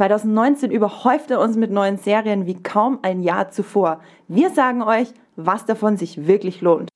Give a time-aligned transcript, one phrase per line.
[0.00, 4.00] 2019 überhäufte uns mit neuen Serien wie kaum ein Jahr zuvor.
[4.28, 6.88] Wir sagen euch, was davon sich wirklich lohnt.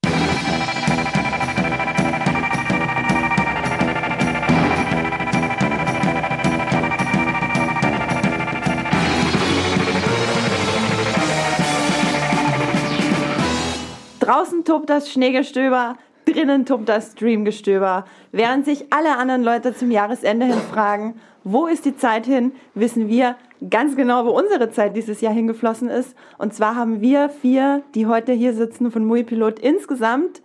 [14.21, 18.05] Draußen tobt das Schneegestöber, drinnen tobt das Streamgestöber.
[18.33, 23.09] Während sich alle anderen Leute zum Jahresende hin fragen, wo ist die Zeit hin, wissen
[23.09, 23.37] wir
[23.71, 26.15] ganz genau, wo unsere Zeit dieses Jahr hingeflossen ist.
[26.39, 30.43] Und zwar haben wir vier, die heute hier sitzen von Muipilot, insgesamt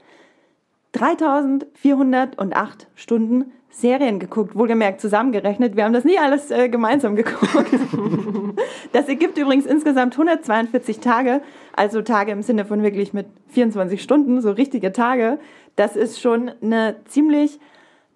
[0.93, 5.75] 3408 Stunden Serien geguckt, wohlgemerkt zusammengerechnet.
[5.75, 7.69] Wir haben das nie alles äh, gemeinsam geguckt.
[8.91, 11.41] das ergibt übrigens insgesamt 142 Tage,
[11.75, 15.39] also Tage im Sinne von wirklich mit 24 Stunden, so richtige Tage.
[15.75, 17.59] Das ist schon eine ziemlich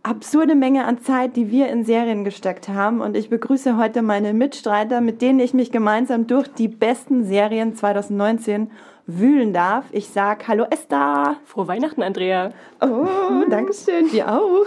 [0.03, 3.01] absurde Menge an Zeit, die wir in Serien gesteckt haben.
[3.01, 7.75] Und ich begrüße heute meine Mitstreiter, mit denen ich mich gemeinsam durch die besten Serien
[7.75, 8.69] 2019
[9.05, 9.85] wühlen darf.
[9.91, 11.37] Ich sag Hallo Esther.
[11.45, 12.51] Frohe Weihnachten, Andrea.
[12.81, 14.09] Oh, danke schön.
[14.09, 14.65] Dir auch.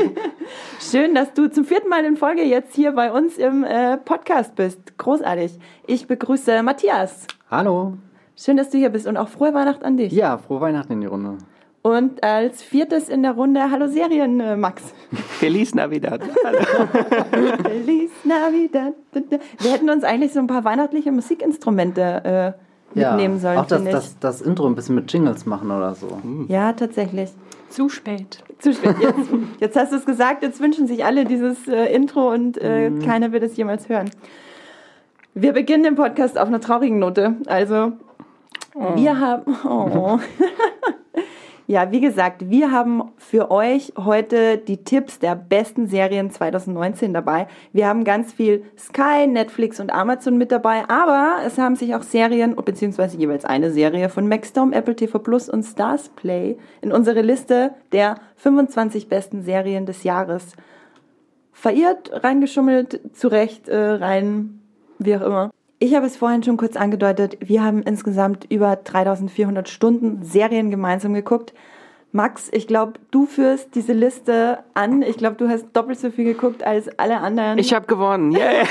[0.80, 4.54] schön, dass du zum vierten Mal in Folge jetzt hier bei uns im äh, Podcast
[4.56, 4.98] bist.
[4.98, 5.58] Großartig.
[5.86, 7.26] Ich begrüße Matthias.
[7.50, 7.94] Hallo.
[8.36, 10.12] Schön, dass du hier bist und auch frohe Weihnachten an dich.
[10.12, 11.38] Ja, frohe Weihnachten in die Runde.
[11.82, 14.82] Und als viertes in der Runde, hallo Serien, äh, Max.
[15.40, 16.22] Feliz Navidad.
[17.62, 18.94] Feliz Navidad.
[19.58, 22.56] Wir hätten uns eigentlich so ein paar weihnachtliche Musikinstrumente
[22.94, 23.58] äh, mitnehmen ja, sollen.
[23.58, 26.20] Auch das, das, das, Intro ein bisschen mit Jingles machen oder so.
[26.46, 27.30] Ja, tatsächlich.
[27.68, 28.44] Zu spät.
[28.60, 28.94] Zu spät.
[29.00, 32.90] Jetzt, jetzt hast du es gesagt, jetzt wünschen sich alle dieses äh, Intro und äh,
[32.90, 33.02] mhm.
[33.02, 34.08] keiner wird es jemals hören.
[35.34, 37.36] Wir beginnen den Podcast auf einer traurigen Note.
[37.46, 37.92] Also,
[38.74, 38.94] oh.
[38.94, 39.56] wir haben.
[39.64, 40.20] Oh.
[41.68, 47.46] Ja, wie gesagt, wir haben für euch heute die Tipps der besten Serien 2019 dabei.
[47.72, 52.02] Wir haben ganz viel Sky, Netflix und Amazon mit dabei, aber es haben sich auch
[52.02, 57.22] Serien, beziehungsweise jeweils eine Serie von Maxdome, Apple TV Plus und Stars Play in unsere
[57.22, 60.56] Liste der 25 besten Serien des Jahres
[61.52, 64.60] verirrt, reingeschummelt, zurecht, äh, rein,
[64.98, 65.50] wie auch immer.
[65.82, 71.12] Ich habe es vorhin schon kurz angedeutet, wir haben insgesamt über 3400 Stunden Serien gemeinsam
[71.12, 71.54] geguckt.
[72.12, 75.02] Max, ich glaube, du führst diese Liste an.
[75.02, 77.58] Ich glaube, du hast doppelt so viel geguckt als alle anderen.
[77.58, 78.64] Ich habe gewonnen, yeah!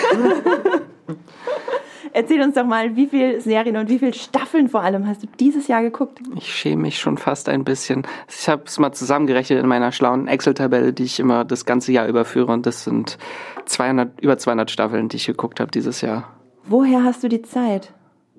[2.13, 5.27] Erzähl uns doch mal, wie viele Serien und wie viele Staffeln vor allem hast du
[5.37, 6.19] dieses Jahr geguckt?
[6.37, 8.07] Ich schäme mich schon fast ein bisschen.
[8.29, 12.07] Ich habe es mal zusammengerechnet in meiner schlauen Excel-Tabelle, die ich immer das ganze Jahr
[12.07, 12.53] überführe.
[12.53, 13.17] Und das sind
[13.65, 16.40] 200, über 200 Staffeln, die ich geguckt habe dieses Jahr.
[16.65, 17.93] Woher hast du die Zeit?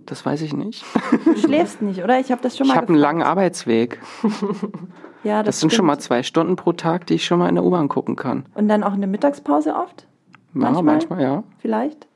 [0.06, 0.84] Das weiß ich nicht.
[1.25, 2.19] Du schläfst nicht, oder?
[2.19, 4.00] Ich habe das schon mal Ich habe einen langen Arbeitsweg.
[5.25, 7.55] ja, das, das sind schon mal zwei Stunden pro Tag, die ich schon mal in
[7.55, 8.47] der U-Bahn gucken kann.
[8.55, 10.06] Und dann auch eine Mittagspause oft?
[10.53, 11.44] Manchmal, ja, manchmal ja.
[11.59, 12.06] Vielleicht?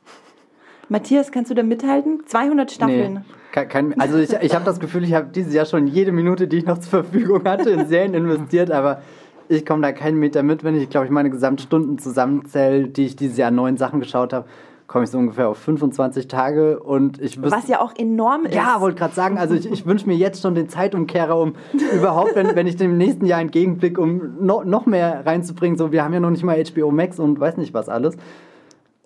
[0.89, 2.23] Matthias, kannst du da mithalten?
[2.27, 3.15] 200 Staffeln.
[3.15, 3.21] Nee.
[3.53, 6.47] Kein, kein, also ich, ich habe das Gefühl, ich habe dieses Jahr schon jede Minute,
[6.47, 9.01] die ich noch zur Verfügung hatte, in Serien investiert, aber
[9.49, 13.17] ich komme da keinen Meter mit, wenn ich, glaube ich, meine Gesamtstunden zusammenzähle, die ich
[13.17, 14.47] dieses Jahr neun Sachen geschaut habe
[14.87, 18.55] komme ich so ungefähr auf 25 Tage und ich wüsste, Was ja auch enorm ist.
[18.55, 21.55] Ja, wollte gerade sagen, also ich, ich wünsche mir jetzt schon den Zeitumkehrer, um
[21.95, 25.77] überhaupt, wenn, wenn ich dem nächsten Jahr entgegenblicke, um no, noch mehr reinzubringen.
[25.77, 28.17] So, wir haben ja noch nicht mal HBO Max und weiß nicht was alles.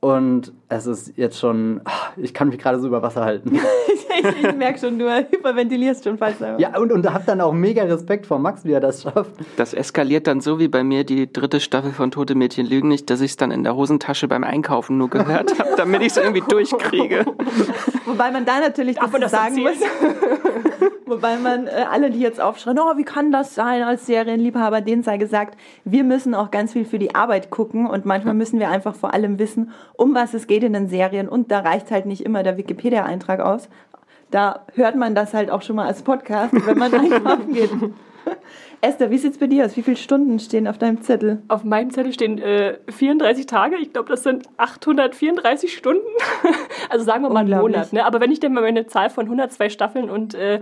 [0.00, 1.82] Und es ist jetzt schon,
[2.16, 3.58] ich kann mich gerade so über Wasser halten.
[4.20, 6.58] ich, ich merke schon, du hyperventilierst schon fast einfach.
[6.58, 9.30] Ja, und, und hab dann auch mega Respekt vor Max, wie er das schafft.
[9.56, 13.10] Das eskaliert dann so wie bei mir die dritte Staffel von Tote Mädchen lügen nicht,
[13.10, 16.16] dass ich es dann in der Hosentasche beim Einkaufen nur gehört habe, damit ich es
[16.16, 17.24] irgendwie durchkriege.
[18.06, 19.78] Wobei man da natürlich das, das sagen muss.
[21.10, 25.02] Wobei man äh, alle, die jetzt aufschreien, oh, wie kann das sein als Serienliebhaber, denen
[25.02, 28.68] sei gesagt, wir müssen auch ganz viel für die Arbeit gucken und manchmal müssen wir
[28.68, 32.06] einfach vor allem wissen, um was es geht in den Serien und da reicht halt
[32.06, 33.68] nicht immer der Wikipedia-Eintrag aus.
[34.30, 37.70] Da hört man das halt auch schon mal als Podcast, wenn man einkaufen geht.
[38.82, 39.76] Esther, wie sieht's bei dir aus?
[39.76, 41.42] Wie viele Stunden stehen auf deinem Zettel?
[41.48, 43.76] Auf meinem Zettel stehen äh, 34 Tage.
[43.76, 46.06] Ich glaube, das sind 834 Stunden.
[46.88, 47.92] also sagen wir mal einen Monat.
[47.92, 48.06] Ne?
[48.06, 50.60] Aber wenn ich dann mal meine Zahl von 102 Staffeln und äh,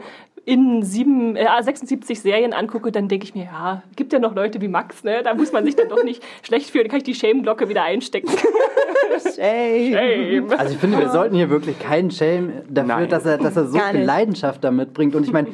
[0.48, 4.62] in sieben, äh, 76 Serien angucke, dann denke ich mir, ja, gibt ja noch Leute
[4.62, 5.22] wie Max, ne?
[5.22, 6.84] Da muss man sich dann doch nicht schlecht fühlen.
[6.84, 8.30] Da kann ich die Shame-Glocke wieder einstecken.
[9.36, 9.92] Shame.
[9.92, 10.52] Shame.
[10.56, 13.78] Also ich finde, wir sollten hier wirklich keinen Shame dafür, dass er, dass er so
[13.78, 15.14] viel Leidenschaft damit bringt.
[15.14, 15.48] Und ich meine,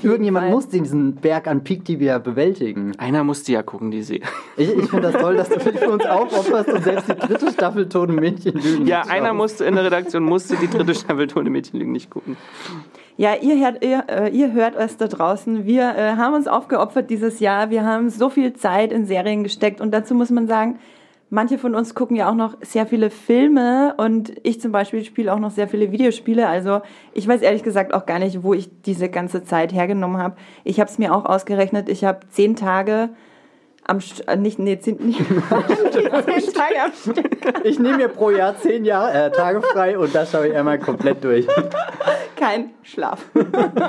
[0.00, 0.54] irgendjemand Fall.
[0.54, 2.92] muss diesen Berg an Peak TV bewältigen.
[2.98, 4.22] Einer muss die ja gucken, die sie.
[4.56, 7.88] Ich, ich finde das toll, dass du für uns aufopferst und selbst die dritte Staffel
[7.88, 8.86] Tone Mädchen lügen.
[8.86, 12.36] Ja, einer musste in der Redaktion musste die dritte Staffel Tone Mädchen lügen nicht gucken.
[13.16, 15.66] Ja, ihr hört, ihr, äh, ihr hört es da draußen.
[15.66, 17.70] Wir äh, haben uns aufgeopfert dieses Jahr.
[17.70, 20.78] Wir haben so viel Zeit in Serien gesteckt und dazu muss man sagen,
[21.28, 25.32] manche von uns gucken ja auch noch sehr viele Filme und ich zum Beispiel spiele
[25.32, 26.48] auch noch sehr viele Videospiele.
[26.48, 26.80] Also
[27.12, 30.36] ich weiß ehrlich gesagt auch gar nicht, wo ich diese ganze Zeit hergenommen habe.
[30.64, 31.88] Ich habe es mir auch ausgerechnet.
[31.88, 33.10] Ich habe zehn Tage
[33.90, 37.64] am St äh, nicht nee zehn, nicht, zehn Tage am Stück.
[37.64, 40.78] Ich nehme mir pro Jahr zehn Jahr, äh, Tage frei und das schaue ich einmal
[40.78, 41.46] komplett durch.
[42.36, 43.26] Kein Schlaf.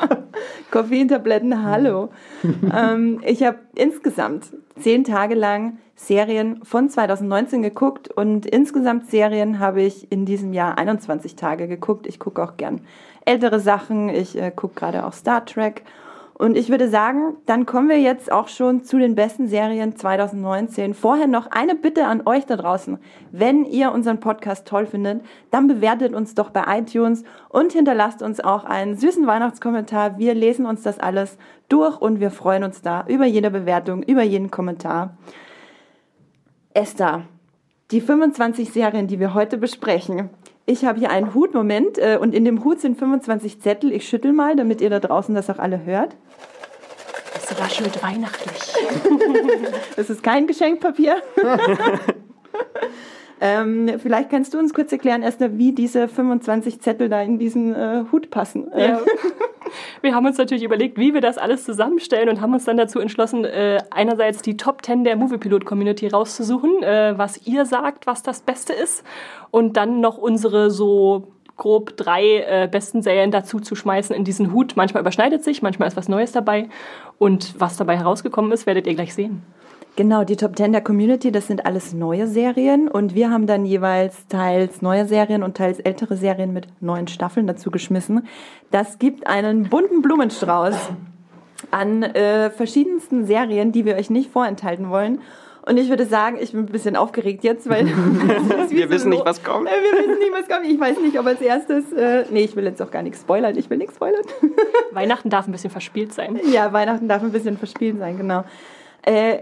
[0.71, 2.09] Koffeintabletten, hallo.
[2.43, 4.45] ähm, ich habe insgesamt
[4.79, 10.79] zehn Tage lang Serien von 2019 geguckt und insgesamt Serien habe ich in diesem Jahr
[10.79, 12.07] 21 Tage geguckt.
[12.07, 12.81] Ich gucke auch gern
[13.23, 14.09] ältere Sachen.
[14.09, 15.83] Ich äh, gucke gerade auch Star Trek
[16.41, 20.95] und ich würde sagen, dann kommen wir jetzt auch schon zu den besten Serien 2019.
[20.95, 22.97] Vorher noch eine Bitte an euch da draußen.
[23.31, 25.21] Wenn ihr unseren Podcast toll findet,
[25.51, 30.17] dann bewertet uns doch bei iTunes und hinterlasst uns auch einen süßen Weihnachtskommentar.
[30.17, 31.37] Wir lesen uns das alles
[31.69, 35.17] durch und wir freuen uns da über jede Bewertung, über jeden Kommentar.
[36.73, 37.21] Esther,
[37.91, 40.31] die 25 Serien, die wir heute besprechen,
[40.65, 43.91] ich habe hier einen Hutmoment äh, und in dem Hut sind 25 Zettel.
[43.91, 46.15] Ich schüttel mal, damit ihr da draußen das auch alle hört.
[47.35, 48.73] Es raschelt weihnachtlich.
[49.95, 51.17] das ist kein Geschenkpapier.
[53.41, 57.73] ähm, vielleicht kannst du uns kurz erklären, Esther, wie diese 25 Zettel da in diesen
[57.73, 58.71] äh, Hut passen.
[58.77, 59.01] Ja.
[60.01, 62.99] Wir haben uns natürlich überlegt, wie wir das alles zusammenstellen und haben uns dann dazu
[62.99, 68.41] entschlossen, äh, einerseits die Top 10 der Moviepilot-Community rauszusuchen, äh, was ihr sagt, was das
[68.41, 69.05] Beste ist
[69.49, 74.51] und dann noch unsere so grob drei äh, besten Serien dazu zu schmeißen in diesen
[74.51, 74.73] Hut.
[74.75, 76.69] Manchmal überschneidet sich, manchmal ist was Neues dabei.
[77.17, 79.43] Und was dabei herausgekommen ist, werdet ihr gleich sehen.
[79.97, 83.65] Genau, die Top 10 der Community, das sind alles neue Serien und wir haben dann
[83.65, 88.25] jeweils teils neue Serien und teils ältere Serien mit neuen Staffeln dazu geschmissen.
[88.71, 90.75] Das gibt einen bunten Blumenstrauß
[91.71, 95.19] an äh, verschiedensten Serien, die wir euch nicht vorenthalten wollen.
[95.63, 97.85] Und ich würde sagen, ich bin ein bisschen aufgeregt jetzt, weil
[98.69, 99.67] wir wissen nicht, was kommt.
[99.67, 100.65] Äh, wir wissen nicht, was kommt.
[100.65, 101.91] Ich weiß nicht, ob als erstes.
[101.91, 103.57] Äh, nee, ich will jetzt auch gar nichts spoilern.
[103.57, 104.23] Ich will nichts spoilern.
[104.91, 106.39] Weihnachten darf ein bisschen verspielt sein.
[106.51, 108.45] Ja, Weihnachten darf ein bisschen verspielt sein, genau.
[109.03, 109.39] Äh,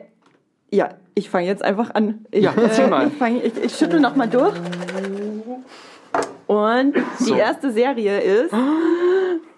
[0.72, 2.26] ja, ich fange jetzt einfach an.
[2.32, 3.08] Ich, ja, erzähl äh, mal.
[3.08, 4.56] Ich, fang, ich, ich schüttel nochmal durch.
[6.48, 7.34] Und so.
[7.34, 8.54] die erste Serie ist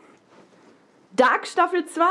[1.21, 2.01] Dark Staffel 2.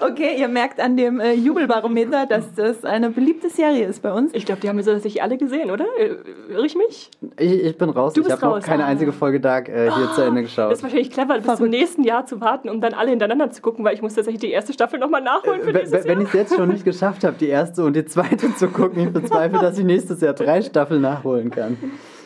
[0.08, 4.32] okay, ihr merkt an dem äh, Jubelbarometer, dass das eine beliebte Serie ist bei uns.
[4.32, 5.86] Ich glaube, die haben wir tatsächlich alle gesehen, oder?
[5.98, 6.14] Äh,
[6.52, 7.10] irre ich mich?
[7.36, 8.12] Ich, ich bin raus.
[8.12, 8.86] Du ich habe noch keine ah.
[8.86, 10.70] einzige Folge Dark äh, hier oh, zu Ende geschaut.
[10.70, 13.60] Das ist wahrscheinlich clever, bis zum nächsten Jahr zu warten, um dann alle hintereinander zu
[13.60, 16.28] gucken, weil ich muss tatsächlich die erste Staffel nochmal nachholen für äh, dieses Wenn ich
[16.28, 19.58] es jetzt schon nicht geschafft habe, die erste und die zweite zu gucken, ich bezweifle,
[19.58, 21.76] dass ich nächstes Jahr drei Staffeln nachholen kann.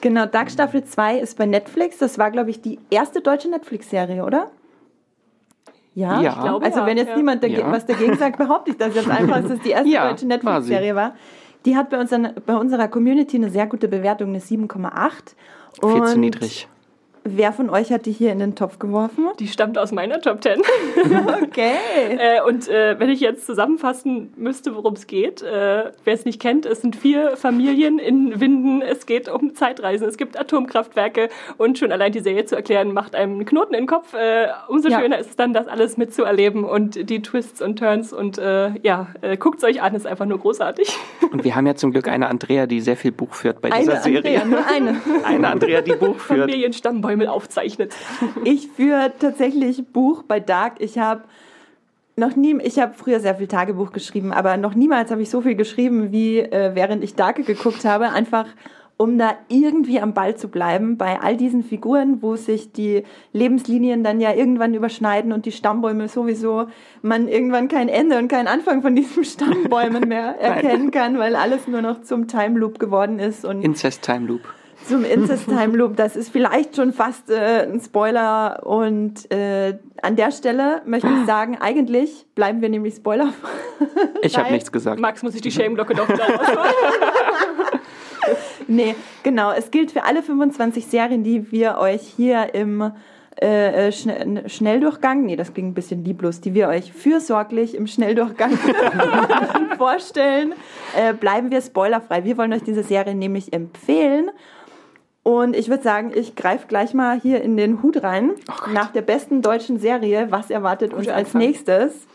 [0.03, 1.99] Genau, Dark Staffel 2 ist bei Netflix.
[1.99, 4.51] Das war, glaube ich, die erste deutsche Netflix-Serie, oder?
[5.99, 6.33] Ja, ja.
[6.33, 6.65] ich glaube.
[6.65, 7.17] Also, wenn jetzt ja.
[7.17, 7.73] niemand dagegen, ja.
[7.73, 11.15] was dagegen sagt, behaupte ich das jetzt einfach, dass es die erste deutsche Netflix-Serie war.
[11.65, 15.11] Die hat bei, unseren, bei unserer Community eine sehr gute Bewertung, eine 7,8.
[15.83, 16.69] Viel zu niedrig.
[17.37, 19.29] Wer von euch hat die hier in den Topf geworfen?
[19.39, 20.63] Die stammt aus meiner Top 10.
[21.43, 21.75] okay.
[22.19, 26.41] äh, und äh, wenn ich jetzt zusammenfassen müsste, worum es geht, äh, wer es nicht
[26.41, 31.29] kennt, es sind vier Familien in Winden, es geht um Zeitreisen, es gibt Atomkraftwerke
[31.59, 34.15] und schon allein die Serie zu erklären, macht einem einen Knoten in den Kopf.
[34.15, 35.01] Äh, umso ja.
[35.01, 39.09] schöner ist es dann, das alles mitzuerleben und die Twists und Turns und äh, ja,
[39.21, 40.97] äh, guckt es euch an, ist einfach nur großartig.
[41.31, 43.85] Und wir haben ja zum Glück eine Andrea, die sehr viel Buch führt bei eine
[43.85, 44.41] dieser Serie.
[44.41, 45.01] Andrea, nur eine.
[45.25, 46.41] eine Andrea, die Buch führt.
[46.41, 47.95] Familienstammbäume Bäume aufzeichnet.
[48.45, 50.75] Ich führe tatsächlich Buch bei Dark.
[50.79, 51.23] Ich habe
[52.17, 55.41] noch nie, ich habe früher sehr viel Tagebuch geschrieben, aber noch niemals habe ich so
[55.41, 58.11] viel geschrieben, wie äh, während ich Dark geguckt habe.
[58.11, 58.47] Einfach
[58.97, 64.03] um da irgendwie am Ball zu bleiben bei all diesen Figuren, wo sich die Lebenslinien
[64.03, 66.67] dann ja irgendwann überschneiden und die Stammbäume sowieso
[67.01, 71.69] man irgendwann kein Ende und keinen Anfang von diesen Stammbäumen mehr erkennen kann, weil alles
[71.69, 74.43] nur noch zum Time Loop geworden ist und Incest Time Loop
[74.89, 75.97] zum Incest-Time Loop.
[75.97, 78.67] Das ist vielleicht schon fast äh, ein Spoiler.
[78.67, 83.33] Und äh, an der Stelle möchte ich sagen, eigentlich bleiben wir nämlich Spoiler.
[84.23, 85.01] ich habe nichts gesagt.
[85.01, 86.27] Max muss ich die Shame-Glocke doch wieder
[88.67, 89.53] nee, genau.
[89.53, 92.93] Es gilt für alle 25 Serien, die wir euch hier im
[93.41, 97.87] äh, äh Schne Schnelldurchgang, nee, das klingt ein bisschen lieblos, die wir euch fürsorglich im
[97.87, 98.59] Schnelldurchgang
[99.79, 100.55] vorstellen,
[100.97, 102.25] äh, bleiben wir spoilerfrei.
[102.25, 104.31] Wir wollen euch diese Serie nämlich empfehlen
[105.29, 108.31] und ich würde sagen, ich greife gleich mal hier in den Hut rein.
[108.49, 111.93] Oh Nach der besten deutschen Serie, was erwartet uns als nächstes?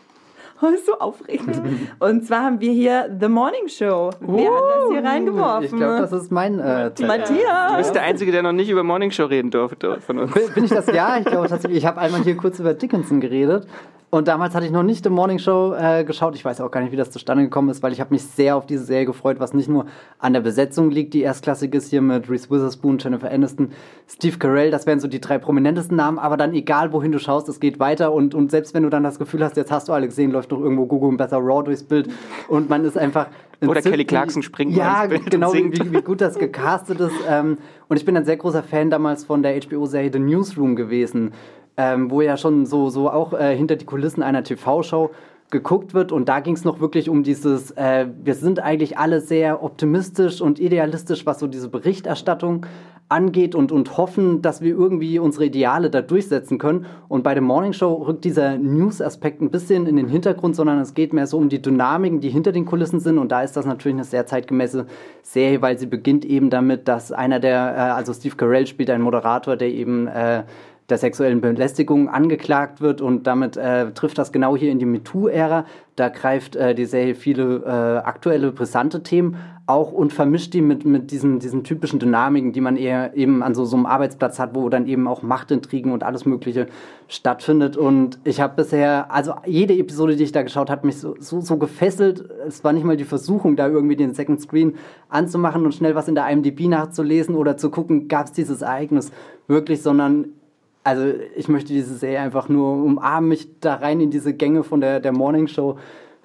[0.62, 1.60] Oh, ist so aufregend.
[1.98, 4.10] Und zwar haben wir hier The Morning Show.
[4.22, 5.64] Uh, Wer hat das hier reingeworfen?
[5.64, 7.72] Ich glaube, das ist mein äh, Matthias.
[7.72, 10.32] Du bist der Einzige, der noch nicht über Morning Show reden durfte von uns.
[10.54, 10.86] Bin ich das?
[10.86, 11.78] Ja, ich glaube tatsächlich.
[11.78, 13.66] Ich habe einmal hier kurz über Dickinson geredet.
[14.14, 16.36] Und damals hatte ich noch nicht die Morning Show äh, geschaut.
[16.36, 18.54] Ich weiß auch gar nicht, wie das zustande gekommen ist, weil ich habe mich sehr
[18.54, 19.86] auf diese Serie gefreut, was nicht nur
[20.20, 23.72] an der Besetzung liegt, die erstklassig ist hier mit Reese Witherspoon, Jennifer Aniston,
[24.06, 24.70] Steve Carell.
[24.70, 26.20] Das wären so die drei prominentesten Namen.
[26.20, 28.12] Aber dann egal, wohin du schaust, es geht weiter.
[28.12, 30.52] Und, und selbst wenn du dann das Gefühl hast, jetzt hast du alle gesehen, läuft
[30.52, 32.08] doch irgendwo Google und Better Raw durchs Bild.
[32.46, 33.26] Und man ist einfach...
[33.66, 37.14] Oder Kelly Clarkson springt Ja, genau, wie, wie, gut das gecastet ist.
[37.28, 41.32] Ähm, und ich bin ein sehr großer Fan damals von der HBO-Serie The Newsroom gewesen
[41.76, 45.10] ähm, wo ja schon so, so auch äh, hinter die Kulissen einer TV-Show
[45.50, 46.12] geguckt wird.
[46.12, 50.40] Und da ging es noch wirklich um dieses, äh, wir sind eigentlich alle sehr optimistisch
[50.40, 52.66] und idealistisch, was so diese Berichterstattung
[53.08, 56.86] angeht und, und hoffen, dass wir irgendwie unsere Ideale da durchsetzen können.
[57.06, 60.94] Und bei der Morning Show rückt dieser News-Aspekt ein bisschen in den Hintergrund, sondern es
[60.94, 63.18] geht mehr so um die Dynamiken, die hinter den Kulissen sind.
[63.18, 64.86] Und da ist das natürlich eine sehr zeitgemäße
[65.22, 69.04] Serie, weil sie beginnt eben damit, dass einer der, äh, also Steve Carell spielt einen
[69.04, 70.44] Moderator, der eben äh,
[70.90, 75.64] der sexuellen Belästigung angeklagt wird und damit äh, trifft das genau hier in die MeToo-Ära.
[75.96, 79.36] Da greift äh, die Serie viele äh, aktuelle, brisante Themen
[79.66, 83.54] auch und vermischt die mit, mit diesen, diesen typischen Dynamiken, die man eher eben an
[83.54, 86.66] so, so einem Arbeitsplatz hat, wo dann eben auch Machtintrigen und alles Mögliche
[87.08, 87.78] stattfindet.
[87.78, 91.40] Und ich habe bisher, also jede Episode, die ich da geschaut habe, mich so, so,
[91.40, 92.28] so gefesselt.
[92.46, 94.74] Es war nicht mal die Versuchung, da irgendwie den Second Screen
[95.08, 99.12] anzumachen und schnell was in der IMDb nachzulesen oder zu gucken, gab es dieses Ereignis
[99.48, 100.26] wirklich, sondern
[100.84, 104.80] also ich möchte diese Serie einfach nur umarmen, mich da rein in diese Gänge von
[104.80, 105.78] der, der Morning Show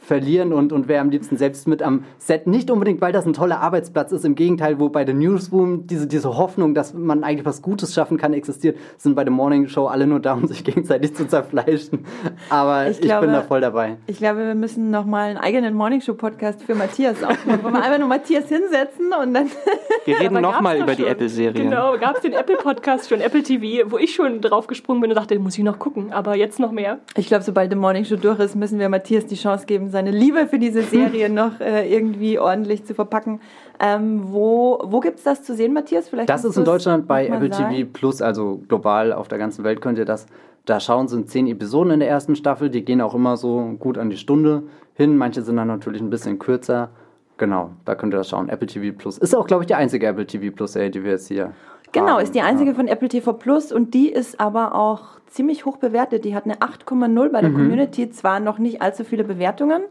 [0.09, 2.47] verlieren und, und wäre am liebsten selbst mit am Set.
[2.47, 6.07] Nicht unbedingt, weil das ein toller Arbeitsplatz ist, im Gegenteil, wo bei der Newsroom diese,
[6.07, 9.85] diese Hoffnung, dass man eigentlich was Gutes schaffen kann, existiert, sind bei der Morning Show
[9.85, 12.05] alle nur da, um sich gegenseitig zu zerfleischen.
[12.49, 13.97] Aber ich, ich glaube, bin da voll dabei.
[14.07, 17.83] Ich glaube, wir müssen nochmal einen eigenen Morning Show Podcast für Matthias aufnehmen, wo wir
[17.83, 19.45] einfach nur Matthias hinsetzen und dann...
[20.05, 21.65] Wir reden nochmal über die Apple-Serie.
[21.65, 25.15] Genau, gab es den Apple-Podcast schon, Apple TV, wo ich schon drauf gesprungen bin und
[25.15, 26.99] dachte, muss ich noch gucken, aber jetzt noch mehr.
[27.15, 30.11] Ich glaube, sobald die Morning Show durch ist, müssen wir Matthias die Chance geben, seine
[30.11, 33.41] Liebe für diese Serie noch äh, irgendwie ordentlich zu verpacken.
[33.79, 36.09] Ähm, wo wo gibt es das zu sehen, Matthias?
[36.09, 37.75] Vielleicht das ist in Deutschland bei Apple sagen.
[37.75, 40.25] TV Plus, also global auf der ganzen Welt könnt ihr das
[40.65, 41.07] da schauen.
[41.07, 44.17] Sind zehn Episoden in der ersten Staffel, die gehen auch immer so gut an die
[44.17, 44.63] Stunde
[44.93, 45.17] hin.
[45.17, 46.89] Manche sind dann natürlich ein bisschen kürzer.
[47.37, 48.49] Genau, da könnt ihr das schauen.
[48.49, 49.17] Apple TV Plus.
[49.17, 51.53] Ist auch, glaube ich, die einzige Apple TV Plus-Serie, die wir jetzt hier
[51.91, 52.23] Genau, haben.
[52.23, 52.75] ist die einzige ja.
[52.75, 56.25] von Apple TV Plus und die ist aber auch ziemlich hoch bewertet.
[56.25, 57.55] Die hat eine 8,0 bei der mhm.
[57.55, 59.83] Community, zwar noch nicht allzu viele Bewertungen.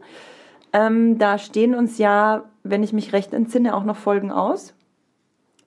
[0.71, 4.73] Ähm, da stehen uns ja, wenn ich mich recht entsinne, auch noch Folgen aus.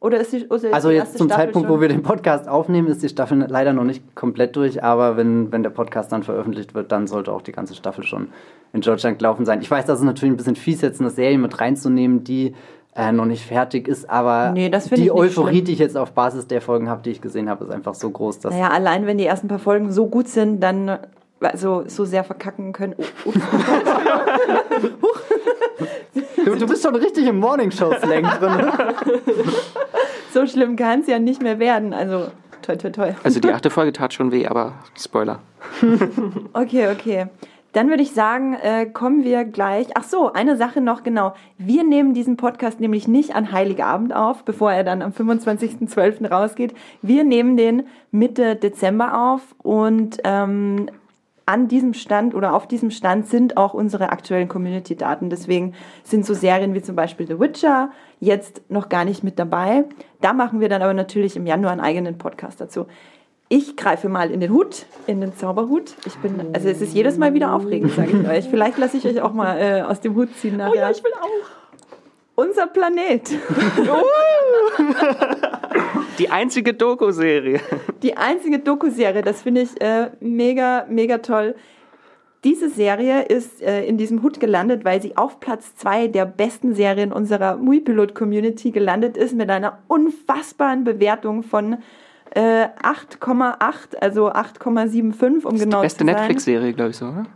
[0.02, 3.04] Oder ist die, ist also jetzt zum Staffel Zeitpunkt, wo wir den Podcast aufnehmen, ist
[3.04, 6.90] die Staffel leider noch nicht komplett durch, aber wenn, wenn der Podcast dann veröffentlicht wird,
[6.90, 8.28] dann sollte auch die ganze Staffel schon
[8.72, 9.60] in Deutschland gelaufen sein.
[9.60, 12.52] Ich weiß, das ist natürlich ein bisschen fies, jetzt eine Serie mit reinzunehmen, die
[12.94, 15.64] äh, noch nicht fertig ist, aber nee, die Euphorie, schlimm.
[15.64, 18.10] die ich jetzt auf Basis der Folgen habe, die ich gesehen habe, ist einfach so
[18.10, 18.52] groß, dass.
[18.52, 20.98] Naja, allein wenn die ersten paar Folgen so gut sind, dann
[21.40, 22.94] also so sehr verkacken können.
[23.24, 23.32] Oh,
[26.44, 28.72] du, du, bist schon richtig im Morning-Show-Slang drin.
[30.32, 31.92] so schlimm kann es ja nicht mehr werden.
[31.92, 32.26] Also
[32.62, 33.14] toi, toi, toi.
[33.24, 35.40] Also die achte Folge tat schon weh, aber Spoiler.
[36.52, 37.26] okay, okay.
[37.72, 39.88] Dann würde ich sagen, äh, kommen wir gleich.
[39.94, 41.34] Ach so, eine Sache noch genau.
[41.58, 46.28] Wir nehmen diesen Podcast nämlich nicht an Heiligabend auf, bevor er dann am 25.12.
[46.28, 46.74] rausgeht.
[47.00, 50.88] Wir nehmen den Mitte Dezember auf und ähm,
[51.46, 55.28] an diesem Stand oder auf diesem Stand sind auch unsere aktuellen Community-Daten.
[55.28, 55.74] Deswegen
[56.04, 59.84] sind so Serien wie zum Beispiel The Witcher jetzt noch gar nicht mit dabei.
[60.20, 62.86] Da machen wir dann aber natürlich im Januar einen eigenen Podcast dazu.
[63.54, 65.94] Ich greife mal in den Hut, in den Zauberhut.
[66.06, 68.48] Ich bin, also es ist jedes Mal wieder aufregend, sage ich euch.
[68.48, 70.72] Vielleicht lasse ich euch auch mal äh, aus dem Hut ziehen nachher.
[70.72, 71.28] Oh ja, ich will auch.
[72.34, 73.28] Unser Planet.
[76.18, 77.60] Die einzige Doku-Serie.
[78.02, 81.54] Die einzige Doku-Serie, das finde ich äh, mega, mega toll.
[82.44, 86.74] Diese Serie ist äh, in diesem Hut gelandet, weil sie auf Platz zwei der besten
[86.74, 91.76] Serien unserer Muipilot-Community gelandet ist, mit einer unfassbaren Bewertung von
[92.40, 95.68] 8,8, also 8,75, um genau zu sein.
[95.68, 97.26] Die beste Netflix-Serie, glaube ich so, oder?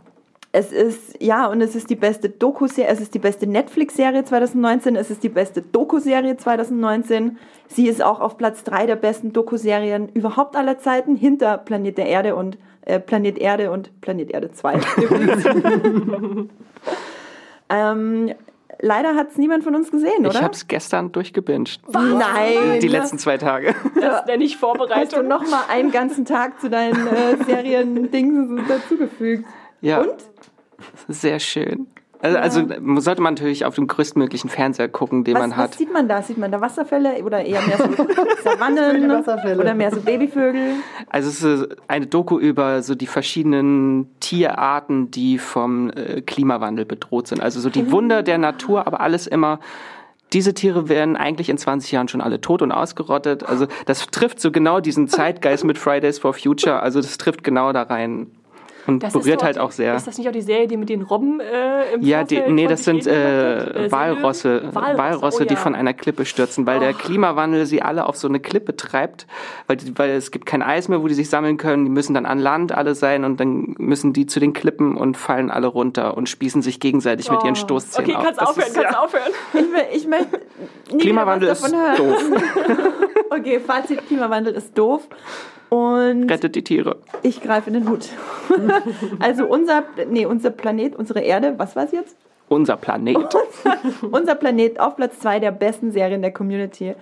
[0.53, 4.95] Es ist, ja, und es ist die beste Doku-Serie, es ist die beste Netflix-Serie 2019,
[4.95, 7.37] es ist die beste Doku-Serie 2019.
[7.67, 12.07] Sie ist auch auf Platz 3 der besten Doku-Serien überhaupt aller Zeiten, hinter Planet der
[12.07, 14.79] Erde und äh, Planet Erde und Planet Erde 2.
[17.69, 18.33] ähm,
[18.79, 20.31] leider hat es niemand von uns gesehen, oder?
[20.31, 21.81] Ich habe es gestern durchgebinged.
[21.87, 22.03] Was?
[22.03, 22.79] Nein!
[22.81, 23.75] Die letzten zwei Tage.
[23.99, 25.01] Das nenne ich Vorbereitung.
[25.01, 29.45] Hast du noch mal einen ganzen Tag zu deinen äh, Serien-Dingen dazugefügt.
[29.81, 30.01] Ja.
[30.01, 30.15] Und?
[31.07, 31.87] Sehr schön.
[32.21, 32.67] Also, also
[32.99, 35.75] sollte man natürlich auf dem größtmöglichen Fernseher gucken, den Was, man was hat.
[35.75, 36.21] sieht man da?
[36.21, 37.83] Sieht man da Wasserfälle oder eher mehr so
[38.43, 39.11] Savannen
[39.59, 40.75] oder mehr so Babyvögel?
[41.09, 47.27] Also es ist eine Doku über so die verschiedenen Tierarten, die vom äh, Klimawandel bedroht
[47.27, 47.41] sind.
[47.41, 49.59] Also so die Wunder der Natur, aber alles immer.
[50.33, 53.43] Diese Tiere werden eigentlich in 20 Jahren schon alle tot und ausgerottet.
[53.43, 56.81] Also das trifft so genau diesen Zeitgeist mit Fridays for Future.
[56.81, 58.27] Also das trifft genau da rein
[58.87, 59.95] und Das ist berührt halt auch sehr.
[59.95, 62.67] Ist das nicht auch die Serie, die mit den Robben äh, im Ja, die, nee,
[62.67, 64.75] das sind äh, Äh, Walrosse, Seelöwen?
[64.97, 65.59] Walrosse, oh, die ja.
[65.59, 69.27] von einer Klippe stürzen, weil der Klimawandel sie alle auf so eine Klippe treibt,
[69.67, 71.85] weil, die, weil es gibt kein Eis mehr, wo die sich sammeln können.
[71.85, 75.17] Die müssen dann an Land alle sein und dann müssen die zu den Klippen und
[75.17, 77.55] fallen alle runter und spießen sich gegenseitig mit ihren Oh.
[77.55, 78.23] Stoßzähnen Okay, auf.
[78.23, 79.31] kannst Das aufhören, ist, kannst ja, aufhören.
[79.53, 80.41] Ich, will, ich möchte
[80.99, 81.63] Klimawandel ist
[81.97, 82.23] doof.
[83.29, 85.07] Okay, Fazit, Klimawandel ist doof.
[85.69, 86.97] Und Rettet die Tiere.
[87.23, 88.09] ich greife in den Hut.
[89.19, 92.15] also unser, nee, unser Planet, unsere Erde, was war es jetzt?
[92.49, 93.17] Unser Planet.
[94.11, 96.95] Unser Planet auf Platz zwei der besten Serien der Community.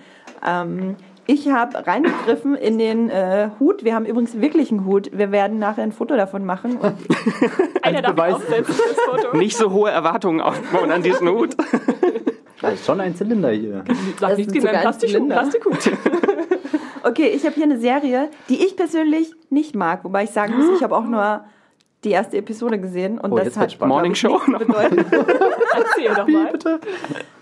[0.44, 0.96] Ähm,
[1.28, 3.84] ich habe reingegriffen in den äh, Hut.
[3.84, 5.10] Wir haben übrigens wirklich einen Hut.
[5.12, 6.78] Wir werden nachher ein Foto davon machen.
[6.78, 6.94] Und
[7.82, 8.34] Einer darf Beweis.
[8.34, 9.36] aufsetzen das Foto.
[9.36, 11.56] Nicht so hohe Erwartungen aufbauen an diesen Hut.
[12.60, 13.84] Da ist schon ein Zylinder hier.
[14.18, 15.28] Sag ist gegen einen.
[15.28, 15.92] Plastikhut.
[17.06, 20.04] Okay, ich habe hier eine Serie, die ich persönlich nicht mag.
[20.04, 21.44] Wobei ich sagen muss, ich habe auch nur
[22.04, 23.18] die erste Episode gesehen.
[23.18, 23.80] Und Oh, das jetzt hat.
[23.80, 25.06] Morning ich, Show bedeutet.
[25.12, 26.52] Erzähl doch mal.
[26.52, 26.80] Bitte?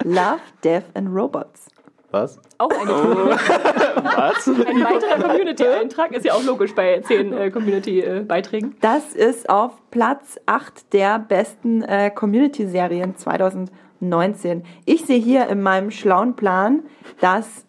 [0.04, 1.68] Love, Death and Robots.
[2.10, 2.38] Was?
[2.58, 2.90] Auch eine
[3.36, 4.46] Was?
[4.46, 8.76] Ein weiterer Community-Eintrag ist ja auch logisch bei zehn äh, Community-Beiträgen.
[8.80, 14.62] Das ist auf Platz 8 der besten äh, Community-Serien 2019.
[14.84, 16.84] Ich sehe hier in meinem schlauen Plan,
[17.20, 17.66] dass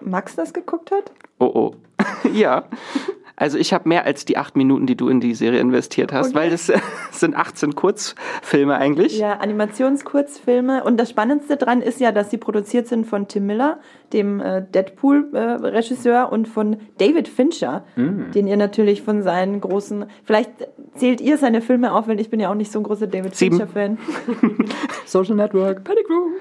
[0.00, 1.12] Max das geguckt hat.
[1.38, 1.74] Oh oh.
[2.32, 2.64] ja.
[3.38, 6.28] Also ich habe mehr als die acht Minuten, die du in die Serie investiert hast,
[6.28, 6.36] Okay.
[6.36, 6.78] weil das äh,
[7.10, 9.18] sind 18 Kurzfilme eigentlich.
[9.18, 10.82] Ja, Animationskurzfilme.
[10.84, 13.78] Und das Spannendste dran ist ja, dass sie produziert sind von Tim Miller,
[14.12, 20.06] dem äh, Deadpool-Regisseur, und von David Fincher, den ihr natürlich von seinen großen.
[20.24, 20.50] Vielleicht
[20.94, 23.34] zählt ihr seine Filme auf, weil ich bin ja auch nicht so ein großer David.
[23.36, 23.98] Fincher-Fan.
[25.06, 26.32] Social Network, Panic Room.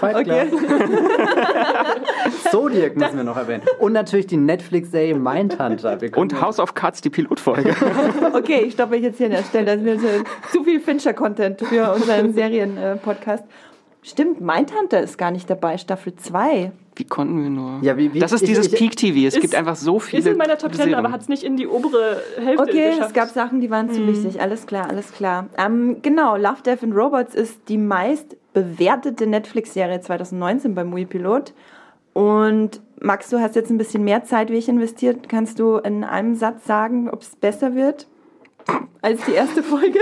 [0.00, 0.46] Fight Okay.
[0.48, 0.60] Club.
[2.50, 3.62] Zodiac müssen wir noch erwähnen.
[3.78, 5.98] Und natürlich die Netflix-Serie Mindhunter.
[6.16, 7.74] Und House of Cards, die Pilotfolge.
[8.34, 9.76] Okay, ich stoppe mich jetzt hier an der Stelle.
[9.76, 13.44] Das ist zu- zu viel Fincher-Content für unseren Serien-Podcast.
[14.04, 16.72] Stimmt, Mindhunter ist gar nicht dabei, Staffel 2.
[16.96, 17.78] Wie konnten wir nur?
[17.82, 19.26] Ja, wie- wie- das ist ich- dieses ich- Peak-TV.
[19.28, 20.20] Es Ist- gibt einfach so viele.
[20.20, 20.94] Ist in meiner Top 10, Serien.
[20.96, 23.08] aber hat es nicht in die obere Hälfte Okay, geschafft.
[23.08, 24.40] es gab Sachen, die waren zu wichtig.
[24.40, 25.46] Alles klar, alles klar.
[25.56, 31.54] Ähm, genau, Love, Death and Robots ist die meist bewertete Netflix-Serie 2019 beim Movie-Pilot.
[32.12, 35.28] Und Max, du hast jetzt ein bisschen mehr Zeit wie ich investiert.
[35.28, 38.06] Kannst du in einem Satz sagen, ob es besser wird
[39.02, 39.98] als die erste Folge?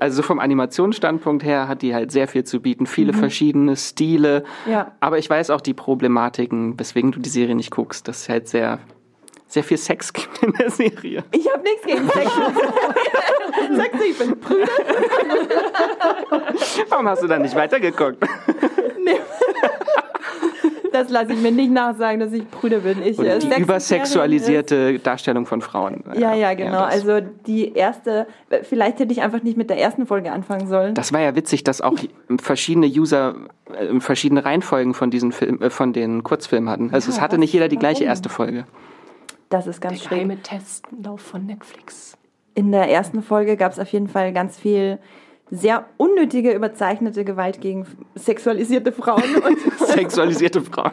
[0.00, 2.86] Also vom Animationsstandpunkt her hat die halt sehr viel zu bieten.
[2.86, 4.44] Viele verschiedene Stile.
[4.66, 4.92] Ja.
[5.00, 8.08] Aber ich weiß auch die Problematiken, weswegen du die Serie nicht guckst.
[8.08, 8.80] Dass es halt sehr,
[9.46, 11.24] sehr viel Sex gibt in der Serie.
[11.30, 12.30] Ich habe nichts gegen Sex.
[13.76, 14.68] Sagst du, ich bin prüde?
[16.88, 18.18] Warum hast du dann nicht weitergeguckt?
[20.94, 23.02] Das lasse ich mir nicht nachsagen, dass ich prüde bin.
[23.02, 26.04] Ich, Oder äh, die Sex- übersexualisierte Darstellung von Frauen.
[26.16, 26.84] Ja, ja, genau.
[26.84, 26.94] das.
[26.94, 28.26] also die erste,
[28.62, 30.94] vielleicht hätte ich einfach nicht mit der ersten Folge anfangen sollen.
[30.94, 31.98] Das war ja witzig, dass auch
[32.40, 33.34] verschiedene User
[33.72, 36.90] äh, verschiedene Reihenfolgen von diesen Film, äh, von den Kurzfilmen hatten.
[36.92, 38.08] Also es Ja, hatte was- nicht jeder die gleiche warum?
[38.10, 38.64] erste Folge.
[39.50, 40.18] Das ist ganz Der schräg.
[40.20, 42.16] geheime Testlauf von Netflix.
[42.54, 44.98] In der ersten Folge gab es auf jeden Fall ganz viel
[45.50, 49.22] sehr unnötige, überzeichnete Gewalt gegen sexualisierte Frauen.
[49.78, 50.92] Sexualisierte Frauen.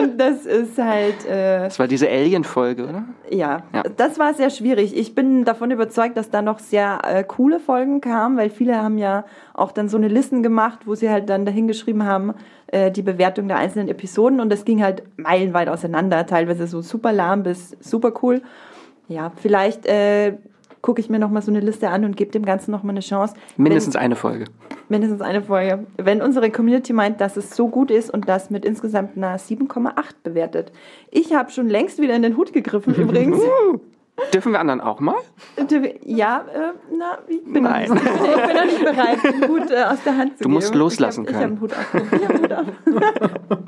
[0.00, 3.04] und das ist halt, äh, Das war diese Alien-Folge, oder?
[3.28, 3.82] ja, Ja.
[3.96, 4.96] das war sehr schwierig.
[4.96, 8.98] Ich bin davon überzeugt, dass da noch sehr äh, coole Folgen kamen, weil viele haben
[8.98, 12.34] ja auch dann so eine Listen gemacht, wo sie halt dann dahingeschrieben haben,
[12.68, 17.12] äh, die Bewertung der einzelnen Episoden und das ging halt meilenweit auseinander, teilweise so super
[17.12, 18.42] lahm bis super cool.
[19.08, 20.34] Ja, vielleicht äh,
[20.82, 22.90] gucke ich mir noch mal so eine Liste an und gebe dem Ganzen noch mal
[22.90, 23.34] eine Chance.
[23.56, 24.46] Mindestens eine Folge.
[24.68, 25.86] Wenn, mindestens eine Folge.
[25.96, 29.92] Wenn unsere Community meint, dass es so gut ist und das mit insgesamt einer 7,8
[30.22, 30.72] bewertet.
[31.10, 33.38] Ich habe schon längst wieder in den Hut gegriffen übrigens.
[34.34, 35.16] Dürfen wir anderen auch mal?
[36.04, 37.88] Ja, äh, na, ich bin, Nein.
[37.88, 40.48] Noch nicht, ich bin noch nicht bereit, den Hut äh, aus der Hand zu Du
[40.48, 40.52] geben.
[40.54, 41.58] musst loslassen ich hab, können.
[41.62, 42.12] Ich habe einen Hut auf.
[42.12, 43.58] Ich hab einen Hut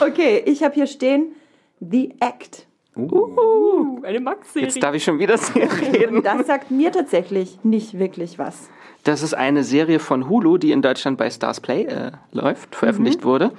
[0.08, 1.34] okay, ich habe hier stehen
[1.80, 2.66] The Act.
[2.96, 4.68] Uh, eine Max-Serie.
[4.68, 6.22] Jetzt darf ich schon wieder reden.
[6.22, 8.68] Das sagt mir tatsächlich nicht wirklich was.
[9.02, 13.24] Das ist eine Serie von Hulu, die in Deutschland bei Stars Play äh, läuft, veröffentlicht
[13.24, 13.52] wurde.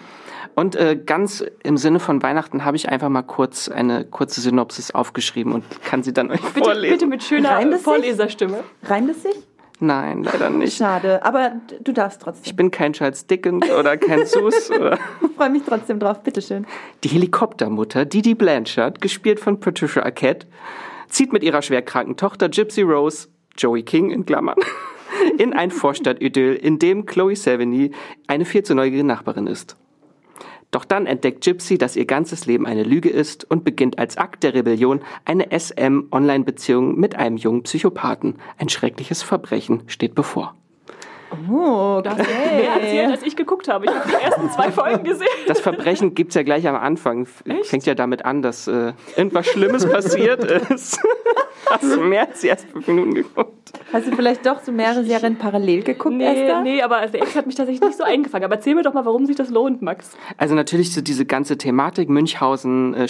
[0.56, 4.92] Und äh, ganz im Sinne von Weihnachten habe ich einfach mal kurz eine kurze Synopsis
[4.92, 6.94] aufgeschrieben und kann sie dann euch bitte, vorlesen.
[6.94, 7.84] bitte mit schöner Reimt es sich?
[7.84, 8.64] Vorleserstimme.
[8.84, 9.36] Reimt es sich?
[9.80, 10.78] Nein, leider nicht.
[10.78, 12.44] Schade, aber du darfst trotzdem.
[12.46, 14.72] Ich bin kein Charles Dickens oder kein Sus.
[14.76, 16.66] Oder Ich freue mich trotzdem drauf, bitteschön.
[17.04, 20.48] Die Helikoptermutter Didi Blanchard, gespielt von Patricia Arquette,
[21.10, 24.58] zieht mit ihrer schwerkranken Tochter Gypsy Rose, Joey King in Klammern,
[25.38, 27.92] in ein Vorstadtidyll, in dem Chloe Sevigny
[28.28, 29.76] eine viel zu neugierige Nachbarin ist.
[30.76, 34.44] Doch dann entdeckt Gypsy, dass ihr ganzes Leben eine Lüge ist und beginnt als Akt
[34.44, 38.36] der Rebellion eine SM-Online-Beziehung mit einem jungen Psychopathen.
[38.58, 40.54] Ein schreckliches Verbrechen steht bevor.
[41.50, 43.86] Oh, Du hast mehr erzählt, als ich geguckt habe.
[43.86, 45.28] Ich habe die ersten zwei Folgen gesehen.
[45.48, 47.22] Das Verbrechen gibt's ja gleich am Anfang.
[47.22, 51.00] F- Fängt ja damit an, dass äh, irgendwas Schlimmes passiert ist.
[51.70, 53.52] Hast du mehr als die ersten fünf Minuten geguckt?
[53.92, 56.62] Hast du vielleicht doch so mehrere Serien parallel geguckt, Nee, Esther?
[56.62, 58.46] nee, aber also Ex hat mich tatsächlich nicht so eingefangen.
[58.46, 60.12] Aber erzähl mir doch mal, warum sich das lohnt, Max.
[60.38, 63.08] Also natürlich so diese ganze Thematik Münchhausen äh,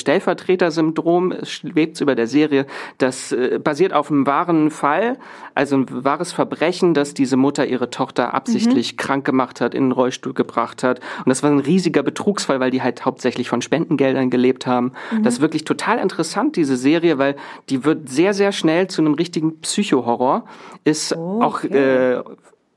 [1.46, 2.66] schwebt über der Serie.
[2.98, 5.18] Das äh, basiert auf einem wahren Fall,
[5.54, 9.92] also ein wahres Verbrechen, dass diese Mutter ihre Tochter absichtlich krank gemacht hat, in den
[9.92, 11.00] Rollstuhl gebracht hat.
[11.20, 14.94] Und das war ein riesiger Betrugsfall, weil die halt hauptsächlich von Spendengeldern gelebt haben.
[15.24, 17.36] Das ist wirklich total interessant, diese Serie, weil
[17.70, 20.46] die wird sehr, sehr schnell zu einem richtigen Psychohorror.
[20.84, 22.22] Ist auch äh,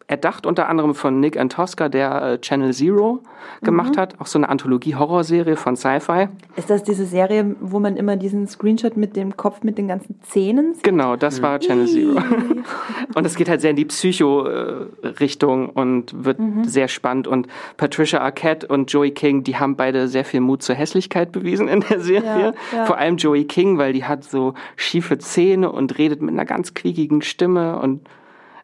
[0.09, 3.21] erdacht unter anderem von Nick Antosca, der äh, Channel Zero
[3.63, 4.19] gemacht hat.
[4.21, 6.29] Auch so eine Anthologie-Horrorserie von Sci-Fi.
[6.57, 10.19] Ist das diese Serie, wo man immer diesen Screenshot mit dem Kopf mit den ganzen
[10.23, 10.83] Zähnen sieht?
[10.83, 12.21] Genau, das war Channel Zero.
[13.15, 17.27] und es geht halt sehr in die Psycho-Richtung und wird sehr spannend.
[17.27, 21.69] Und Patricia Arquette und Joey King, die haben beide sehr viel Mut zur Hässlichkeit bewiesen
[21.69, 22.55] in der Serie.
[22.73, 22.85] Ja, ja.
[22.87, 26.73] Vor allem Joey King, weil die hat so schiefe Zähne und redet mit einer ganz
[26.73, 28.09] quiekigen Stimme und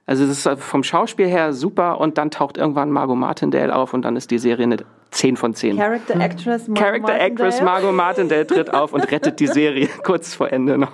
[0.07, 4.03] also das ist vom Schauspiel her super und dann taucht irgendwann Margot Martindale auf und
[4.03, 4.77] dann ist die Serie eine
[5.13, 5.79] 10 von 10.
[5.79, 7.65] Character Actress Margot Character Actress Martindale.
[7.65, 10.93] Margot Martindale tritt auf und rettet die Serie kurz vor Ende noch.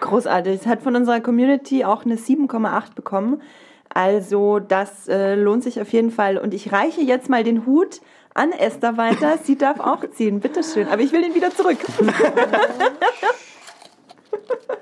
[0.00, 0.60] Großartig.
[0.60, 3.42] Es hat von unserer Community auch eine 7,8 bekommen.
[3.88, 6.38] Also das äh, lohnt sich auf jeden Fall.
[6.38, 8.00] Und ich reiche jetzt mal den Hut
[8.34, 9.38] an Esther weiter.
[9.42, 10.88] Sie darf auch ziehen, bitteschön.
[10.88, 11.78] Aber ich will ihn wieder zurück.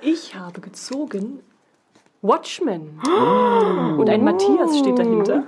[0.03, 1.41] Ich habe gezogen
[2.23, 3.01] Watchmen.
[3.97, 5.45] Und ein Matthias steht dahinter.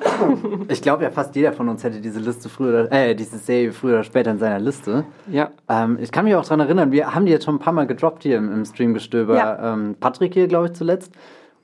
[0.69, 3.73] Ich glaube ja, fast jeder von uns hätte diese Liste früher, oder- äh, diese Serie
[3.73, 5.05] früher oder später in seiner Liste.
[5.31, 5.51] Ja.
[5.69, 7.87] Ähm, ich kann mich auch daran erinnern, wir haben die jetzt schon ein paar Mal
[7.87, 9.37] gedroppt hier im, im Streamgestöber.
[9.37, 9.75] Ja.
[9.75, 11.13] Ähm, Patrick hier, glaube ich, zuletzt.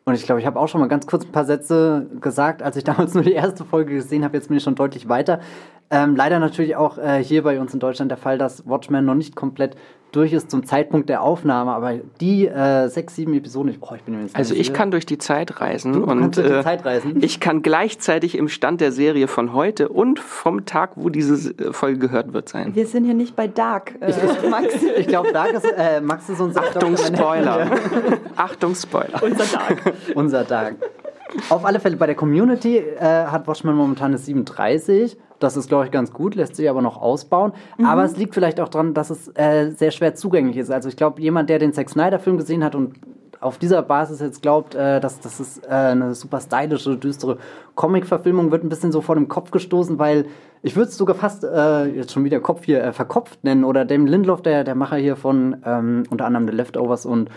[0.04, 2.76] Und ich glaube, ich habe auch schon mal ganz kurz ein paar Sätze gesagt, als
[2.76, 4.36] ich damals nur die erste Folge gesehen habe.
[4.36, 5.40] Jetzt bin ich schon deutlich weiter.
[5.90, 9.14] Ähm, leider natürlich auch äh, hier bei uns in Deutschland der Fall, dass Watchmen noch
[9.14, 9.74] nicht komplett
[10.12, 11.72] durch ist zum Zeitpunkt der Aufnahme.
[11.72, 14.90] Aber die äh, sechs, sieben Episoden, ich, oh, ich bin mir jetzt Also ich kann
[14.90, 17.22] durch die Zeit reisen Du und durch die äh, Zeit reisen?
[17.22, 21.72] ich kann gleichzeitig im Stand der Serie von heute und vom Tag, wo diese äh,
[21.72, 22.74] Folge gehört wird, sein.
[22.74, 24.12] Wir sind hier nicht bei Dark, äh,
[24.48, 24.74] Max.
[24.98, 27.16] Ich glaube, Dark ist, äh, Max ist unser Achtung Dr.
[27.16, 27.70] Spoiler.
[28.36, 29.22] Achtung Spoiler.
[29.22, 29.92] Unser Tag.
[30.14, 30.76] unser Tag.
[31.50, 35.16] Auf alle Fälle bei der Community äh, hat Watchmen momentan eine 37.
[35.38, 37.52] Das ist, glaube ich, ganz gut, lässt sich aber noch ausbauen.
[37.84, 40.70] Aber es liegt vielleicht auch daran, dass es äh, sehr schwer zugänglich ist.
[40.70, 42.94] Also ich glaube, jemand, der den Zack Snyder-Film gesehen hat und
[43.40, 47.38] auf dieser Basis jetzt glaubt, äh, dass das ist äh, eine super stylische, düstere
[47.76, 50.26] Comic-Verfilmung, wird ein bisschen so vor dem Kopf gestoßen, weil
[50.62, 53.64] ich würde es sogar fast äh, jetzt schon wieder Kopf hier äh, verkopft nennen.
[53.64, 57.30] Oder Damon Lindelof, der, der Macher hier von ähm, unter anderem The Leftovers und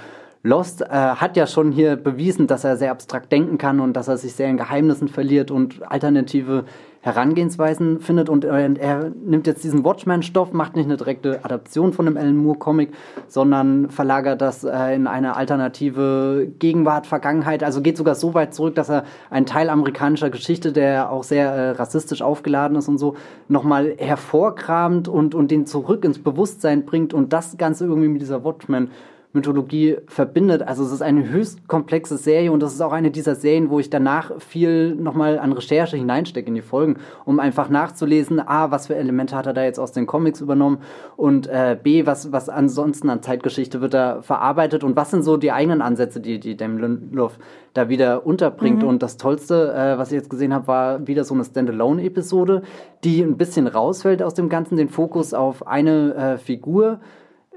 [0.43, 4.07] Lost äh, hat ja schon hier bewiesen, dass er sehr abstrakt denken kann und dass
[4.07, 6.65] er sich sehr in Geheimnissen verliert und alternative
[7.01, 8.29] Herangehensweisen findet.
[8.29, 12.37] Und äh, er nimmt jetzt diesen Watchman-Stoff, macht nicht eine direkte Adaption von dem Alan
[12.37, 12.91] Moore-Comic,
[13.27, 17.63] sondern verlagert das äh, in eine alternative Gegenwart, Vergangenheit.
[17.63, 21.49] Also geht sogar so weit zurück, dass er einen Teil amerikanischer Geschichte, der auch sehr
[21.51, 23.15] äh, rassistisch aufgeladen ist und so,
[23.47, 28.43] nochmal hervorkramt und, und den zurück ins Bewusstsein bringt und das Ganze irgendwie mit dieser
[28.43, 28.91] Watchmen
[29.33, 30.61] Mythologie verbindet.
[30.61, 33.79] Also es ist eine höchst komplexe Serie und das ist auch eine dieser Serien, wo
[33.79, 38.87] ich danach viel nochmal an Recherche hineinstecke in die Folgen, um einfach nachzulesen, a, was
[38.87, 40.79] für Elemente hat er da jetzt aus den Comics übernommen
[41.15, 45.37] und äh, b, was, was ansonsten an Zeitgeschichte wird da verarbeitet und was sind so
[45.37, 47.37] die eigenen Ansätze, die, die Damon Lindelof
[47.73, 48.83] da wieder unterbringt.
[48.83, 52.63] Und das Tollste, äh, was ich jetzt gesehen habe, war wieder so eine Standalone-Episode,
[53.03, 56.99] die ein bisschen rausfällt aus dem Ganzen, den Fokus auf eine äh, Figur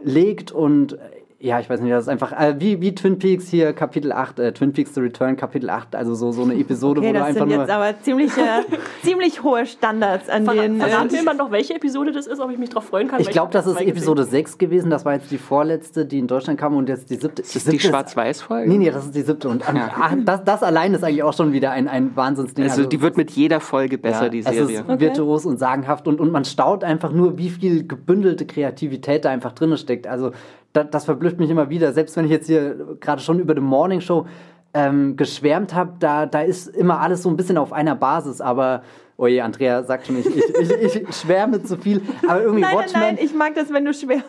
[0.03, 0.99] legt und
[1.45, 4.39] ja, ich weiß nicht, das ist einfach äh, wie, wie Twin Peaks hier Kapitel 8,
[4.39, 7.19] äh, Twin Peaks The Return Kapitel 8, also so, so eine Episode, Okay, wo du
[7.19, 7.59] das einfach sind nur...
[7.61, 8.63] jetzt aber ziemlich, äh,
[9.03, 10.81] ziemlich hohe Standards, an denen...
[10.81, 13.21] Verraten Äh, wir mal noch, welche Episode das ist, ob ich mich darauf freuen kann?
[13.21, 13.97] ich glaube, das ist zwei gesehen.
[13.99, 17.17] Episode 6 gewesen, das war jetzt die vorletzte, die in Deutschland kam und jetzt die
[17.17, 17.43] siebte.
[17.43, 18.71] Ist das die Schwarz-Weiß-Folge?
[18.71, 19.51] Nee, nee, das ist die siebte.
[19.51, 22.65] Und an, ah, das, das allein ist eigentlich auch schon wieder ein, ein Wahnsinnsding.
[22.65, 24.81] Also die wird mit jeder Folge besser, Ja, die Es Serie.
[24.81, 29.31] ist virtuos und sagenhaft und, und man staut einfach nur, wie viel gebündelte Kreativität da
[29.31, 30.07] einfach drin steckt.
[30.07, 30.33] Also
[30.75, 31.93] da, das verblüfft mich immer wieder.
[31.93, 34.27] Selbst wenn ich jetzt hier gerade schon über die Morning Show
[34.75, 38.83] ähm, geschwärmt habe, da, da ist immer alles so ein bisschen auf einer Basis, aber
[39.17, 42.03] Oh je, Andrea sagt schon, ich, ich, ich, ich schwärme zu viel.
[42.27, 43.01] Aber irgendwie nein, Watchmen.
[43.01, 44.29] Nein, nein, ich mag das, wenn du schwärmst.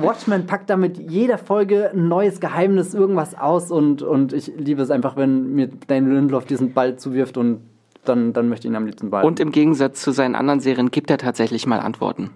[0.00, 4.90] Watchmen packt damit jeder Folge ein neues Geheimnis, irgendwas aus und, und ich liebe es
[4.92, 7.62] einfach, wenn mir Daniel Lindelof diesen Ball zuwirft und
[8.04, 9.26] dann, dann möchte ich ihn am liebsten behalten.
[9.26, 12.30] Und im Gegensatz zu seinen anderen Serien gibt er tatsächlich mal Antworten.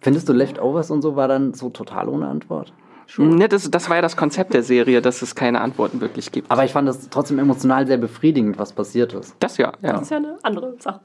[0.00, 2.72] Findest du Leftovers und so war dann so total ohne Antwort?
[3.18, 6.50] Ne, das, das war ja das Konzept der Serie, dass es keine Antworten wirklich gibt.
[6.50, 9.34] Aber ich fand das trotzdem emotional sehr befriedigend, was passiert ist.
[9.40, 9.94] Das ja, ja.
[9.94, 11.00] Das ist ja eine andere Sache.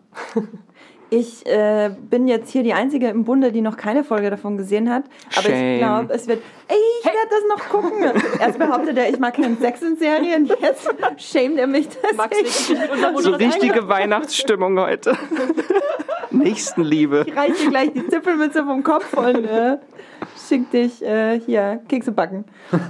[1.09, 4.89] Ich äh, bin jetzt hier die Einzige im Bunde, die noch keine Folge davon gesehen
[4.89, 5.03] hat.
[5.35, 5.73] Aber Shame.
[5.73, 6.41] ich glaube, es wird.
[6.67, 8.21] Ey, ich werde das noch gucken.
[8.39, 10.49] Erst behauptet er, ich mag keinen Sex in Serien.
[10.59, 11.87] Jetzt schämt er mich.
[11.89, 15.15] Dass Max ich, mit So richtige Weihnachtsstimmung heute.
[16.31, 17.25] Nächstenliebe.
[17.27, 19.77] ich dir gleich die Zipfelmütze vom Kopf und äh,
[20.47, 22.45] schick dich äh, hier Kekse backen.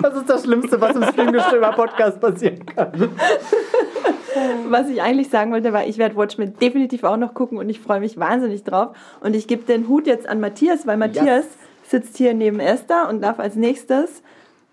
[0.00, 3.10] Das ist das Schlimmste, was im Streamgestöber-Podcast passieren kann.
[4.68, 7.80] Was ich eigentlich sagen wollte, war, ich werde Watchmen definitiv auch noch gucken und ich
[7.80, 8.94] freue mich wahnsinnig drauf.
[9.20, 11.44] Und ich gebe den Hut jetzt an Matthias, weil Matthias
[11.84, 14.22] sitzt hier neben Esther und darf als nächstes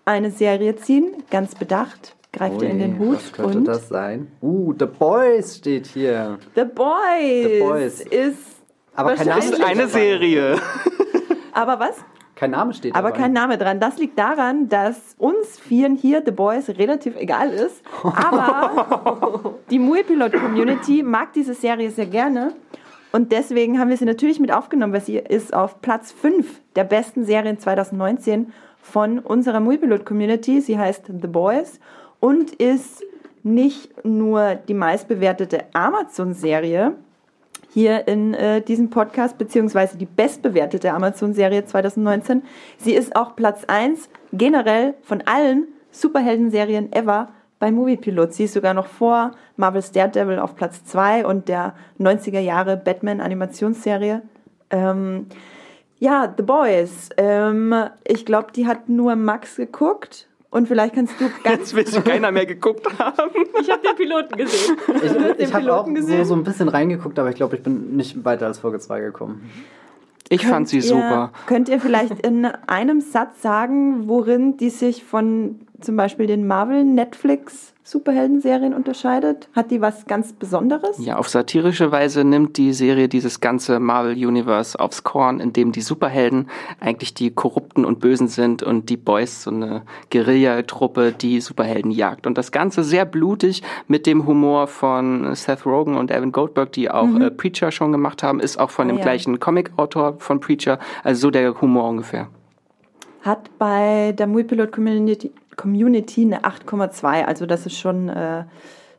[0.04, 2.14] eine Serie ziehen, ganz bedacht.
[2.32, 4.26] Greift ihr in den Hut Was könnte und das sein?
[4.42, 6.38] Uh, The Boys steht hier.
[6.56, 8.00] The Boys, The Boys.
[8.00, 8.38] ist
[8.94, 9.88] Aber kein Name Wahrscheinlich- Das ist eine.
[9.88, 10.56] Serie.
[11.54, 11.96] aber was?
[12.34, 13.22] Kein Name steht Aber dabei.
[13.22, 13.78] kein Name dran.
[13.78, 17.82] Das liegt daran, dass uns Vieren hier The Boys relativ egal ist.
[18.02, 22.52] Aber die Muipilot-Community mag diese Serie sehr gerne.
[23.12, 26.82] Und deswegen haben wir sie natürlich mit aufgenommen, weil sie ist auf Platz 5 der
[26.82, 30.60] besten Serien 2019 von unserer Muipilot-Community.
[30.60, 31.78] Sie heißt The Boys
[32.18, 33.04] und ist
[33.44, 36.94] nicht nur die meistbewertete Amazon-Serie,
[37.74, 42.44] hier in äh, diesem Podcast, beziehungsweise die bestbewertete Amazon-Serie 2019.
[42.78, 48.32] Sie ist auch Platz 1 generell von allen Superhelden-Serien ever bei Moviepilot.
[48.32, 54.22] Sie ist sogar noch vor Marvel's Daredevil auf Platz 2 und der 90er Jahre Batman-Animationsserie.
[54.70, 55.26] Ähm,
[55.98, 57.08] ja, The Boys.
[57.16, 57.74] Ähm,
[58.06, 60.28] ich glaube, die hat nur Max geguckt.
[60.54, 63.32] Und vielleicht kannst du ganz Jetzt will schon keiner mehr geguckt haben.
[63.60, 64.76] Ich habe den Piloten gesehen.
[64.86, 66.24] Ich, den ich habe auch Piloten so, gesehen?
[66.24, 69.50] so ein bisschen reingeguckt, aber ich glaube, ich bin nicht weiter als Folge 2 gekommen.
[70.28, 71.32] Ich fand sie ihr, super.
[71.46, 76.84] Könnt ihr vielleicht in einem Satz sagen, worin die sich von zum Beispiel den Marvel
[76.84, 79.48] Netflix Superhelden-Serien unterscheidet?
[79.54, 80.96] Hat die was ganz Besonderes?
[80.98, 86.48] Ja, auf satirische Weise nimmt die Serie dieses ganze Marvel-Universe aufs Korn, indem die Superhelden
[86.80, 92.26] eigentlich die Korrupten und Bösen sind und die Boys so eine Guerilla-Truppe, die Superhelden jagt.
[92.26, 96.90] Und das Ganze sehr blutig mit dem Humor von Seth Rogen und Evan Goldberg, die
[96.90, 99.02] auch äh, Preacher schon gemacht haben, ist auch von Ah, dem ja.
[99.02, 102.28] gleichen Comic-Autor von Preacher, also so der Humor ungefähr.
[103.22, 107.24] Hat bei der Muipilot Community, Community eine 8,2.
[107.24, 108.44] Also das ist schon äh,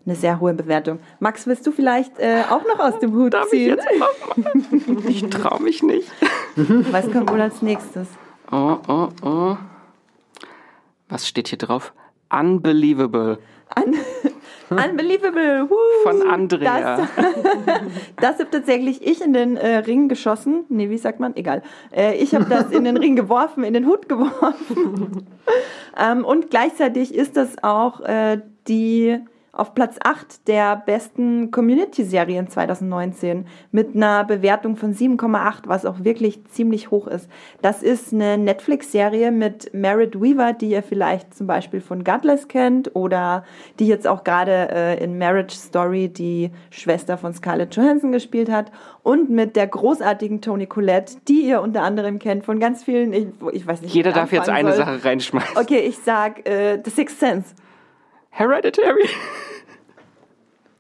[0.06, 1.00] eine sehr hohe Bewertung.
[1.20, 3.78] Max, willst du vielleicht äh, auch noch aus dem Hut Darf ich ziehen?
[4.00, 5.08] mal?
[5.10, 6.10] Ich trau mich nicht.
[6.56, 8.08] Was kommt wohl als nächstes?
[8.52, 9.58] Oh, oh, oh.
[11.10, 11.94] Was steht hier drauf?
[12.30, 13.40] Unbelievable.
[14.70, 15.70] Unbelievable!
[15.70, 15.76] Woo.
[16.04, 16.98] Von Andrea.
[16.98, 17.10] Das,
[18.18, 20.66] das habe tatsächlich ich in den äh, Ring geschossen.
[20.70, 21.36] Nee, wie sagt man?
[21.36, 21.62] Egal.
[21.96, 25.28] Äh, ich habe das in den Ring geworfen, in den Hut geworfen.
[25.98, 29.20] ähm, und gleichzeitig ist das auch äh, die
[29.56, 36.46] auf Platz 8 der besten Community-Serien 2019 mit einer Bewertung von 7,8, was auch wirklich
[36.50, 37.30] ziemlich hoch ist.
[37.62, 42.96] Das ist eine Netflix-Serie mit Merritt Weaver, die ihr vielleicht zum Beispiel von Godless kennt
[42.96, 43.46] oder
[43.80, 48.72] die jetzt auch gerade äh, in Marriage Story die Schwester von Scarlett Johansson gespielt hat
[49.04, 53.28] und mit der großartigen Toni Collette, die ihr unter anderem kennt von ganz vielen, ich,
[53.54, 53.94] ich weiß nicht.
[53.94, 54.86] Jeder darf jetzt anfangen eine soll.
[54.86, 55.58] Sache reinschmeißen.
[55.58, 57.56] Okay, ich sag äh, The Sixth Sense.
[58.36, 59.10] Hereditary.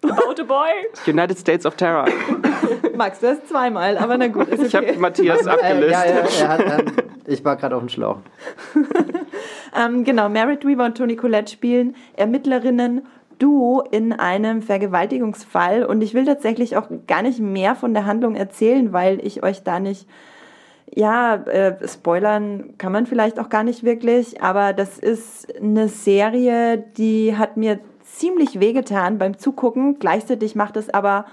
[0.04, 0.70] About a boy.
[1.08, 2.06] United States of Terror.
[2.96, 4.98] Max, du hast zweimal, aber na gut, ist Ich habe okay.
[5.00, 5.92] Matthias Äh, abgelöst.
[5.92, 6.86] ja, ja, er hat, ähm,
[7.26, 8.18] ich war gerade auf dem Schlauch.
[9.78, 13.06] Ähm, genau, Merritt Weaver und Toni Collette spielen Ermittlerinnen
[13.40, 18.36] Duo in einem Vergewaltigungsfall und ich will tatsächlich auch gar nicht mehr von der Handlung
[18.36, 20.08] erzählen, weil ich euch da nicht
[20.94, 26.78] ja, äh, spoilern kann man vielleicht auch gar nicht wirklich, aber das ist eine Serie,
[26.98, 30.00] die hat mir ziemlich wehgetan beim Zugucken.
[30.00, 31.26] Gleichzeitig macht es aber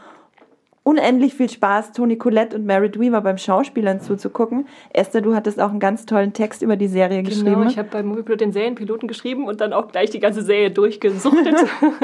[0.85, 4.66] unendlich viel Spaß, Toni Collette und Merit Weaver beim Schauspielern zuzugucken.
[4.90, 7.66] Esther, du hattest auch einen ganz tollen Text über die Serie Genau, geschrieben.
[7.68, 11.55] ich habe bei Moviepilot den Serienpiloten geschrieben und dann auch gleich die ganze Serie durchgesuchtet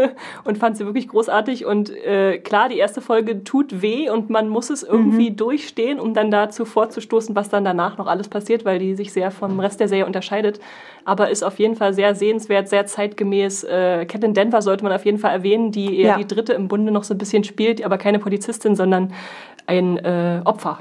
[0.45, 1.67] und fand sie wirklich großartig.
[1.67, 6.14] Und äh, klar, die erste Folge tut weh und man muss es irgendwie durchstehen, um
[6.14, 9.81] dann dazu vorzustoßen, was dann danach noch alles passiert, weil die sich sehr vom Rest
[9.81, 10.61] der Serie unterscheidet.
[11.05, 13.64] Aber ist auf jeden Fall sehr sehenswert, sehr zeitgemäß.
[13.64, 16.17] Äh, Catelyn Denver sollte man auf jeden Fall erwähnen, die eher Ja.
[16.19, 19.13] die dritte im Bunde noch so ein bisschen spielt, aber keine Polizistin, sondern
[19.67, 20.79] ein äh, Opfer,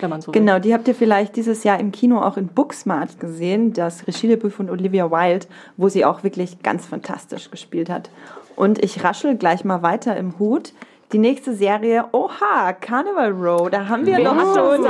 [0.00, 0.40] wenn man so will.
[0.40, 4.52] Genau, die habt ihr vielleicht dieses Jahr im Kino auch in Booksmart gesehen, das Regiedebüt
[4.52, 5.46] von Olivia Wilde,
[5.76, 8.10] wo sie auch wirklich ganz fantastisch gespielt hat.
[8.56, 10.72] Und ich raschel gleich mal weiter im Hut.
[11.12, 14.84] Die nächste Serie, oha, Carnival Row, da haben wir Wer schon,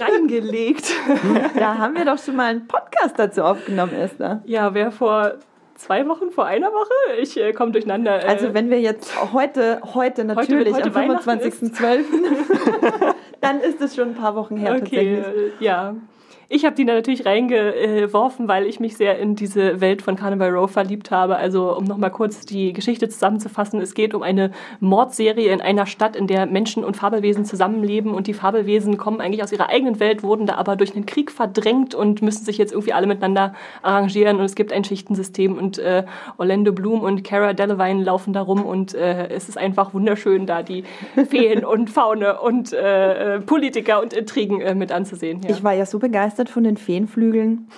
[0.00, 0.92] reingelegt?
[1.58, 4.40] da haben wir doch schon mal einen Podcast dazu aufgenommen, Esther.
[4.44, 5.32] Ja, wer vor
[5.84, 7.20] zwei Wochen, vor einer Woche?
[7.20, 8.24] Ich äh, komme durcheinander.
[8.24, 12.04] Äh, Also wenn wir jetzt heute, heute natürlich heute am Weihnachten 25.12.,
[13.40, 15.60] dann ist es schon ein paar Wochen her okay, tatsächlich.
[15.60, 15.94] äh, ja.
[16.48, 20.70] Ich habe die natürlich reingeworfen, weil ich mich sehr in diese Welt von Carnival Row
[20.70, 21.36] verliebt habe.
[21.36, 23.80] Also um nochmal kurz die Geschichte zusammenzufassen.
[23.80, 28.12] Es geht um eine Mordserie in einer Stadt, in der Menschen und Fabelwesen zusammenleben.
[28.12, 31.30] Und die Fabelwesen kommen eigentlich aus ihrer eigenen Welt, wurden da aber durch einen Krieg
[31.30, 34.38] verdrängt und müssen sich jetzt irgendwie alle miteinander arrangieren.
[34.38, 35.56] Und es gibt ein Schichtensystem.
[35.56, 36.04] Und äh,
[36.36, 38.64] Orlando Bloom und Cara Delevingne laufen da rum.
[38.64, 40.84] Und äh, es ist einfach wunderschön, da die
[41.28, 45.40] Feen und Faune und äh, äh, Politiker und Intrigen äh, mit anzusehen.
[45.42, 45.50] Ja.
[45.50, 47.68] Ich war ja so begeistert von den Feenflügeln.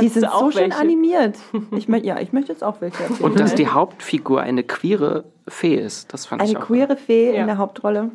[0.00, 0.78] Die sind auch so schön welche?
[0.78, 1.36] animiert.
[1.76, 3.02] Ich mö ja, ich möchte jetzt auch welche.
[3.02, 3.20] erzählen.
[3.20, 6.62] Und dass die Hauptfigur eine queere Fee ist, das fand Eine ich auch.
[6.66, 7.40] queere Fee Ja.
[7.42, 8.10] in der Hauptrolle.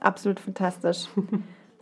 [0.00, 1.08] Absolut fantastisch.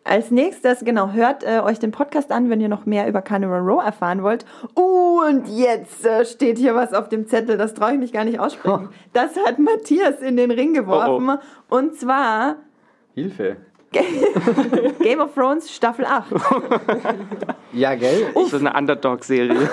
[0.02, 3.60] Als nächstes, genau, hört äh, euch den Podcast an, wenn ihr noch mehr über Carnival
[3.60, 4.46] Row erfahren wollt.
[4.76, 8.24] Uh, und jetzt äh, steht hier was auf dem Zettel, das traue ich mich gar
[8.24, 8.88] nicht aussprechen.
[9.12, 11.38] Das hat Matthias in den Ring geworfen.
[11.68, 12.56] Und zwar
[13.14, 13.58] Hilfe.
[15.02, 16.26] Game of Thrones Staffel 8.
[17.72, 18.28] Ja, gell?
[18.48, 19.54] So eine Underdog-Serie.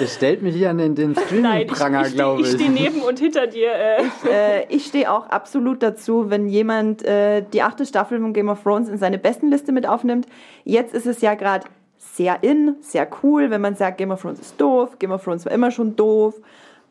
[0.00, 2.54] Ihr stellt mich hier an den, den Nein, ich, Streaming-Pranger, ich, glaube ich ich.
[2.54, 3.72] stehe neben und hinter dir.
[3.72, 4.02] Äh.
[4.30, 8.62] äh, ich stehe auch absolut dazu, wenn jemand äh, die achte Staffel von Game of
[8.62, 10.26] Thrones in seine besten Liste mit aufnimmt.
[10.64, 11.66] Jetzt ist es ja gerade
[11.96, 15.44] sehr in, sehr cool, wenn man sagt, Game of Thrones ist doof, Game of Thrones
[15.44, 16.34] war immer schon doof.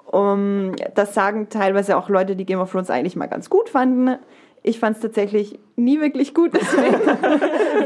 [0.05, 4.17] Um, das sagen teilweise auch Leute, die Game of Thrones eigentlich mal ganz gut fanden.
[4.67, 6.99] Ich fand es tatsächlich nie wirklich gut, deswegen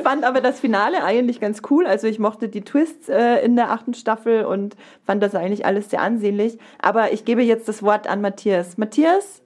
[0.04, 1.86] fand aber das Finale eigentlich ganz cool.
[1.86, 5.91] Also ich mochte die Twists äh, in der achten Staffel und fand das eigentlich alles
[5.91, 6.58] sehr ansehnlich.
[6.82, 8.80] Aber ich gebe jetzt das Wort an Matthias.
[8.80, 9.44] Matthias,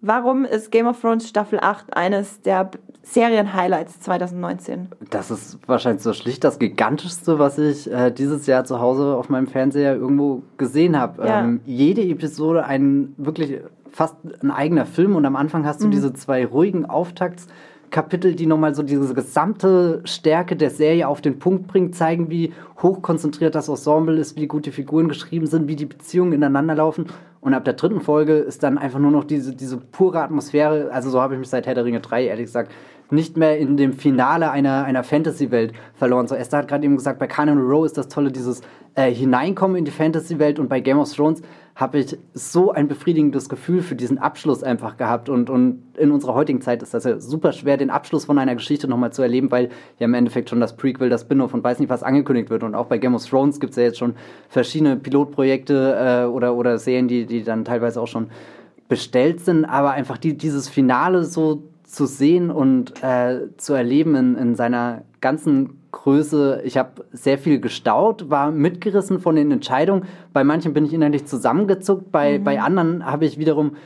[0.00, 2.70] warum ist Game of Thrones Staffel 8 eines der
[3.02, 4.88] Serien-Highlights 2019?
[5.10, 9.28] Das ist wahrscheinlich so schlicht das gigantischste, was ich äh, dieses Jahr zu Hause auf
[9.28, 11.26] meinem Fernseher irgendwo gesehen habe.
[11.26, 11.40] Ja.
[11.40, 13.60] Ähm, jede Episode ein wirklich
[13.96, 18.74] fast ein eigener Film und am Anfang hast du diese zwei ruhigen Auftaktskapitel, die nochmal
[18.74, 24.18] so diese gesamte Stärke der Serie auf den Punkt bringen, zeigen, wie hochkonzentriert das Ensemble
[24.18, 27.06] ist, wie gut die Figuren geschrieben sind, wie die Beziehungen ineinander laufen.
[27.40, 30.90] Und ab der dritten Folge ist dann einfach nur noch diese, diese pure Atmosphäre.
[30.92, 32.72] Also so habe ich mich seit Herr der Ringe 3, ehrlich gesagt,
[33.10, 36.26] nicht mehr in dem Finale einer, einer Fantasy-Welt verloren.
[36.26, 38.62] So, Esther hat gerade eben gesagt, bei Carnival Row ist das Tolle, dieses
[38.94, 41.42] äh, Hineinkommen in die Fantasy-Welt und bei Game of Thrones
[41.76, 45.28] habe ich so ein befriedigendes Gefühl für diesen Abschluss einfach gehabt.
[45.28, 48.54] Und, und in unserer heutigen Zeit ist das ja super schwer, den Abschluss von einer
[48.54, 51.78] Geschichte nochmal zu erleben, weil ja im Endeffekt schon das Prequel, das Spin-off und weiß
[51.78, 52.62] nicht was angekündigt wird.
[52.62, 54.14] Und auch bei Game of Thrones gibt es ja jetzt schon
[54.48, 58.28] verschiedene Pilotprojekte äh, oder, oder Serien, die, die dann teilweise auch schon
[58.88, 59.66] bestellt sind.
[59.66, 61.62] Aber einfach die, dieses Finale so
[61.96, 66.60] zu sehen und äh, zu erleben in, in seiner ganzen Größe.
[66.62, 70.04] Ich habe sehr viel gestaut, war mitgerissen von den Entscheidungen.
[70.34, 73.76] Bei manchen bin ich innerlich zusammengezuckt, bei, bei anderen habe ich wiederum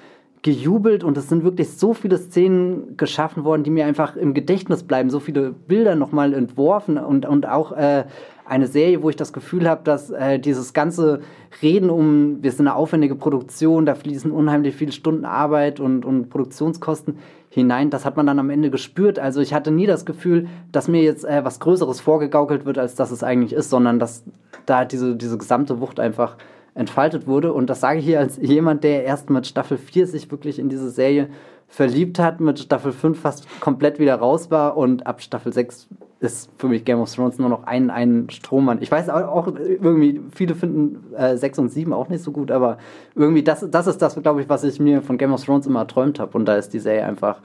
[0.43, 4.83] gejubelt und es sind wirklich so viele Szenen geschaffen worden, die mir einfach im Gedächtnis
[4.83, 8.05] bleiben, so viele Bilder nochmal entworfen und, und auch äh,
[8.45, 11.21] eine Serie, wo ich das Gefühl habe, dass äh, dieses ganze
[11.63, 16.31] Reden um, wir sind eine aufwendige Produktion, da fließen unheimlich viele Stunden Arbeit und, und
[16.31, 17.19] Produktionskosten
[17.51, 19.19] hinein, das hat man dann am Ende gespürt.
[19.19, 22.95] Also ich hatte nie das Gefühl, dass mir jetzt äh, was Größeres vorgegaukelt wird, als
[22.95, 24.25] dass es eigentlich ist, sondern dass
[24.67, 26.37] da diese, diese gesamte Wucht einfach
[26.75, 27.53] entfaltet wurde.
[27.53, 30.69] Und das sage ich hier als jemand, der erst mit Staffel 4 sich wirklich in
[30.69, 31.29] diese Serie
[31.67, 35.89] verliebt hat, mit Staffel 5 fast komplett wieder raus war und ab Staffel 6
[36.21, 38.83] ist für mich Game of Thrones nur noch ein, ein Strohmann.
[38.83, 42.77] Ich weiß auch, irgendwie, viele finden äh, 6 und 7 auch nicht so gut, aber
[43.15, 45.81] irgendwie, das, das ist das, glaube ich, was ich mir von Game of Thrones immer
[45.81, 46.37] erträumt habe.
[46.37, 47.41] Und da ist die Serie einfach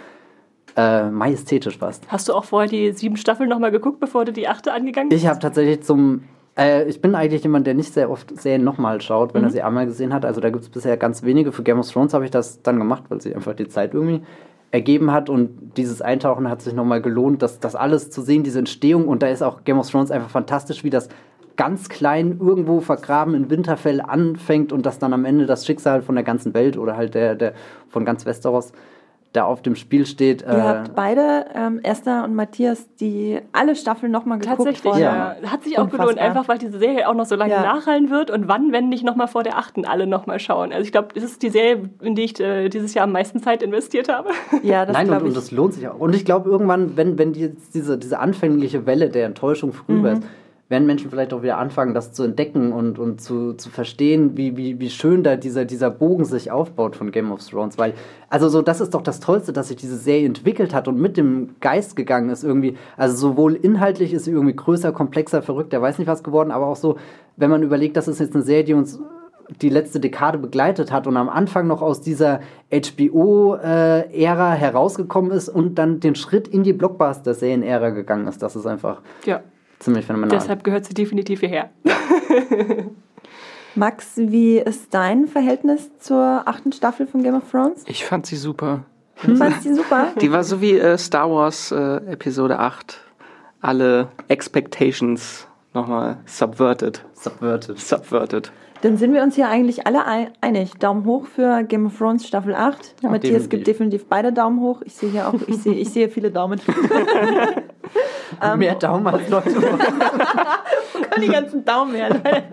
[0.75, 2.03] äh, majestätisch fast.
[2.09, 5.23] Hast du auch vorher die sieben Staffeln nochmal geguckt, bevor du die achte angegangen bist?
[5.23, 6.23] Ich habe tatsächlich zum.
[6.57, 9.61] Äh, ich bin eigentlich jemand, der nicht sehr oft Serien nochmal schaut, wenn er sie
[9.61, 10.25] einmal gesehen hat.
[10.25, 11.53] Also da gibt es bisher ganz wenige.
[11.53, 14.21] Für Game of Thrones habe ich das dann gemacht, weil sich einfach die Zeit irgendwie
[14.75, 18.59] ergeben hat und dieses Eintauchen hat sich nochmal gelohnt, das, das alles zu sehen, diese
[18.59, 19.07] Entstehung.
[19.07, 21.07] Und da ist auch Game of Thrones einfach fantastisch, wie das
[21.55, 26.15] ganz klein irgendwo vergraben in Winterfell anfängt und das dann am Ende das Schicksal von
[26.15, 27.53] der ganzen Welt oder halt der, der
[27.87, 28.73] von ganz Westeros
[29.35, 30.41] da auf dem Spiel steht.
[30.41, 35.35] Ihr äh, habt beide, ähm, Esther und Matthias, die alle Staffeln nochmal geguckt Tatsächlich, ja.
[35.45, 36.07] Hat sich auch Unfassbar.
[36.07, 37.61] gelohnt, einfach weil diese Serie auch noch so lange ja.
[37.61, 40.71] nachhallen wird und wann, wenn nicht nochmal vor der achten alle nochmal schauen.
[40.71, 43.41] Also ich glaube, das ist die Serie, in die ich äh, dieses Jahr am meisten
[43.41, 44.29] Zeit investiert habe.
[44.63, 45.23] Ja, das Nein, und, ich.
[45.23, 45.99] und das lohnt sich auch.
[45.99, 50.17] Und ich glaube, irgendwann, wenn, wenn die, diese, diese anfängliche Welle der Enttäuschung vorüber mhm.
[50.17, 50.23] ist,
[50.67, 54.57] werden Menschen vielleicht auch wieder anfangen, das zu entdecken und, und zu, zu verstehen, wie,
[54.57, 57.77] wie, wie schön da dieser, dieser Bogen sich aufbaut von Game of Thrones.
[57.77, 57.93] Weil,
[58.29, 61.17] also so, das ist doch das Tollste, dass sich diese Serie entwickelt hat und mit
[61.17, 62.77] dem Geist gegangen ist irgendwie.
[62.97, 66.77] Also sowohl inhaltlich ist sie irgendwie größer, komplexer, verrückter, weiß nicht was geworden, aber auch
[66.77, 66.97] so,
[67.37, 68.99] wenn man überlegt, das ist jetzt eine Serie, die uns
[69.61, 72.39] die letzte Dekade begleitet hat und am Anfang noch aus dieser
[72.71, 78.41] HBO-Ära äh, herausgekommen ist und dann den Schritt in die Blockbuster-Serien-Ära gegangen ist.
[78.41, 79.41] Das ist einfach ja
[79.85, 80.37] ziemlich phänomenal.
[80.37, 81.69] Deshalb gehört sie definitiv hierher.
[83.75, 87.83] Max, wie ist dein Verhältnis zur achten Staffel von Game of Thrones?
[87.87, 88.85] Ich fand sie super.
[89.23, 90.13] Du fandst sie super?
[90.21, 92.99] Die war so wie äh, Star Wars äh, Episode 8.
[93.61, 97.03] Alle Expectations nochmal subverted.
[97.13, 97.79] Subverted.
[97.79, 98.51] Subverted.
[98.85, 100.05] Dann sind wir uns hier eigentlich alle
[100.41, 100.73] einig.
[100.77, 102.97] Daumen hoch für Game of Thrones Staffel 8.
[103.01, 103.49] Ja, Matthias definitiv.
[103.49, 104.83] gibt definitiv beide Daumen hoch.
[104.85, 106.61] Ich sehe hier auch, ich sehe, ich sehe viele Daumen.
[108.57, 109.55] Mehr Daumen als Leute.
[109.55, 112.09] Wo die ganzen Daumen her?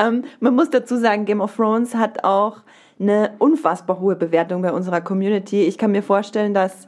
[0.00, 2.58] ähm, man muss dazu sagen, Game of Thrones hat auch
[3.00, 5.64] eine unfassbar hohe Bewertung bei unserer Community.
[5.64, 6.86] Ich kann mir vorstellen, dass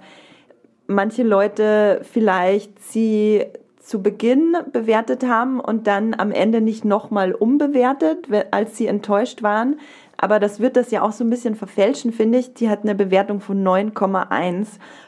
[0.86, 3.44] manche Leute vielleicht sie
[3.88, 9.80] zu Beginn bewertet haben und dann am Ende nicht nochmal umbewertet, als sie enttäuscht waren.
[10.18, 12.52] Aber das wird das ja auch so ein bisschen verfälschen, finde ich.
[12.52, 14.66] Die hat eine Bewertung von 9,1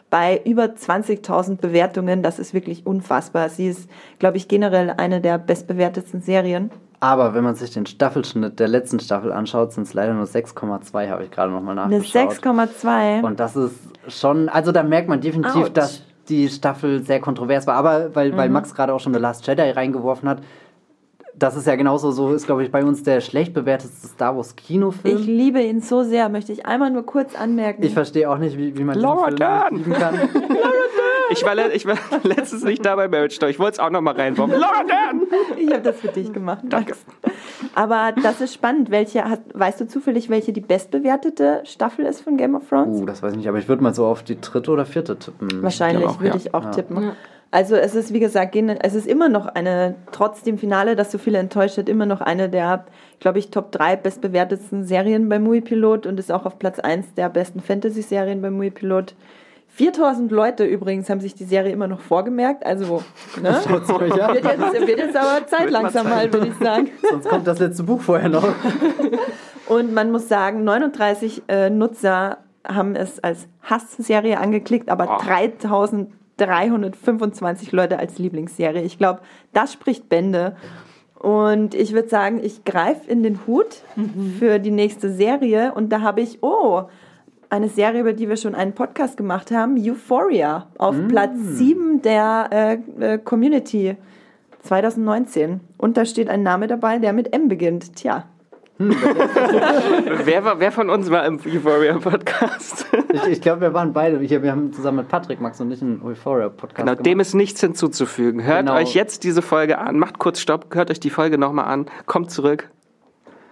[0.08, 2.22] bei über 20.000 Bewertungen.
[2.22, 3.50] Das ist wirklich unfassbar.
[3.50, 6.70] Sie ist, glaube ich, generell eine der bestbewertetsten Serien.
[7.00, 11.10] Aber wenn man sich den Staffelschnitt der letzten Staffel anschaut, sind es leider nur 6,2,
[11.10, 12.42] habe ich gerade nochmal nachgeschaut.
[12.44, 13.22] Eine 6,2.
[13.24, 13.74] Und das ist
[14.08, 15.68] schon, also da merkt man definitiv, Ouch.
[15.70, 17.74] dass die Staffel sehr kontrovers war.
[17.74, 18.36] Aber weil, mhm.
[18.36, 20.42] weil Max gerade auch schon The Last Jedi reingeworfen hat,
[21.34, 24.56] das ist ja genauso so, ist glaube ich bei uns der schlecht bewertetste Star Wars
[24.56, 25.16] Kinofilm.
[25.16, 27.82] Ich liebe ihn so sehr, möchte ich einmal nur kurz anmerken.
[27.82, 30.20] Ich verstehe auch nicht, wie, wie man Laura lieben kann.
[31.30, 33.52] ich, war, ich war letztens nicht da bei Marriage Story.
[33.52, 34.50] Ich wollte es auch noch mal reinbauen.
[34.50, 35.22] Laura Dern!
[35.56, 36.64] Ich habe das für dich gemacht.
[36.64, 36.94] Danke.
[37.74, 38.90] Aber das ist spannend.
[38.90, 43.00] Welche hat, weißt du zufällig, welche die bestbewertete Staffel ist von Game of Thrones?
[43.00, 45.18] Uh, das weiß ich nicht, aber ich würde mal so auf die dritte oder vierte
[45.18, 45.62] tippen.
[45.62, 46.36] Wahrscheinlich würde ja.
[46.36, 46.70] ich auch ja.
[46.70, 47.02] tippen.
[47.02, 47.16] Ja.
[47.52, 51.18] Also es ist, wie gesagt, es ist immer noch eine, trotz dem Finale, das so
[51.18, 52.84] viele enttäuscht hat, immer noch eine der,
[53.18, 57.14] glaube ich, Top 3 bestbewertetsten Serien bei Movie Pilot und ist auch auf Platz 1
[57.14, 59.14] der besten Fantasy-Serien bei Movie Pilot.
[59.72, 62.66] 4000 Leute übrigens haben sich die Serie immer noch vorgemerkt.
[62.66, 63.02] Also,
[63.40, 63.60] ne?
[63.66, 66.90] wird, jetzt, wird jetzt aber Zeit langsam mal, würde ich sagen.
[67.10, 68.46] Sonst kommt das letzte Buch vorher noch.
[69.68, 75.24] Und man muss sagen, 39 äh, Nutzer haben es als Hassserie angeklickt, aber oh.
[75.24, 78.82] 3325 Leute als Lieblingsserie.
[78.82, 79.20] Ich glaube,
[79.52, 80.56] das spricht Bände.
[81.14, 84.36] Und ich würde sagen, ich greife in den Hut mhm.
[84.38, 86.84] für die nächste Serie und da habe ich, oh,
[87.50, 91.08] eine Serie, über die wir schon einen Podcast gemacht haben, Euphoria, auf mm.
[91.08, 93.96] Platz 7 der äh, äh, Community
[94.62, 95.60] 2019.
[95.76, 97.96] Und da steht ein Name dabei, der mit M beginnt.
[97.96, 98.24] Tja.
[98.78, 98.90] Hm,
[100.24, 102.86] wer, war, wer von uns war im Euphoria-Podcast?
[103.12, 104.20] ich, ich glaube, wir waren beide.
[104.20, 107.04] Wir, wir haben zusammen mit Patrick, Max und ich einen Euphoria-Podcast genau, gemacht.
[107.04, 108.42] Dem ist nichts hinzuzufügen.
[108.42, 108.76] Hört genau.
[108.76, 109.98] euch jetzt diese Folge an.
[109.98, 111.86] Macht kurz Stopp, hört euch die Folge nochmal an.
[112.06, 112.70] Kommt zurück.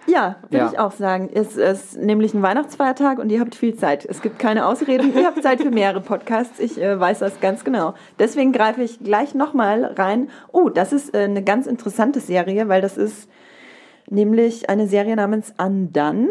[0.09, 0.71] Ja, würde ja.
[0.73, 1.29] ich auch sagen.
[1.33, 4.07] Es ist nämlich ein Weihnachtsfeiertag und ihr habt viel Zeit.
[4.07, 5.13] Es gibt keine Ausreden.
[5.15, 6.59] ihr habt Zeit für mehrere Podcasts.
[6.59, 7.95] Ich äh, weiß das ganz genau.
[8.19, 10.31] Deswegen greife ich gleich nochmal rein.
[10.51, 13.29] Oh, das ist äh, eine ganz interessante Serie, weil das ist
[14.09, 16.31] nämlich eine Serie namens Undone.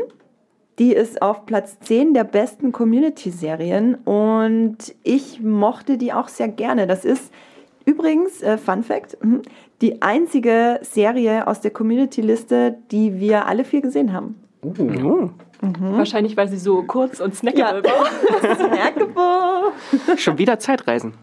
[0.80, 6.86] Die ist auf Platz 10 der besten Community-Serien und ich mochte die auch sehr gerne.
[6.88, 7.32] Das ist
[7.86, 9.42] übrigens, äh, Fun Fact, mhm,
[9.82, 14.36] die einzige Serie aus der Community-Liste, die wir alle vier gesehen haben.
[14.64, 15.30] Uh.
[15.62, 15.98] Mhm.
[15.98, 17.92] Wahrscheinlich, weil sie so kurz und snackable ja.
[17.92, 18.56] war.
[18.56, 20.18] snackable.
[20.18, 21.14] Schon wieder Zeitreisen.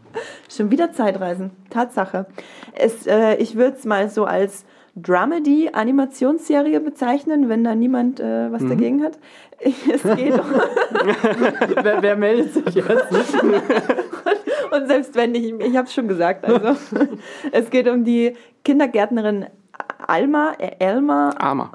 [0.48, 2.26] Schon wieder Zeitreisen, Tatsache.
[2.72, 4.64] Es, äh, ich würde es mal so als
[4.96, 8.68] Dramedy-Animationsserie bezeichnen, wenn da niemand äh, was mhm.
[8.70, 9.18] dagegen hat.
[9.64, 10.46] Es geht um
[11.82, 12.88] wer, wer, meldet sich jetzt?
[14.70, 16.76] und, selbst wenn ich, ich habe es schon gesagt, also
[17.52, 18.34] es geht um die
[18.64, 19.46] Kindergärtnerin
[20.06, 21.72] Alma, äh, Elma, Alma,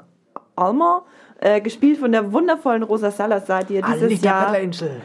[0.56, 1.04] Alma
[1.40, 5.00] äh, gespielt von der wundervollen Rosa Salazar, die dieses Alita Jahr Angel.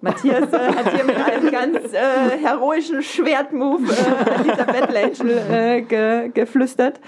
[0.00, 5.82] Matthias äh, hat hier mit einem ganz äh, heroischen Schwertmove äh, Anita Battle Angel äh,
[5.82, 7.00] ge geflüstert.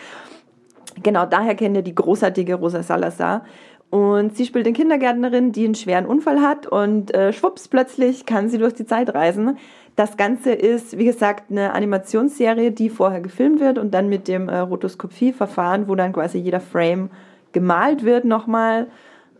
[1.03, 3.45] Genau, daher kennt ihr die großartige Rosa Salazar.
[3.91, 8.49] Und sie spielt eine Kindergärtnerin, die einen schweren Unfall hat und äh, schwupps, plötzlich kann
[8.49, 9.59] sie durch die Zeit reisen.
[9.97, 14.49] Das Ganze ist, wie gesagt, eine Animationsserie, die vorher gefilmt wird und dann mit dem
[14.49, 17.11] äh, Rotoskopie-Verfahren, wo dann quasi jeder Frame
[17.53, 18.89] gemalt wird nochmal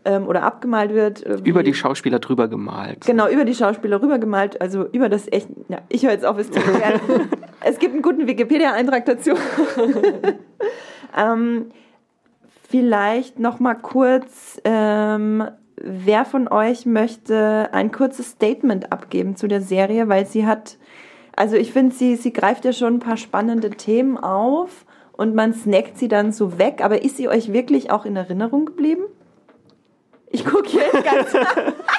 [0.05, 1.21] ähm, oder abgemalt wird.
[1.43, 3.05] Über die Schauspieler drüber gemalt.
[3.05, 5.49] Genau, über die Schauspieler rüber gemalt, also über das echt.
[5.67, 7.01] Ja, ich höre jetzt auf, es zu erklären.
[7.61, 9.31] es gibt einen guten Wikipedia-Eintrag dazu.
[11.17, 11.65] ähm,
[12.69, 15.43] vielleicht noch mal kurz, ähm,
[15.85, 20.77] wer von euch möchte ein kurzes Statement abgeben zu der Serie, weil sie hat,
[21.35, 25.53] also ich finde, sie, sie greift ja schon ein paar spannende Themen auf und man
[25.53, 29.03] snackt sie dann so weg, aber ist sie euch wirklich auch in Erinnerung geblieben?
[30.27, 31.33] Ich gucke hier ganz.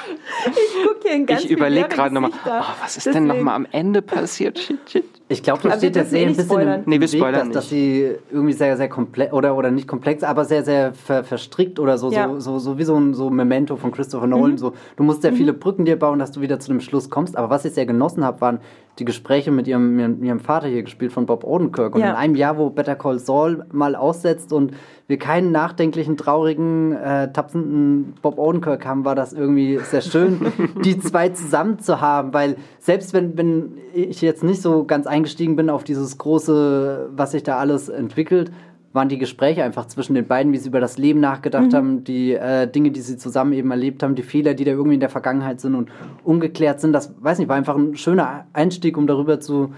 [0.50, 1.44] ich gucke hier in ganz.
[1.44, 2.50] Ich überlege gerade nochmal, oh,
[2.82, 3.28] was ist Deswegen.
[3.28, 4.58] denn nochmal am Ende passiert?
[4.58, 5.04] Shit, shit.
[5.28, 6.84] Ich glaube, das steht jetzt sehr ein bisschen spoilern.
[6.84, 10.22] im nee, wir Weg, dass, dass sie irgendwie sehr, sehr komplex oder, oder nicht komplex,
[10.22, 12.28] aber sehr, sehr ver, verstrickt oder so, ja.
[12.28, 14.52] so, so, so wie so ein so Memento von Christopher Nolan.
[14.52, 14.58] Mhm.
[14.58, 15.36] So, du musst sehr mhm.
[15.36, 17.36] viele Brücken dir bauen, dass du wieder zu dem Schluss kommst.
[17.36, 18.60] Aber was ich sehr genossen habe, waren
[18.98, 21.94] die Gespräche mit ihrem, ihrem Vater hier gespielt von Bob Odenkirk.
[21.94, 22.10] Und ja.
[22.10, 24.72] in einem Jahr, wo Better Call Saul mal aussetzt und
[25.06, 30.52] wir keinen nachdenklichen, traurigen, äh, tapsenden Bob Odenkirk haben, war das irgendwie sehr schön,
[30.84, 32.32] die zwei zusammen zu haben.
[32.32, 37.32] Weil selbst wenn, wenn ich jetzt nicht so ganz eingestiegen bin auf dieses große, was
[37.32, 38.50] sich da alles entwickelt,
[38.96, 41.76] waren die Gespräche einfach zwischen den beiden, wie sie über das Leben nachgedacht mhm.
[41.76, 44.94] haben, die äh, Dinge, die sie zusammen eben erlebt haben, die Fehler, die da irgendwie
[44.94, 45.90] in der Vergangenheit sind und
[46.24, 46.92] ungeklärt sind.
[46.92, 49.72] Das, weiß nicht, war einfach ein schöner Einstieg, um darüber zu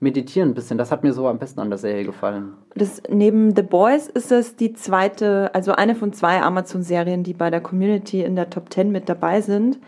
[0.00, 0.76] meditieren ein bisschen.
[0.76, 2.52] Das hat mir so am besten an der Serie gefallen.
[2.74, 7.50] Das, neben The Boys ist es die zweite, also eine von zwei Amazon-Serien, die bei
[7.50, 9.78] der Community in der Top 10 mit dabei sind.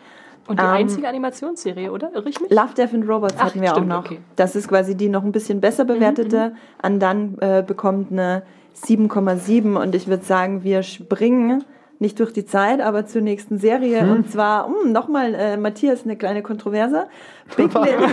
[0.48, 2.12] Und die ähm, einzige Animationsserie, oder?
[2.14, 2.50] Irre ich mich?
[2.50, 4.04] Love, Death and Robots Ach, hatten wir stimmt, auch noch.
[4.06, 4.20] Okay.
[4.36, 6.50] Das ist quasi die noch ein bisschen besser bewertete.
[6.50, 6.58] Mhm, mhm.
[6.82, 8.42] Andan äh, bekommt eine
[8.76, 11.64] 7,7 und ich würde sagen, wir springen
[11.98, 14.02] nicht durch die Zeit, aber zur nächsten Serie.
[14.02, 14.10] Hm.
[14.10, 17.06] Und zwar, um, hm, nochmal, äh, Matthias, eine kleine Kontroverse.
[17.56, 18.08] Big, Little,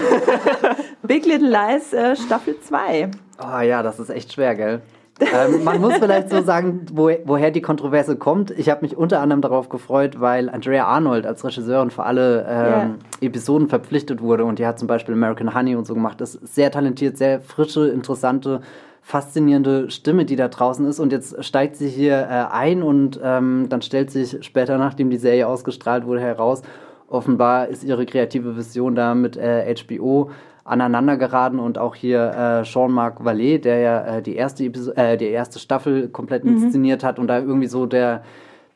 [1.04, 3.12] Big Little Lies äh, Staffel 2.
[3.40, 4.82] Oh ja, das ist echt schwer, gell?
[5.20, 8.52] ähm, man muss vielleicht so sagen, wo, woher die Kontroverse kommt.
[8.52, 12.56] Ich habe mich unter anderem darauf gefreut, weil Andrea Arnold als Regisseurin für alle ähm,
[12.58, 12.96] yeah.
[13.22, 16.20] Episoden verpflichtet wurde und die hat zum Beispiel American Honey und so gemacht.
[16.20, 18.62] Das ist sehr talentiert, sehr frische, interessante
[19.04, 21.00] faszinierende Stimme, die da draußen ist.
[21.00, 25.18] Und jetzt steigt sie hier äh, ein und ähm, dann stellt sich später, nachdem die
[25.18, 26.64] Serie ausgestrahlt wurde, heraus,
[27.10, 30.32] offenbar ist ihre kreative Vision da mit äh, HBO
[30.64, 35.60] aneinandergeraten und auch hier äh, Jean-Marc Vallée, der ja äh, die, erste äh, die erste
[35.60, 36.64] Staffel komplett mhm.
[36.64, 38.24] inszeniert hat und da irgendwie so der,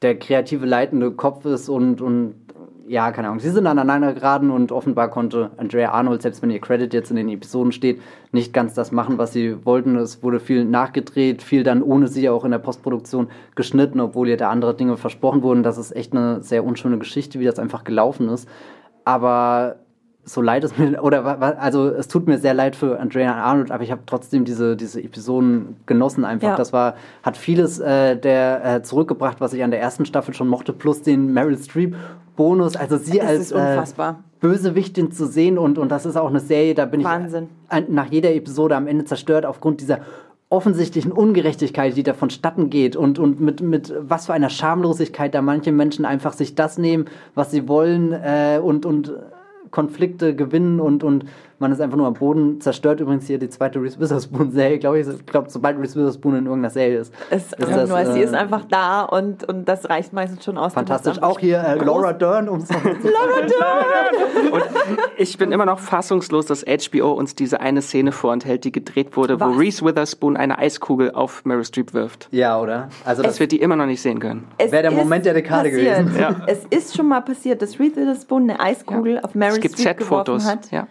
[0.02, 2.36] der kreative leitende Kopf ist und, und
[2.88, 6.60] ja, keine Ahnung, sie sind aneinander geraten und offenbar konnte Andrea Arnold, selbst wenn ihr
[6.60, 9.96] Credit jetzt in den Episoden steht, nicht ganz das machen, was sie wollten.
[9.98, 14.38] Es wurde viel nachgedreht, viel dann ohne sie auch in der Postproduktion geschnitten, obwohl ihr
[14.38, 15.64] da andere Dinge versprochen wurden.
[15.64, 18.48] Das ist echt eine sehr unschöne Geschichte, wie das einfach gelaufen ist.
[19.04, 19.78] Aber
[20.24, 23.84] so leid es mir, oder also es tut mir sehr leid für Andrea Arnold, aber
[23.84, 26.50] ich habe trotzdem diese, diese Episoden genossen einfach.
[26.50, 26.56] Ja.
[26.56, 30.48] Das war, hat vieles äh, der äh, zurückgebracht, was ich an der ersten Staffel schon
[30.48, 31.96] mochte, plus den Meryl Streep
[32.38, 36.40] Bonus, also sie das als äh, Bösewichtin zu sehen und, und das ist auch eine
[36.40, 37.50] Serie, da bin Wahnsinn.
[37.70, 40.00] ich nach jeder Episode am Ende zerstört aufgrund dieser
[40.50, 45.42] offensichtlichen Ungerechtigkeit, die da vonstatten geht und, und mit, mit was für einer Schamlosigkeit da
[45.42, 49.12] manche Menschen einfach sich das nehmen, was sie wollen äh, und, und
[49.72, 51.26] Konflikte gewinnen und, und
[51.60, 53.00] man ist einfach nur am Boden zerstört.
[53.00, 55.08] Übrigens hier die zweite Reese Witherspoon-Serie, glaube ich.
[55.08, 57.14] Ich glaube, sobald Reese Witherspoon in irgendeiner Serie ist.
[57.30, 60.58] Es ist das, nur, äh, sie ist einfach da und, und das reicht meistens schon
[60.58, 60.74] aus.
[60.74, 61.22] Fantastisch.
[61.22, 64.52] Auch hier äh, Laura Dern, um Laura Dern!
[64.52, 64.64] und
[65.18, 69.40] ich bin immer noch fassungslos, dass HBO uns diese eine Szene vorenthält, die gedreht wurde,
[69.40, 69.50] Was?
[69.50, 72.28] wo Reese Witherspoon eine Eiskugel auf Meryl Streep wirft.
[72.32, 72.90] Ja, oder?
[73.04, 74.48] Also, dass wir die immer noch nicht sehen können.
[74.60, 76.06] Wäre der Moment der Dekade passiert.
[76.06, 76.20] gewesen.
[76.20, 76.36] Ja.
[76.46, 79.22] Es ist schon mal passiert, dass Reese Witherspoon eine Eiskugel ja.
[79.22, 80.72] auf Meryl Streep geworfen hat.
[80.72, 80.88] Ja.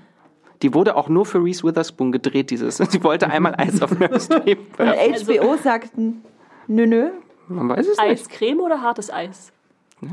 [0.62, 2.76] Die wurde auch nur für Reese Witherspoon gedreht, dieses.
[2.90, 4.78] Sie wollte einmal Eis auf Meryl Streep.
[4.78, 6.22] Und HBO sagten,
[6.66, 7.10] nö, nö.
[7.48, 8.00] Man weiß es nicht.
[8.00, 9.52] Eiscreme oder hartes Eis?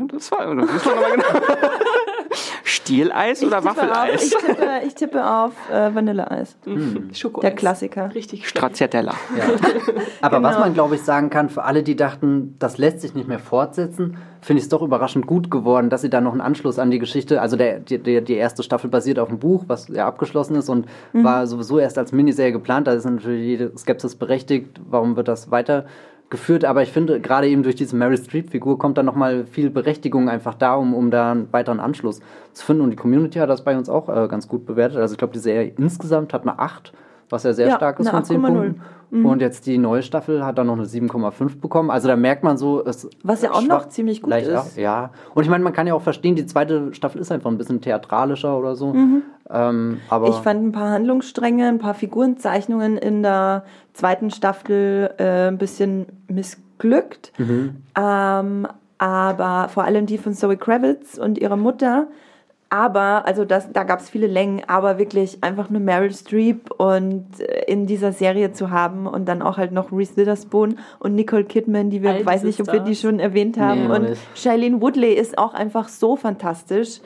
[0.07, 1.25] Das war, das muss man aber genau.
[2.63, 4.33] Stieleis ich oder Waffeleis?
[4.33, 6.55] Auf, ich, tippe, ich tippe auf äh, Vanilleeis.
[6.65, 7.11] Mhm.
[7.41, 8.13] Der Klassiker.
[8.13, 9.13] Richtig Stracciatella.
[9.37, 9.43] Ja.
[10.21, 10.49] Aber genau.
[10.49, 13.39] was man, glaube ich, sagen kann, für alle, die dachten, das lässt sich nicht mehr
[13.39, 16.91] fortsetzen, finde ich es doch überraschend gut geworden, dass sie da noch einen Anschluss an
[16.91, 20.55] die Geschichte, also der, die, die erste Staffel basiert auf dem Buch, was ja abgeschlossen
[20.55, 21.23] ist und mhm.
[21.23, 22.87] war sowieso erst als Miniserie geplant.
[22.87, 25.85] Da ist natürlich jede Skepsis berechtigt, warum wird das weiter
[26.33, 30.27] geführt, aber ich finde, gerade eben durch diese Mary Streep-Figur kommt dann nochmal viel Berechtigung
[30.29, 32.19] einfach da, um, um da einen weiteren Anschluss
[32.53, 32.81] zu finden.
[32.81, 34.97] Und die Community hat das bei uns auch äh, ganz gut bewertet.
[34.97, 36.91] Also ich glaube, die Serie insgesamt hat eine 8,
[37.29, 38.41] was ja sehr Ja, stark ist von 10 8,0.
[38.45, 38.81] Punkten.
[39.25, 41.91] Und jetzt die neue Staffel hat dann noch eine 7,5 bekommen.
[41.91, 44.49] Also da merkt man so, es Was ja auch noch ziemlich gut ist.
[44.49, 45.11] ab, ja.
[45.35, 47.79] Und ich meine, man kann ja auch verstehen, die zweite Staffel ist einfach ein bisschen
[47.79, 48.95] theatralischer oder so.
[49.49, 55.47] Ähm, aber Ich fand ein paar Handlungsstränge, ein paar Figurenzeichnungen in der zweiten Staffel äh,
[55.47, 57.31] ein bisschen missglückt.
[57.95, 58.67] Ähm,
[58.97, 62.07] aber vor allem die von Zoe Kravitz und ihrer Mutter.
[62.69, 67.27] Aber, also das, da gab es viele Längen, aber wirklich einfach nur Meryl Streep und
[67.39, 71.43] äh, in dieser Serie zu haben und dann auch halt noch Reese Witherspoon und Nicole
[71.43, 73.89] Kidman, die wir, All weiß nicht, ob wir die schon erwähnt haben.
[73.89, 74.17] Nee, und.
[74.33, 76.99] Shailene Woodley ist auch einfach so fantastisch.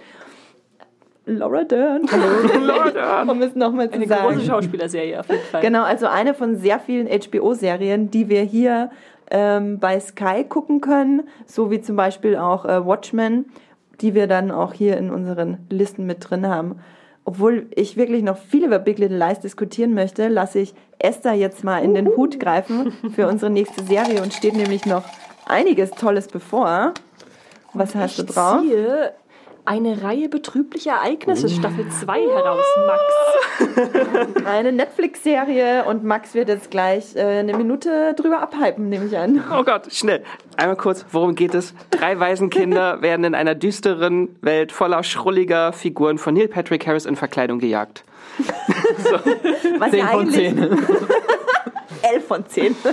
[1.38, 3.30] Laura Dern.
[3.30, 4.34] um es nochmal zu Eine sagen.
[4.36, 5.62] große Schauspielerserie auf jeden Fall.
[5.62, 8.90] Genau, also eine von sehr vielen HBO-Serien, die wir hier
[9.30, 13.46] ähm, bei Sky gucken können, so wie zum Beispiel auch äh, Watchmen,
[14.02, 16.80] die wir dann auch hier in unseren Listen mit drin haben.
[17.26, 21.62] Obwohl ich wirklich noch viel über Big Little Lies diskutieren möchte, lasse ich Esther jetzt
[21.66, 25.04] mal in den Hut greifen für unsere nächste Serie und steht nämlich noch
[25.46, 26.94] einiges Tolles bevor.
[27.74, 28.62] Was hast du Ich drauf?
[28.62, 29.12] ziehe
[29.68, 34.46] eine Reihe betrüblicher Ereignisse, Staffel 2 heraus, Max.
[34.46, 39.44] Eine Netflix-Serie und Max wird jetzt gleich äh, eine Minute drüber abhypen, nehme ich an.
[39.54, 40.24] Oh Gott, schnell.
[40.56, 41.74] Einmal kurz, worum geht es?
[41.92, 47.18] Drei Waisenkinder werden in einer düsteren Welt voller schrulliger Figuren von Neil Patrick Harris in
[47.18, 48.06] Verkleidung gejagt.
[49.80, 50.78] Was 10 ja von eigentlich 10.
[52.28, 52.76] 11 von 10.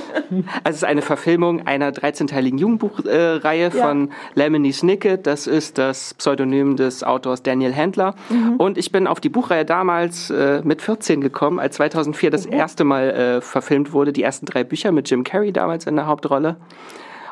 [0.64, 3.86] Also es ist eine Verfilmung einer 13-teiligen Jugendbuchreihe äh, Ja.
[3.88, 5.26] von Lemony Snicket.
[5.26, 8.14] Das ist das Pseudonym des Autors Daniel Handler.
[8.58, 12.84] Und ich bin auf die Buchreihe damals äh, mit 14 gekommen, als 2004 das erste
[12.84, 14.12] Mal äh, verfilmt wurde.
[14.12, 16.56] Die ersten drei Bücher mit Jim Carrey damals in der Hauptrolle.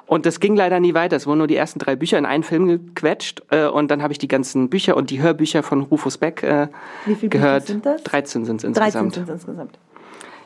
[0.07, 1.17] Und das ging leider nie weiter.
[1.17, 3.43] Es wurden nur die ersten drei Bücher in einen Film gequetscht.
[3.51, 6.69] Äh, und dann habe ich die ganzen Bücher und die Hörbücher von Rufus Beck äh,
[7.07, 7.67] Wie viele Bücher gehört.
[7.67, 8.03] sind das?
[8.05, 9.15] 13 sind es 13 insgesamt.
[9.15, 9.79] sind es insgesamt.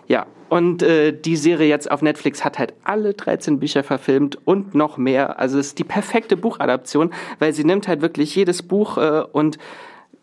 [0.09, 4.75] Ja, und äh, die Serie jetzt auf Netflix hat halt alle 13 Bücher verfilmt und
[4.75, 5.39] noch mehr.
[5.39, 9.59] Also es ist die perfekte Buchadaption, weil sie nimmt halt wirklich jedes Buch äh, und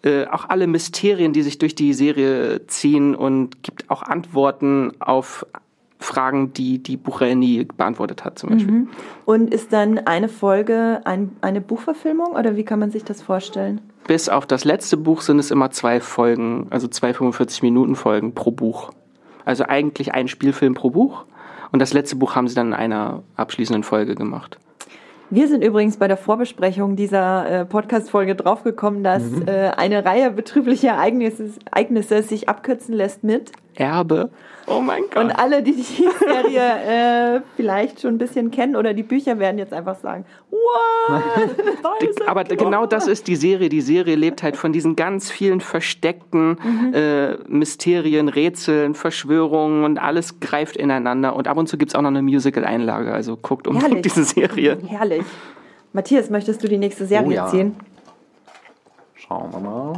[0.04, 5.46] äh, auch alle Mysterien, die sich durch die Serie ziehen und gibt auch Antworten auf
[6.00, 8.88] Fragen, die die Buchreihe nie beantwortet hat, zum Beispiel.
[9.24, 13.80] Und ist dann eine Folge ein, eine Buchverfilmung oder wie kann man sich das vorstellen?
[14.06, 18.92] Bis auf das letzte Buch sind es immer zwei Folgen, also zwei 45-Minuten-Folgen pro Buch.
[19.46, 21.26] Also eigentlich ein Spielfilm pro Buch.
[21.72, 24.60] Und das letzte Buch haben sie dann in einer abschließenden Folge gemacht.
[25.30, 30.90] Wir sind übrigens bei der Vorbesprechung dieser äh, Podcast-Folge draufgekommen, dass äh, eine Reihe betrüblicher
[30.90, 33.52] Ereignisse, Ereignisse sich abkürzen lässt mit.
[33.74, 34.30] Erbe.
[34.66, 35.24] Oh mein Gott.
[35.26, 39.58] Und alle, die die Serie äh, vielleicht schon ein bisschen kennen oder die Bücher werden
[39.58, 41.20] jetzt einfach sagen, what?
[42.28, 43.68] Aber genau das ist die Serie.
[43.70, 50.40] Die Serie lebt halt von diesen ganz vielen versteckten äh, Mysterien, Rätseln, Verschwörungen und alles
[50.40, 51.36] greift ineinander.
[51.36, 53.12] Und ab und zu gibt's auch noch eine Musical-Einlage.
[53.14, 54.04] Also guckt um Herrlich.
[54.04, 54.78] diese Serie.
[54.88, 55.24] Herrlich.
[55.92, 57.48] Matthias, möchtest du die nächste Serie Oh ja.
[57.48, 57.76] ziehen?
[59.16, 59.94] Schauen wir mal.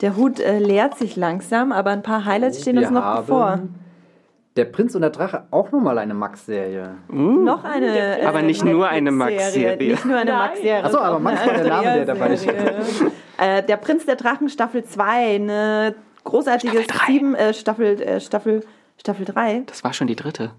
[0.00, 3.26] Der Hut äh, leert sich langsam, aber ein paar Highlights stehen uns Wir noch haben
[3.26, 3.58] bevor.
[4.56, 6.94] Der Prinz und der Drache, auch nochmal eine Max-Serie.
[7.08, 8.20] Noch eine.
[8.20, 9.10] äh, Aber nicht nur eine.
[9.10, 9.76] Max-Serie.
[9.90, 10.32] Nicht nur eine.
[10.32, 10.82] Max-Serie.
[10.84, 12.76] Ach so, es ist aber Max war der Name, der dabei Andrea-Serie.
[13.38, 17.12] äh, Der Prinz der Drachen Staffel 2, eine großartige Staffel drei.
[17.12, 18.64] sieben, äh, Staffel, äh, Staffel,
[19.00, 19.64] Staffel 3.
[19.66, 20.52] Das war schon die dritte.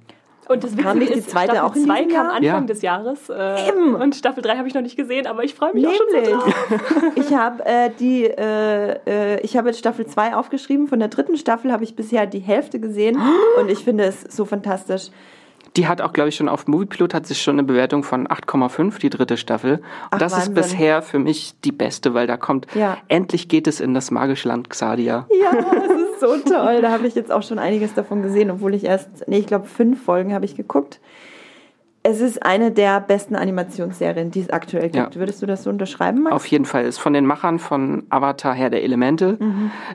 [0.48, 2.34] Und das Kam nicht die zweite Staffel auch in 2 diesem kam Jahr?
[2.36, 2.62] Anfang Ja.
[2.62, 3.30] des Jahres.
[3.30, 3.96] Äh, Eben.
[3.96, 6.16] Und Staffel 3 habe ich noch nicht gesehen, aber ich freue mich auch schon so
[6.16, 6.34] Nämlich.
[6.34, 6.54] drauf.
[7.16, 10.88] Ich habe äh, die, äh, äh, ich habe jetzt Staffel 2 aufgeschrieben.
[10.88, 13.18] Von der dritten Staffel habe ich bisher die Hälfte gesehen
[13.60, 15.10] und ich finde es so fantastisch.
[15.78, 18.98] Die hat auch, glaube ich, schon auf Moviepilot hat sie schon eine Bewertung von 8,5,
[19.00, 19.74] die dritte Staffel.
[19.80, 20.54] Und Ach, das Wahnsinn.
[20.56, 22.98] ist bisher für mich die beste, weil da kommt, Ja.
[23.10, 25.28] endlich geht es in das magische Land Xadia.
[25.42, 25.52] Ja,
[25.86, 26.82] es ist so toll.
[26.82, 29.66] Da habe ich jetzt auch schon einiges davon gesehen, obwohl ich erst, nee, ich glaube,
[29.66, 31.00] fünf Folgen habe ich geguckt.
[32.08, 35.16] Es ist eine der besten Animationsserien, die es aktuell gibt.
[35.16, 35.20] Ja.
[35.20, 36.36] Würdest du das so unterschreiben, Max?
[36.36, 39.39] Auf jeden Fall ist von den Machern von Avatar Herr der Elemente.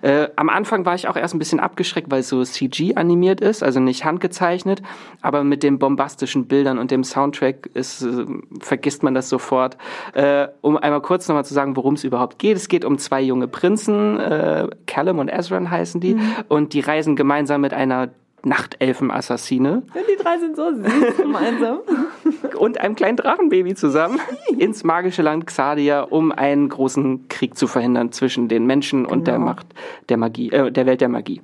[0.02, 3.40] Äh, am Anfang war ich auch erst ein bisschen abgeschreckt, weil es so CG animiert
[3.40, 4.82] ist, also nicht handgezeichnet,
[5.20, 8.26] aber mit den bombastischen Bildern und dem Soundtrack ist, äh,
[8.60, 9.76] vergisst man das sofort.
[10.12, 12.56] Äh, um einmal kurz nochmal zu sagen, worum es überhaupt geht.
[12.56, 17.14] Es geht um zwei junge Prinzen, äh, Callum und Ezran heißen die, und die reisen
[17.14, 18.08] gemeinsam mit einer
[18.44, 21.80] Nachtelfen-Assassine Und die drei sind so süß gemeinsam.
[22.58, 24.20] und einem kleinen Drachenbaby zusammen
[24.58, 29.34] ins magische Land Xadia, um einen großen Krieg zu verhindern zwischen den Menschen und der
[29.34, 29.46] Genau.
[29.46, 29.66] Macht
[30.08, 31.40] der Magie, äh, der Welt der Magie.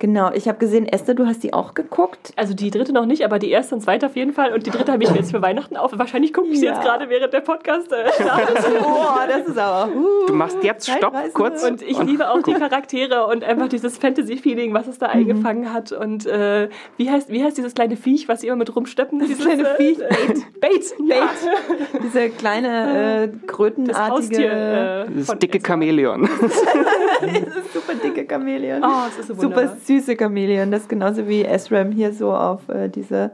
[0.00, 2.32] Genau, ich habe gesehen, Esther, du hast die auch geguckt.
[2.34, 4.52] Also die dritte noch nicht, aber die erste und zweite auf jeden Fall.
[4.54, 5.92] Und die dritte habe ich mir jetzt für Weihnachten auf.
[5.96, 6.72] Wahrscheinlich gucke ich sie Ja.
[6.72, 7.92] jetzt gerade während der Podcast.
[7.92, 8.10] Äh,
[8.82, 9.92] Oh, das ist aber.
[9.94, 11.62] Uh, Du machst jetzt Stopp kurz.
[11.64, 15.92] und ich liebe auch die Charaktere und einfach dieses Fantasy-Feeling, was es da eingefangen hat.
[15.92, 19.18] Und äh, wie, heißt, wie heißt dieses kleine Viech, was sie immer mit rumsteppen?
[19.20, 20.60] Dieses kleine äh, Viech, Bait.
[20.60, 20.94] Bait.
[21.08, 22.02] Bait.
[22.02, 24.50] Diese kleine äh, Das krötenartige, Haustier.
[24.52, 25.60] Äh, Das dicke.
[25.60, 26.28] Chamäleon.
[27.22, 28.82] dieses super dicke Chamäleon.
[28.82, 29.76] Oh, das ist so super wunderbar.
[29.90, 30.70] Süße Chamäleon.
[30.70, 33.32] Das ist genauso wie Esram hier so auf äh, diese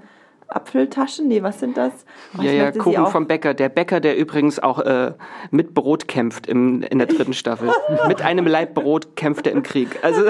[0.48, 1.28] Apfeltaschen.
[1.28, 1.92] Nee, was sind das?
[2.38, 3.52] Oh, Ja, ja, Kuchen vom Bäcker.
[3.52, 5.12] Der Bäcker, der übrigens auch äh,
[5.50, 7.68] mit Brot kämpft im, in der dritten Staffel.
[8.08, 9.98] mit einem Laib Brot kämpft er im Krieg.
[10.02, 10.22] Also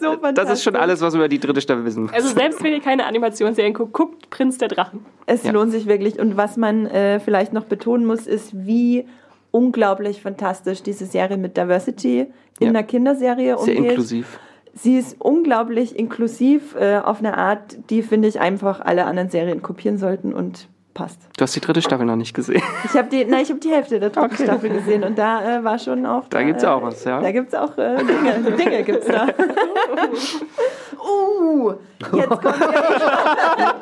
[0.00, 2.08] so das ist schon alles, was wir über die dritte Staffel wissen.
[2.14, 5.04] Also selbst wenn ihr keine Animationsserien guckt, guckt Prinz der Drachen.
[5.26, 5.50] Es Ja.
[5.52, 6.18] lohnt sich wirklich.
[6.20, 9.06] Und was man äh, vielleicht noch betonen muss, ist, wie
[9.50, 12.26] unglaublich fantastisch diese Serie mit Diversity
[12.60, 12.72] in Ja.
[12.72, 13.76] der Kinderserie Sehr umgeht.
[13.90, 14.38] inklusiv.
[14.74, 19.62] Sie ist unglaublich inklusiv äh, auf eine Art, die, finde ich, einfach alle anderen Serien
[19.62, 21.20] kopieren sollten und passt.
[21.36, 22.62] Du hast die dritte Staffel noch nicht gesehen.
[22.84, 25.64] Ich habe die, nein, ich habe die Hälfte der dritten Staffel gesehen und da äh,
[25.64, 26.28] war schon auch.
[26.28, 27.20] Da gibt's auch was, ja.
[27.20, 29.26] Da gibt's auch äh, Dinge, Dinge gibt's da.
[31.04, 31.74] uh,
[32.14, 33.74] jetzt kommt ja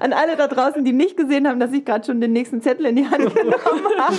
[0.00, 2.86] An alle da draußen, die nicht gesehen haben, dass ich gerade schon den nächsten Zettel
[2.86, 3.54] in die Hand genommen
[3.98, 4.16] habe.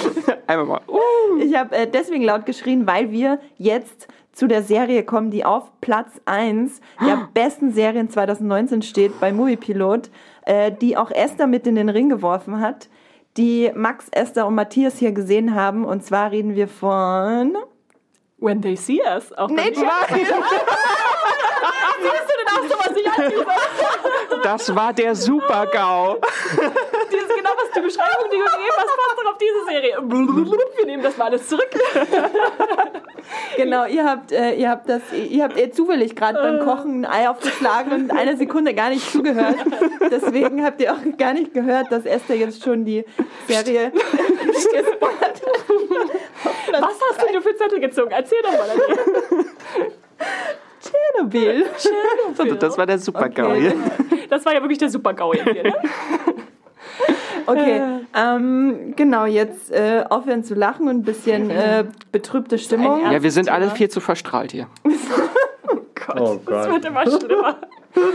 [0.48, 0.82] Einmal mal.
[0.88, 4.08] Uh, Ich habe äh, deswegen laut geschrien, weil wir jetzt
[4.38, 10.12] zu der Serie kommen, die auf Platz 1 der besten Serien 2019 steht bei Moviepilot,
[10.46, 12.88] äh, die auch Esther mit in den Ring geworfen hat,
[13.36, 15.86] die Max, Esther und Matthias hier gesehen haben.
[15.86, 17.58] Und zwar reden wir von...
[18.40, 19.34] When they see us.
[19.34, 19.86] Auch Nature.
[19.86, 20.18] mir.
[22.00, 23.34] Siehst du denn auch sowas nicht an?
[24.44, 26.18] das war der Super-GAU.
[27.12, 29.98] Dieses genau, was die Beschreibung, die du gegeben hast, passt doch auf diese Serie.
[30.78, 31.70] Wir nehmen das mal alles zurück.
[33.58, 37.06] Genau, ihr habt, äh, ihr habt das, ihr habt äh, zufällig gerade beim Kochen ein
[37.06, 39.58] Ei aufgeschlagen und eine Sekunde gar nicht zugehört.
[40.12, 43.04] Deswegen habt ihr auch gar nicht gehört, dass Esther jetzt schon die
[43.48, 43.92] Serie
[44.54, 46.82] gespoilert hat.
[46.82, 48.12] Was hast du denn für Zettel gezogen?
[48.12, 48.70] Erzähl doch mal.
[50.82, 51.66] Tschernobyl.
[52.38, 53.60] Also, das war der Super-GAU Okay.
[54.10, 54.28] hier.
[54.30, 55.74] Das war ja wirklich der Super-GAU hier, ne?
[57.50, 57.82] Okay,
[58.14, 63.02] ähm, genau, jetzt äh, aufhören zu lachen und ein bisschen äh, betrübte Stimmung.
[63.10, 64.68] Ja, wir sind alle viel zu verstrahlt hier.
[66.16, 67.58] Oh Das wird immer schlimmer.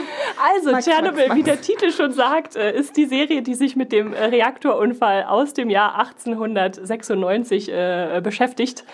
[0.55, 4.13] Also, Tschernobyl, wie der Titel schon sagt, äh, ist die Serie, die sich mit dem
[4.13, 8.85] äh, Reaktorunfall aus dem Jahr 1896 äh, beschäftigt.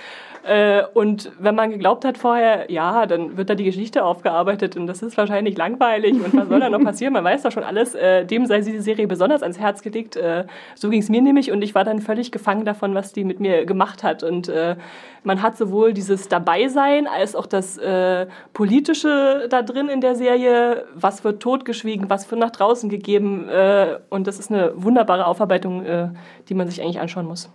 [0.45, 4.86] Äh, und wenn man geglaubt hat vorher, ja, dann wird da die Geschichte aufgearbeitet und
[4.86, 7.12] das ist wahrscheinlich langweilig und was soll da noch passieren?
[7.12, 7.95] Man weiß doch schon alles.
[7.95, 10.16] Äh, dem sei diese Serie besonders ans Herz gelegt.
[10.16, 13.24] Äh, so ging es mir nämlich und ich war dann völlig gefangen davon, was die
[13.24, 14.22] mit mir gemacht hat.
[14.22, 14.76] Und äh,
[15.24, 20.84] man hat sowohl dieses Dabeisein als auch das äh, Politische da drin in der Serie.
[20.95, 23.49] Was wird totgeschwiegen, was wird nach draußen gegeben.
[24.11, 25.84] Und das ist eine wunderbare Aufarbeitung,
[26.49, 27.51] die man sich eigentlich anschauen muss.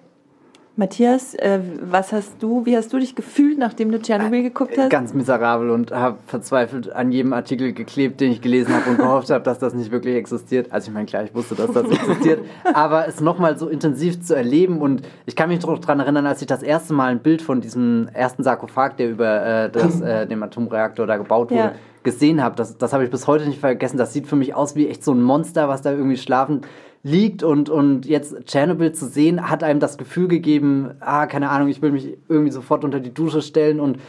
[0.75, 4.89] Matthias, äh, was hast du, wie hast du dich gefühlt, nachdem du Tschernobyl geguckt hast?
[4.89, 9.29] Ganz miserabel und habe verzweifelt an jedem Artikel geklebt, den ich gelesen habe und gehofft
[9.29, 10.71] habe, dass das nicht wirklich existiert.
[10.71, 12.39] Also ich meine, klar, ich wusste, dass das existiert,
[12.73, 16.41] aber es nochmal so intensiv zu erleben und ich kann mich noch daran erinnern, als
[16.41, 20.25] ich das erste Mal ein Bild von diesem ersten Sarkophag, der über äh, das, äh,
[20.25, 21.71] dem Atomreaktor da gebaut wurde, Ja.
[22.01, 22.55] gesehen habe.
[22.55, 23.97] Das, das habe ich bis heute nicht vergessen.
[23.97, 26.65] Das sieht für mich aus wie echt so ein Monster, was da irgendwie schlafend
[27.03, 31.67] liegt und, und jetzt Tschernobyl zu sehen, hat einem das Gefühl gegeben, ah, keine Ahnung,
[31.67, 33.99] ich will mich irgendwie sofort unter die Dusche stellen und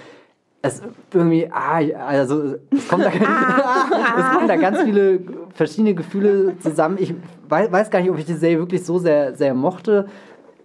[0.63, 0.81] es
[1.13, 3.09] irgendwie, ah, also es kommt da,
[4.19, 5.21] es kommen da ganz viele
[5.53, 6.97] verschiedene Gefühle zusammen.
[7.01, 7.15] Ich
[7.49, 10.07] weiß, weiß gar nicht, ob ich die Serie wirklich so sehr, sehr mochte.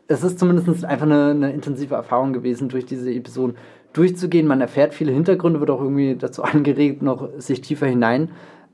[0.08, 3.58] Es ist zumindest einfach eine, eine intensive Erfahrung gewesen, durch diese Episoden
[3.94, 4.48] durchzugehen.
[4.48, 8.30] Man erfährt viele Hintergründe, wird auch irgendwie dazu angeregt, noch sich tiefer hinein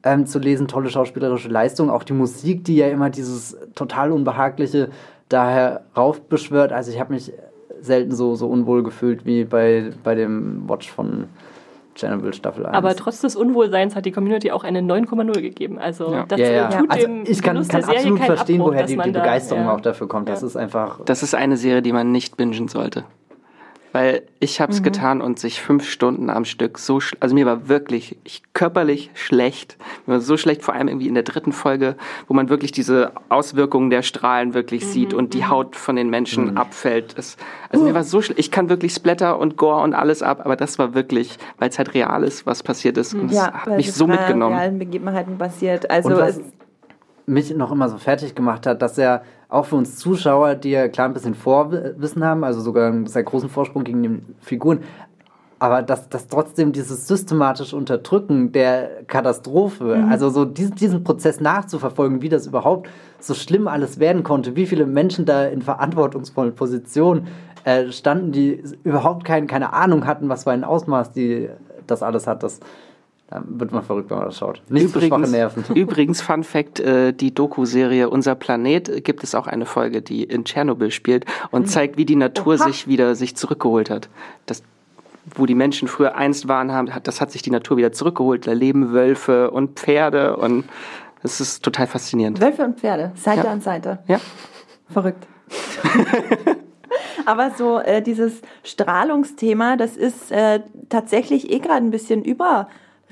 [0.06, 0.68] ähm, zu lesen.
[0.70, 1.90] Tolle schauspielerische Leistung.
[1.90, 4.90] Auch die Musik, die ja immer dieses total Unbehagliche
[5.28, 6.72] da heraufbeschwört.
[6.72, 7.34] Also ich habe mich
[7.82, 11.26] selten so, so unwohl gefühlt wie bei, bei dem Watch von
[11.96, 12.76] Chernobyl Staffel 1.
[12.76, 15.80] Aber trotz des Unwohlseins hat die Community auch eine 9,0 gegeben.
[15.80, 16.26] Also Ja.
[16.28, 16.68] das ja, ja.
[16.70, 19.64] tut Also dem ich kann, Genuss kann absolut verstehen, Abbruch, woher die, die da- Begeisterung
[19.66, 19.74] ja.
[19.76, 20.28] auch dafür kommt.
[20.30, 21.00] Das ist einfach.
[21.06, 23.06] Das ist eine Serie, die man nicht bingen sollte.
[23.96, 27.70] Weil ich habe es getan und sich fünf Stunden am Stück so, also mir war
[27.70, 29.78] wirklich ich, körperlich schlecht.
[30.06, 31.96] Mir war so schlecht, vor allem irgendwie in der dritten Folge,
[32.28, 36.58] wo man wirklich diese Auswirkungen der Strahlen wirklich sieht und die Haut von den Menschen
[36.58, 37.18] abfällt.
[37.18, 37.38] Das,
[37.70, 38.38] also mir war so schlecht.
[38.38, 41.78] Ich kann wirklich Splatter und Gore und alles ab, aber das war wirklich, weil es
[41.78, 43.14] halt real ist, was passiert ist.
[43.14, 44.58] Und das Ja, hat mich es so mitgenommen.
[44.58, 45.90] realen Begebenheiten passiert.
[45.90, 46.44] Also Und was es,
[47.28, 49.24] mich noch immer so fertig gemacht hat, dass er
[49.56, 53.24] auch für uns Zuschauer, die ja klar ein bisschen Vorwissen haben, also sogar einen sehr
[53.24, 54.80] großen Vorsprung gegen die Figuren,
[55.60, 60.12] aber dass, dass trotzdem dieses systematische Unterdrücken der Katastrophe, mhm.
[60.12, 62.90] also so diesen, diesen Prozess nachzuverfolgen, wie das überhaupt
[63.20, 67.28] so schlimm alles werden konnte, wie viele Menschen da in verantwortungsvollen Positionen
[67.64, 71.50] äh, standen, die überhaupt kein, keine Ahnung hatten, was für ein Ausmaß die
[71.88, 72.60] das alles hat, das
[73.28, 74.62] da wird man verrückt, wenn man das schaut.
[74.70, 75.64] Nicht übrigens, Nerven.
[75.76, 80.24] Übrigens, Fun Fact, äh, die Doku-Serie Unser Planet äh, gibt es auch eine Folge, die
[80.24, 81.68] in Tschernobyl spielt und mhm.
[81.68, 82.66] zeigt, wie die Natur Oha.
[82.66, 84.10] sich wieder sich zurückgeholt hat.
[84.46, 84.62] Das,
[85.34, 88.46] wo die Menschen früher einst waren, haben, das hat sich die Natur wieder zurückgeholt.
[88.46, 90.66] Da leben Wölfe und Pferde und
[91.24, 92.40] das ist total faszinierend.
[92.40, 93.52] Wölfe und Pferde, Seite ja.
[93.52, 94.00] an Seite.
[94.08, 94.20] Ja.
[94.88, 95.26] Verrückt.
[97.26, 100.60] Aber so äh, dieses Strahlungsthema, das ist äh,
[100.90, 102.24] tatsächlich eh gerade ein bisschen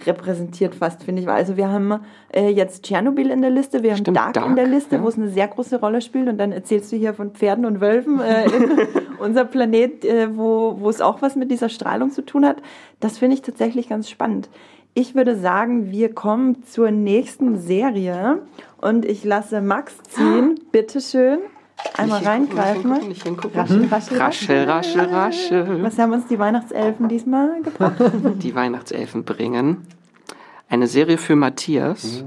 [0.04, 1.30] überrepräsentiert fast, finde ich.
[1.30, 1.99] Also wir haben
[2.34, 5.04] äh, jetzt Tschernobyl in der Liste, wir haben Stimmt, Dark, Dark, in der Liste, ja.
[5.04, 7.82] wo es eine sehr große Rolle spielt und dann erzählst du hier von Pferden und
[7.82, 8.72] Wölfen äh, in
[9.20, 12.58] unser Planet, äh, wo, wo es auch was mit dieser Strahlung zu tun hat.
[12.99, 14.49] Das finde ich tatsächlich ganz spannend.
[14.95, 18.39] Ich würde sagen, wir kommen zur nächsten Serie
[18.80, 20.60] und ich lasse Max ziehen.
[20.72, 21.39] Bitteschön.
[21.97, 22.89] Einmal nicht reingreifen.
[22.89, 22.99] Mal.
[23.03, 23.59] Nicht hingucken.
[23.59, 25.84] Raschel, raschel, raschel, raschel, raschel.
[25.84, 27.95] Was haben uns die Weihnachtselfen diesmal gebracht?
[28.41, 29.86] Die Weihnachtselfen bringen
[30.69, 32.24] eine Serie für Matthias.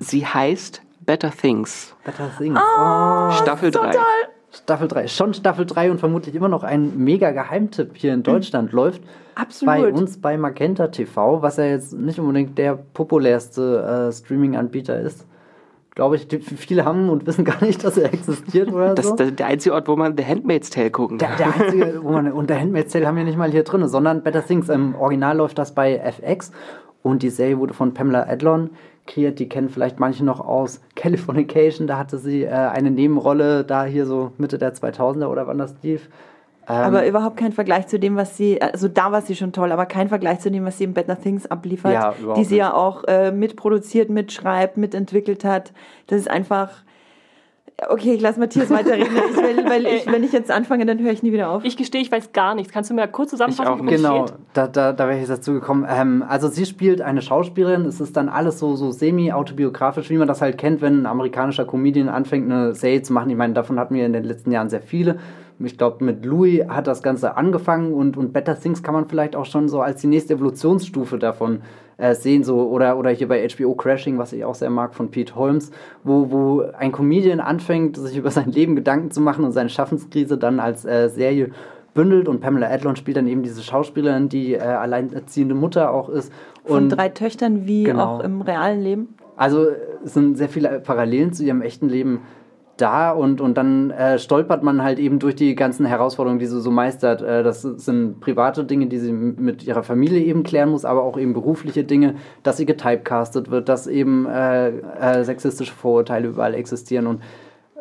[0.00, 1.94] Sie heißt Better Things.
[2.04, 2.58] Better Things.
[2.58, 3.80] Oh, Staffel 3.
[3.90, 4.04] Total.
[4.50, 5.08] Staffel 3.
[5.08, 8.76] Schon Staffel 3 und vermutlich immer noch ein mega Geheimtipp hier in Deutschland mhm.
[8.76, 9.02] läuft.
[9.36, 9.74] Absolut.
[9.74, 15.26] Bei uns bei Magenta TV, was ja jetzt nicht unbedingt der populärste äh, Streaming-Anbieter ist
[15.94, 19.16] glaube ich, viele haben und wissen gar nicht, dass er existiert oder das so.
[19.16, 21.36] Das ist der einzige Ort, wo man The Handmaid's Tale gucken kann.
[21.36, 23.86] Der, der einzige, wo man, und The Handmaid's Tale haben wir nicht mal hier drin,
[23.86, 24.68] sondern Better Things.
[24.68, 26.50] Im Original läuft das bei FX
[27.02, 28.70] und die Serie wurde von Pamela Adlon
[29.06, 29.38] kreiert.
[29.38, 31.86] Die kennen vielleicht manche noch aus Californication.
[31.86, 35.76] Da hatte sie äh, eine Nebenrolle, da hier so Mitte der 2000er oder wann das
[35.82, 36.08] lief.
[36.68, 39.72] Ähm, aber überhaupt kein Vergleich zu dem, was sie, also da war sie schon toll,
[39.72, 42.60] aber kein Vergleich zu dem, was sie in Better Things abliefert, ja, die sie nicht.
[42.60, 45.72] ja auch äh, mitproduziert, mitschreibt, mitentwickelt hat.
[46.06, 46.70] Das ist einfach.
[47.88, 51.10] Okay, ich lasse Matthias weiterreden, ich will, weil ich, wenn ich jetzt anfange, dann höre
[51.10, 51.64] ich nie wieder auf.
[51.64, 52.72] Ich gestehe, ich weiß gar nichts.
[52.72, 55.84] Kannst du mir kurz zusammenfassen, worum Genau, da, da, da wäre ich dazu gekommen.
[55.90, 60.28] Ähm, also sie spielt eine Schauspielerin, es ist dann alles so, so semi-autobiografisch, wie man
[60.28, 63.28] das halt kennt, wenn ein amerikanischer Comedian anfängt, eine Serie zu machen.
[63.28, 65.18] Ich meine, davon hatten wir in den letzten Jahren sehr viele
[65.58, 69.36] ich glaube, mit Louis hat das Ganze angefangen und, und Better Things kann man vielleicht
[69.36, 71.62] auch schon so als die nächste Evolutionsstufe davon
[71.96, 72.42] äh, sehen.
[72.42, 75.70] So, oder, oder hier bei HBO Crashing, was ich auch sehr mag, von Pete Holmes,
[76.02, 80.38] wo, wo ein Comedian anfängt, sich über sein Leben Gedanken zu machen und seine Schaffenskrise
[80.38, 81.50] dann als äh, Serie
[81.94, 86.32] bündelt und Pamela Adlon spielt dann eben diese Schauspielerin, die äh, alleinerziehende Mutter auch ist.
[86.64, 88.16] Von drei Töchtern wie genau.
[88.16, 89.14] auch im realen Leben.
[89.36, 89.66] Also
[90.04, 92.20] es sind sehr viele Parallelen zu ihrem echten Leben
[92.76, 96.60] da und, und dann äh, stolpert man halt eben durch die ganzen Herausforderungen, die sie
[96.60, 97.22] so meistert.
[97.22, 101.18] Äh, das sind private Dinge, die sie mit ihrer Familie eben klären muss, aber auch
[101.18, 107.06] eben berufliche Dinge, dass sie getypecastet wird, dass eben äh, äh sexistische Vorurteile überall existieren
[107.06, 107.20] und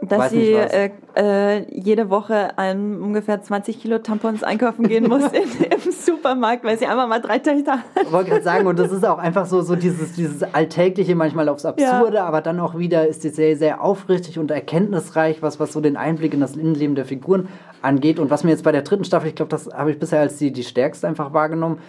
[0.08, 5.66] dass sie äh, äh, jede Woche ein, ungefähr 20 Kilo Tampons einkaufen gehen muss in,
[5.66, 7.84] im Supermarkt, weil sie einfach mal drei Töchter hat.
[8.04, 11.49] Ich wollte gerade sagen, und das ist auch einfach so, so dieses, dieses Alltägliche, manchmal
[11.49, 12.26] aufs Absurde, ja.
[12.26, 15.97] aber dann auch wieder ist die sehr, sehr aufrichtig und erkenntnisreich, was, was so den
[15.97, 17.47] Einblick in das Innenleben der Figuren
[17.82, 18.20] angeht.
[18.20, 20.38] Und was mir jetzt bei der dritten Staffel, ich glaube, das habe ich bisher als
[20.38, 21.80] die, die stärkste einfach wahrgenommen,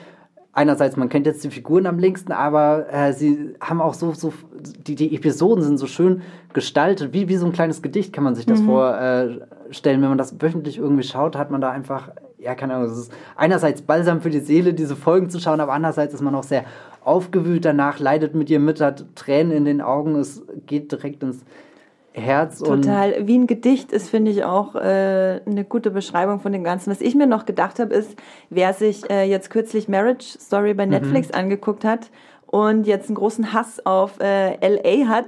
[0.55, 4.33] einerseits, man kennt jetzt die Figuren am längsten, aber äh, sie haben auch so, so
[4.87, 8.35] die, die Episoden sind so schön gestaltet, wie, wie so ein kleines Gedicht kann man
[8.35, 8.67] sich das mhm.
[8.67, 10.03] vorstellen.
[10.03, 13.13] Wenn man das wöchentlich irgendwie schaut, hat man da einfach, ja, keine Ahnung, es ist
[13.37, 16.65] einerseits balsam für die Seele, diese Folgen zu schauen, aber andererseits ist man auch sehr
[17.05, 21.45] aufgewühlt danach, leidet mit ihr mit, hat Tränen in den Augen, es geht direkt ins
[22.15, 22.61] Herz.
[22.61, 23.27] Total.
[23.27, 26.91] Wie ein Gedicht ist, finde ich, auch äh, eine gute Beschreibung von dem Ganzen.
[26.91, 28.17] Was ich mir noch gedacht habe, ist,
[28.51, 30.93] wer sich äh, jetzt kürzlich Marriage Story bei mhm.
[30.93, 31.35] Netflix mhm.
[31.35, 32.11] angeguckt hat
[32.47, 35.25] und jetzt einen großen Hass auf äh, LA hat,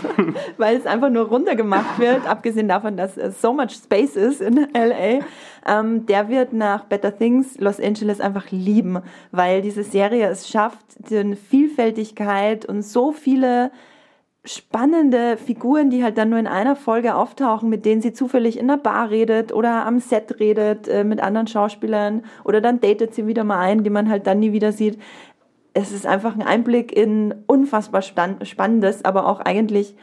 [0.56, 4.68] weil es einfach nur runtergemacht wird, abgesehen davon, dass es so much space ist in
[4.72, 5.20] LA,
[5.66, 9.00] ähm, der wird nach Better Things Los Angeles einfach lieben,
[9.32, 13.70] weil diese Serie es schafft, die Vielfältigkeit und so viele
[14.44, 18.66] spannende Figuren, die halt dann nur in einer Folge auftauchen, mit denen sie zufällig in
[18.66, 23.26] der Bar redet oder am Set redet äh, mit anderen Schauspielern oder dann datet sie
[23.26, 24.98] wieder mal ein, die man halt dann nie wieder sieht.
[25.74, 29.94] Es ist einfach ein Einblick in unfassbar spannendes, aber auch eigentlich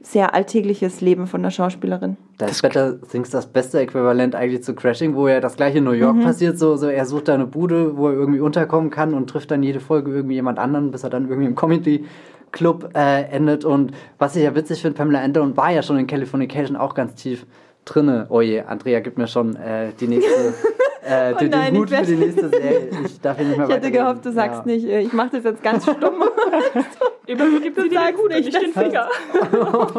[0.00, 2.16] sehr alltägliches Leben von der Schauspielerin.
[2.38, 5.84] Da ist Better Things das beste Äquivalent eigentlich zu Crashing, wo ja das gleiche in
[5.84, 6.24] New York mhm.
[6.24, 6.58] passiert.
[6.58, 9.62] So, so er sucht da eine Bude, wo er irgendwie unterkommen kann und trifft dann
[9.62, 12.04] jede Folge irgendwie jemand anderen, bis er dann irgendwie im Comedy
[12.52, 13.64] Club äh, endet.
[13.64, 17.14] Und was ich ja witzig finde, Pamela Anderson war ja schon in Californication auch ganz
[17.16, 17.46] tief
[17.84, 18.26] drinne.
[18.28, 20.54] Oh je, Andrea gibt mir schon äh, die nächste
[21.04, 22.88] äh, den, Oh nein, den werd- für die nächste Serie.
[23.04, 24.72] Ich darf hier nicht mehr Ich hätte gehofft, du sagst Ja.
[24.72, 26.22] nicht, äh, ich mache das jetzt ganz stumm.
[27.32, 29.08] Immerhin gibt es die sagst gut, nicht, den Finger.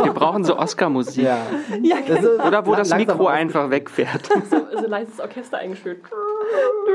[0.04, 1.24] Wir brauchen so Oscar-Musik.
[1.24, 1.38] Ja.
[1.82, 1.98] ja,
[2.46, 4.30] Oder wo das Mikro einfach wegfährt.
[4.50, 6.04] So, so leises Orchester eingeschüttet.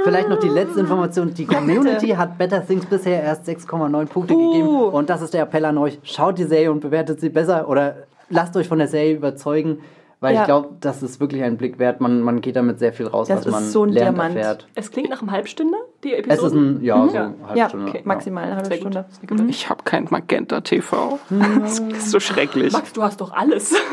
[0.05, 1.33] Vielleicht noch die letzte Information.
[1.35, 4.69] Die Community hat Better Things bisher erst 6,9 Punkte gegeben.
[4.69, 5.99] Und das ist der Appell an euch.
[6.03, 9.81] Schaut die Serie und bewertet sie besser oder lasst euch von der Serie überzeugen.
[10.21, 10.41] Weil Ja.
[10.41, 12.01] ich glaube, das ist wirklich ein Blick wert.
[12.01, 14.37] Man, man geht damit sehr viel raus, Das was ist man so ein lernt, Diamant.
[14.37, 14.67] erfährt.
[14.75, 16.47] Es klingt nach einem Halbstünder, die Es Episode.
[16.47, 17.25] ist ein, ja, so Ja.
[17.27, 17.89] eine halbe ja Stunde.
[17.91, 18.75] okay, maximal eine halbe.
[18.75, 19.05] Stunde.
[19.29, 19.41] Gut.
[19.49, 21.21] Ich habe kein Magenta TV.
[21.61, 22.73] Das ist so schrecklich.
[22.73, 23.75] Max, du hast doch alles.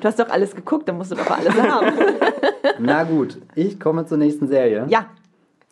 [0.00, 1.86] Du hast doch alles geguckt, dann musst du doch alles haben.
[2.78, 4.84] Na gut, ich komme zur nächsten Serie.
[4.88, 5.06] ja,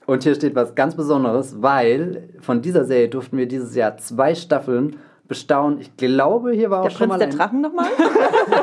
[0.07, 4.35] Und hier steht was ganz Besonderes, weil von dieser Serie durften wir dieses Jahr zwei
[4.35, 4.97] Staffeln
[5.33, 5.80] bestaunen.
[5.80, 7.37] Ich glaube, hier war auch der schon Prinz mal der ein...
[7.37, 7.87] Drachen nochmal.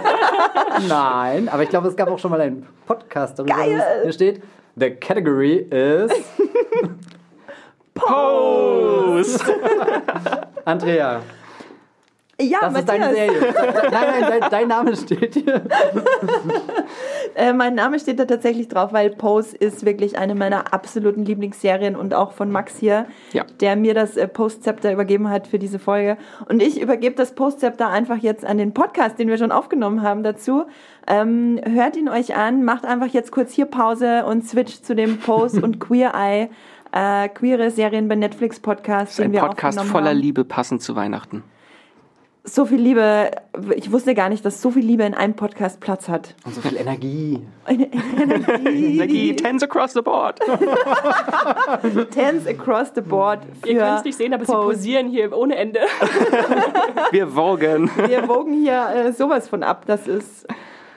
[0.87, 3.55] Nein, aber ich glaube, es gab auch schon mal einen Podcast darüber.
[3.55, 3.83] Geil.
[4.03, 4.43] Hier steht,
[4.75, 6.11] the category is...
[7.95, 9.43] Post!
[10.63, 11.21] Andrea,
[12.41, 13.31] Ja, das ist deine Matthias.
[13.33, 13.53] Serie.
[13.91, 15.61] Nein, nein, dein, dein Name steht hier.
[17.35, 21.95] Äh, mein Name steht da tatsächlich drauf, weil Pose ist wirklich eine meiner absoluten Lieblingsserien
[21.95, 23.45] und auch von Max hier, Ja.
[23.61, 26.17] der mir das äh, Post-Zepter übergeben hat für diese Folge.
[26.49, 30.23] Und ich übergebe das Post-Zepter einfach jetzt an den Podcast, den wir schon aufgenommen haben
[30.23, 30.65] dazu.
[31.07, 35.19] Ähm, hört ihn euch an, macht einfach jetzt kurz hier Pause und switcht zu dem
[35.19, 36.49] Post und Queer Eye,
[36.91, 40.17] äh, queere Serien bei Netflix Podcast, den Ein wir Podcast aufgenommen voller haben.
[40.17, 41.43] Liebe passend zu Weihnachten.
[42.45, 43.31] So viel Liebe,
[43.75, 46.35] ich wusste gar nicht, dass so viel Liebe in einem Podcast Platz hat.
[46.45, 47.45] Und so viel Energie.
[47.67, 47.97] Energie.
[48.95, 50.39] Energie, tens across the board.
[52.11, 54.67] Tens across the board für Ihr könnt es nicht sehen, aber sie Pose.
[54.69, 55.81] posieren hier ohne Ende.
[57.11, 57.91] Wir wogen.
[58.07, 59.83] Wir wogen hier äh, sowas von ab.
[59.85, 60.47] Das ist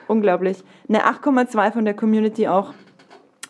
[0.07, 0.63] unglaublich.
[0.87, 2.73] Eine 8,2 von der Community auch.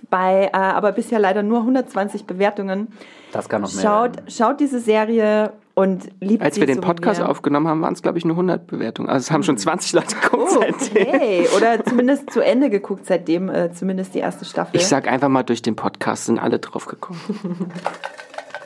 [0.10, 2.88] Bei, äh, aber bisher leider nur 120 Bewertungen.
[3.32, 7.20] Das kann noch mehr Schaut, schaut diese Serie und liebt Als wir den so Podcast
[7.22, 9.10] aufgenommen haben, waren es, glaube ich, nur 100 Bewertungen.
[9.10, 11.08] Also es haben schon 20 Leute geguckt Oh, seitdem.
[11.08, 11.48] okay.
[11.58, 14.76] Oder zumindest zu Ende geguckt seitdem, äh, zumindest die erste Staffel.
[14.76, 17.20] Ich sag einfach mal, durch den Podcast sind alle drauf gekommen.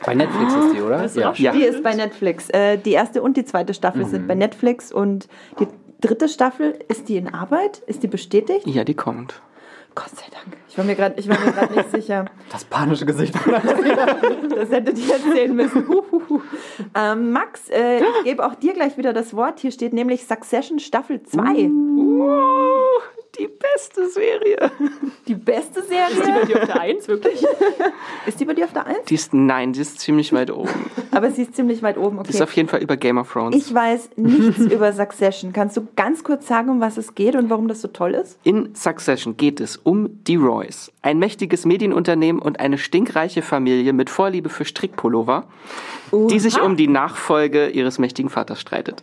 [0.04, 1.04] Bei Netflix ist die, oder?
[1.04, 1.32] Ist Ja.
[1.36, 1.52] Ja.
[1.52, 2.48] Die ist bei Netflix.
[2.50, 4.08] Äh, die erste und die zweite Staffel Mhm.
[4.08, 5.28] sind bei Netflix und
[5.60, 5.66] die
[6.00, 7.78] dritte Staffel, ist die in Arbeit?
[7.86, 8.66] Ist die bestätigt?
[8.66, 9.40] Ja, die kommt.
[9.94, 10.56] Gott sei Dank.
[10.78, 12.26] Ich war mir gerade nicht sicher.
[12.52, 13.34] Das panische Gesicht.
[14.58, 15.84] Das hättet ihr erzählen müssen.
[16.94, 19.60] Ähm, Max, äh, ich gebe auch dir gleich wieder das Wort.
[19.60, 21.40] Hier steht nämlich Succession Staffel 2.
[21.70, 23.02] Wow,
[23.38, 24.70] die beste Serie.
[25.26, 26.40] Die beste Ist die Serie.
[26.40, 27.44] bei dir auf der Eins, wirklich?
[28.26, 28.98] Ist die bei dir auf der 1?
[29.08, 30.90] Die ist, nein, die ist ziemlich weit oben.
[31.10, 32.22] Aber sie ist ziemlich weit oben.
[32.22, 32.42] Die ist Okay.
[32.44, 33.54] auf jeden Fall über Game of Thrones.
[33.56, 35.52] Ich weiß nichts über Succession.
[35.52, 38.38] Kannst du ganz kurz sagen, um was es geht und warum das so toll ist?
[38.44, 44.10] In Succession geht es um die Roys, ein mächtiges Medienunternehmen und eine stinkreiche Familie mit
[44.10, 45.44] Vorliebe für Strickpullover,
[46.12, 49.02] die sich um die Nachfolge ihres mächtigen Vaters streitet.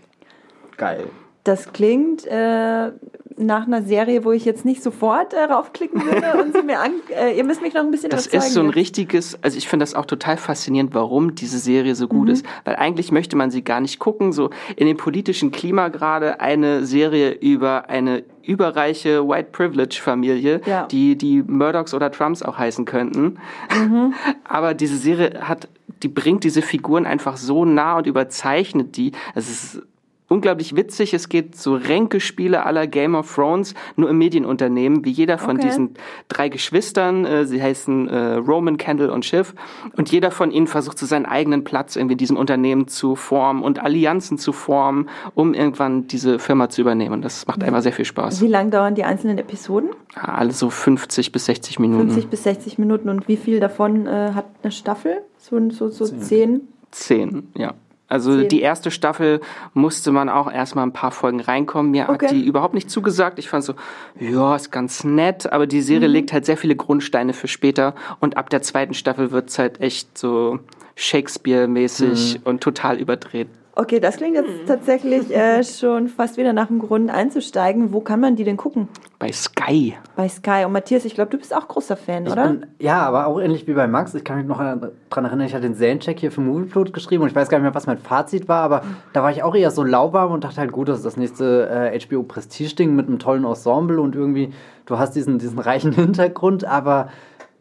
[0.77, 1.05] Geil.
[1.45, 2.91] Das klingt äh,
[3.37, 6.91] nach einer Serie, wo ich jetzt nicht sofort äh, raufklicken würde und sie mir an.
[7.09, 9.83] Äh, ihr müsst mich noch ein bisschen Das ist so ein richtiges, also ich finde
[9.83, 13.63] das auch total faszinierend, warum diese Serie so gut ist, weil eigentlich möchte man sie
[13.63, 19.49] gar nicht gucken, so in dem politischen Klima gerade eine Serie über eine überreiche White
[19.51, 20.87] Privilege Familie, Ja.
[20.87, 23.37] die die Murdochs oder Trumps auch heißen könnten.
[24.45, 25.67] Aber diese Serie hat,
[26.01, 29.11] die bringt diese Figuren einfach so nah und überzeichnet die.
[29.35, 29.81] Es ist
[30.27, 31.13] unglaublich witzig.
[31.13, 35.67] Es geht so Ränkespiele aller Game of Thrones, nur im Medienunternehmen, wie jeder von Okay.
[35.67, 35.93] diesen
[36.27, 37.25] drei Geschwistern.
[37.25, 39.53] Äh, sie heißen äh, Roman, Kendall und Schiff.
[39.97, 43.63] Und jeder von ihnen versucht so seinen eigenen Platz irgendwie in diesem Unternehmen zu formen
[43.63, 47.13] und Allianzen zu formen, um irgendwann diese Firma zu übernehmen.
[47.13, 48.41] Und das macht einfach sehr viel Spaß.
[48.41, 49.89] Wie lang dauern die einzelnen Episoden?
[50.15, 52.09] Ja, Alle so 50 bis 60 Minuten.
[52.09, 53.09] 50 bis 60 Minuten.
[53.09, 55.21] Und wie viel davon äh, hat eine Staffel?
[55.37, 56.61] So, so, so zehn?
[56.91, 57.73] Zehn, ja.
[58.15, 59.41] Also die erste Staffel
[59.73, 61.91] musste man auch erstmal ein paar Folgen reinkommen.
[61.91, 62.27] Mir Okay.
[62.27, 63.39] hat die überhaupt nicht zugesagt.
[63.39, 63.73] Ich fand so,
[64.19, 67.93] ja, ist ganz nett, aber die Serie legt halt sehr viele Grundsteine für später.
[68.19, 70.59] Und ab der zweiten Staffel wird's halt echt so
[70.95, 73.47] Shakespeare-mäßig und total überdreht.
[73.77, 77.91] Okay, das klingt jetzt tatsächlich äh, schon fast wieder nach dem Grund einzusteigen.
[77.91, 78.87] Wo kann man die denn gucken?
[79.19, 79.95] Bei Sky.
[80.15, 80.63] Bei Sky.
[80.65, 82.47] Und Matthias, ich glaube, du bist auch großer Fan, Ich oder?
[82.47, 84.13] bin, ja, aber auch ähnlich wie bei Max.
[84.13, 84.91] Ich kann mich noch daran
[85.25, 87.75] erinnern, ich hatte den Seriencheck hier für Movieplot geschrieben und ich weiß gar nicht mehr,
[87.75, 90.71] was mein Fazit war, aber da war ich auch eher so lauwarm und dachte halt,
[90.71, 94.53] gut, das ist das nächste äh, HBO Prestige-Ding mit einem tollen Ensemble und irgendwie,
[94.85, 97.09] du hast diesen, diesen reichen Hintergrund, aber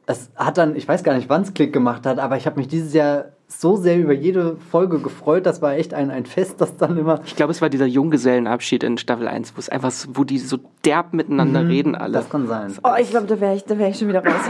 [0.07, 2.57] es hat dann, ich weiß gar nicht, wann es Klick gemacht hat, aber ich habe
[2.57, 3.25] mich dieses Jahr
[3.61, 5.47] so sehr über jede Folge gefreut.
[5.47, 7.21] Das war echt ein, ein Fest, das dann immer.
[7.25, 10.39] Ich glaube, es war dieser Junggesellenabschied in Staffel 1, wo es einfach, so- wo die
[10.39, 11.69] so derb miteinander Mhm.
[11.71, 12.13] reden alle.
[12.13, 12.73] Das kann sein.
[12.83, 14.35] Oh, ich glaube, da wäre ich, da wär ich schon wieder raus.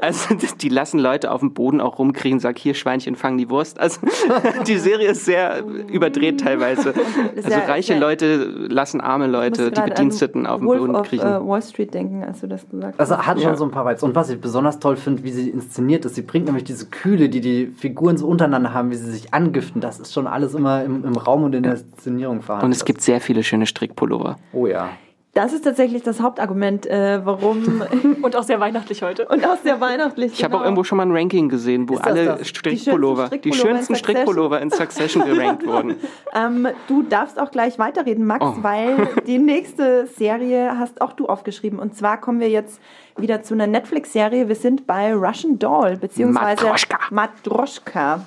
[0.00, 3.80] Also die lassen Leute auf dem Boden auch rumkriegen, sag hier Schweinchen, fangen die Wurst.
[3.80, 4.00] Also
[4.66, 6.92] die Serie ist sehr überdreht teilweise.
[7.36, 10.94] Also Sehr- reiche sehr- Leute lassen arme Leute, die Bediensteten an auf dem Wolf Boden
[10.96, 11.26] of, kriechen.
[11.26, 13.26] äh, Wall Street denken, als du das gesagt Also hast.
[13.26, 13.56] hat schon Ja.
[13.56, 14.02] so ein paar Vibes.
[14.02, 17.28] Und was ich besonders toll finde, wie sie inszeniert ist, sie bringt nämlich diese Kühle,
[17.28, 19.80] die die Figuren so untereinander haben, wie sie sich angiften.
[19.80, 22.66] Das ist schon alles immer im, im Raum und in der Inszenierung vorhanden.
[22.66, 24.36] Und es gibt sehr viele schöne Strickpullover.
[24.52, 24.90] Oh ja.
[25.32, 27.82] Das ist tatsächlich das Hauptargument, äh, warum
[28.22, 29.26] Und auch sehr weihnachtlich heute.
[29.26, 30.32] und auch sehr weihnachtlich.
[30.34, 32.46] Ich habe auch irgendwo schon mal ein Ranking gesehen, wo alle das?
[32.46, 35.96] Strickpullover, Die schönsten Strickpullover in Strickpullover in Succession gerankt wurden.
[36.32, 38.62] Ähm, du darfst auch gleich weiterreden, Max, Oh.
[38.62, 41.80] weil die nächste Serie hast auch du aufgeschrieben.
[41.80, 42.80] Und zwar kommen wir jetzt
[43.16, 44.48] wieder zu einer Netflix-Serie.
[44.48, 46.98] Wir sind bei Russian Doll, beziehungsweise Matroschka.
[47.10, 48.20] Matroschka.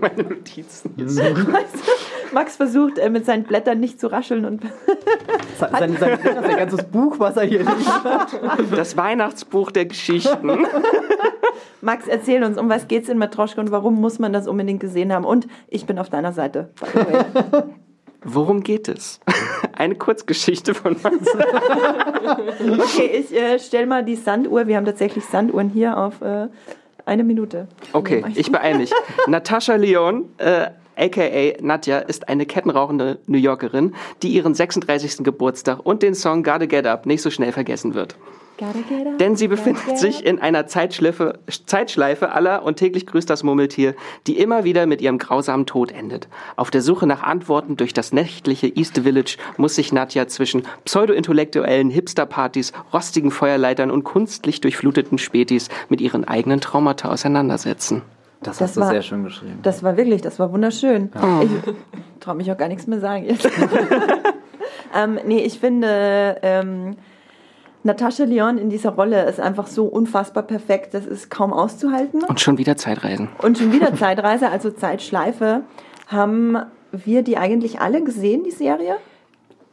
[0.00, 0.94] Meine Notizen.
[2.32, 4.62] Max versucht äh, mit seinen Blättern nicht zu rascheln und
[5.58, 8.76] Sein, sein, sein, sein ganzes Buch, was er hier liegt.
[8.76, 10.66] Das Weihnachtsbuch der Geschichten.
[11.80, 15.12] Max, erzähl uns, um was geht's in Matroschka und warum muss man das unbedingt gesehen
[15.12, 15.24] haben?
[15.24, 16.70] Und ich bin auf deiner Seite.
[18.24, 19.20] Worum geht es?
[19.72, 21.16] Eine Kurzgeschichte von Max.
[22.24, 24.66] Okay, ich äh, stell mal die Sanduhr.
[24.66, 26.48] Wir haben tatsächlich Sanduhren hier auf äh,
[27.04, 27.68] eine Minute.
[27.92, 28.90] Okay, ich beeile mich.
[29.26, 35.18] Natascha Leon, äh, aka Nadja, ist eine kettenrauchende New Yorkerin, die ihren 36.
[35.18, 38.16] Geburtstag und den Song Gotta Get Up nicht so schnell vergessen wird.
[39.18, 43.94] Denn sie befindet sich in einer Zeitschleife, Zeitschleife aller und täglich grüßt das Murmeltier,
[44.26, 46.28] die immer wieder mit ihrem grausamen Tod endet.
[46.56, 51.90] Auf der Suche nach Antworten durch das nächtliche East Village muss sich Nadja zwischen pseudo-intellektuellen
[51.90, 58.02] Hipster-Partys, rostigen Feuerleitern und kunstlich durchfluteten Spätis mit ihren eigenen Traumata auseinandersetzen.
[58.42, 59.58] Das, Das hast du war- sehr schön geschrieben.
[59.62, 61.10] Das war wirklich, das war wunderschön.
[61.42, 63.48] Ich traue mich auch gar nichts mehr sagen jetzt.
[64.94, 66.96] ähm, nee, ich finde, ähm,
[67.84, 72.24] Natascha Leon in dieser Rolle ist einfach so unfassbar perfekt, das ist kaum auszuhalten.
[72.24, 73.28] Und schon wieder Zeitreisen.
[73.42, 75.62] Und schon wieder Zeitreise, also Zeitschleife.
[76.06, 76.58] Haben
[76.92, 78.96] wir die eigentlich alle gesehen, die Serie?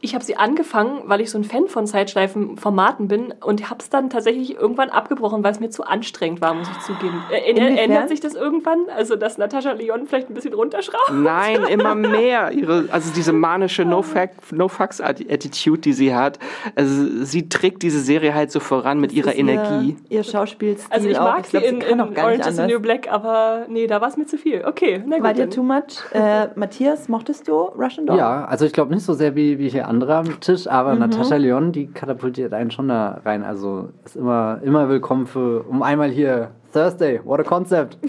[0.04, 3.88] Ich habe sie angefangen, weil ich so ein Fan von Zeitschleifen-Formaten bin und habe es
[3.88, 7.22] dann tatsächlich irgendwann abgebrochen, weil es mir zu anstrengend war, muss ich zugeben.
[7.30, 7.76] Äh, Inwiefern?
[7.78, 8.80] ändert sich das irgendwann?
[8.96, 11.12] Also, dass Natascha Leon vielleicht ein bisschen runterschraubt?
[11.12, 12.50] Nein, immer mehr.
[12.50, 16.38] Ihre, also diese manische No-Fucks-Attitude, die sie hat.
[16.74, 19.96] Also sie trägt diese Serie halt so voran mit Das ihrer Energie.
[20.08, 21.24] Ihr, ihr Schauspielstil Also, ich auch.
[21.36, 22.80] mag glaub, sie in, kann in auch gar nicht Orange is the New.
[22.80, 24.64] Black, aber nee, da war es mir zu viel.
[24.66, 25.24] Okay, na gut.
[25.24, 26.02] War dir too much?
[26.12, 28.18] Äh, Matthias, mochtest du Russian Doll?
[28.18, 31.36] Ja, also ich glaube nicht so sehr wie, wie hier andere am Tisch, aber Natascha
[31.36, 33.44] Leon, die katapultiert einen schon da rein.
[33.44, 37.98] Also ist immer, immer willkommen für, um einmal hier, Thursday, what a concept.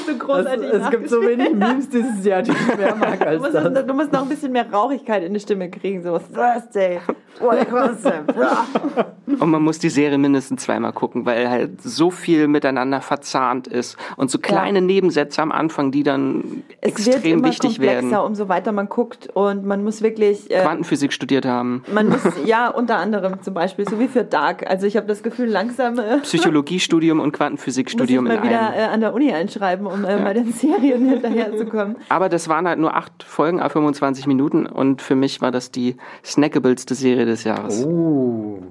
[0.06, 3.26] so Es, großartig es gibt so wenig Memes dieses Jahr, die ich mehr mag Du
[3.26, 3.86] als musst, das.
[3.86, 7.00] du musst noch ein bisschen mehr Rauchigkeit in die Stimme kriegen, so Thursday.
[9.40, 13.96] Und man muss die Serie mindestens zweimal gucken, weil halt so viel miteinander verzahnt ist
[14.16, 18.26] und so kleine Nebensätze am Anfang, die dann Es wird extrem immer wichtig komplexer, werden.
[18.26, 22.68] umso weiter man guckt und man muss wirklich, äh, Quantenphysik studiert haben, man muss, ja,
[22.68, 24.68] unter anderem zum Beispiel, so wie für Dark.
[24.68, 28.70] Also ich habe das Gefühl, langsam äh, Psychologiestudium und muss ich Quantenphysikstudium in mal wieder
[28.72, 28.80] einem.
[28.80, 31.96] äh, an der Uni einschreiben, um äh, bei den Serien hinterherzukommen.
[32.08, 35.70] Aber das waren halt nur acht Folgen, a 25 Minuten und für mich war das
[35.70, 37.84] die snackabelste Serie des Jahres.
[37.84, 38.62] Uh.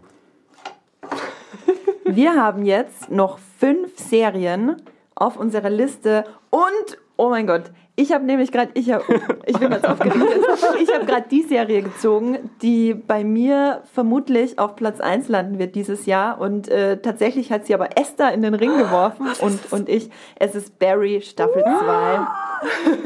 [2.05, 4.77] Wir haben jetzt noch fünf Serien
[5.15, 9.03] auf unserer Liste und, oh mein Gott, ich habe nämlich gerade, ich, hab,
[9.45, 10.15] ich bin ganz aufgeregt,
[10.81, 15.75] ich habe gerade die Serie gezogen, die bei mir vermutlich auf Platz 1 landen wird
[15.75, 19.89] dieses Jahr und äh, tatsächlich hat sie aber Esther in den Ring geworfen und, und
[19.89, 22.19] ich, es ist Barry Staffel 2.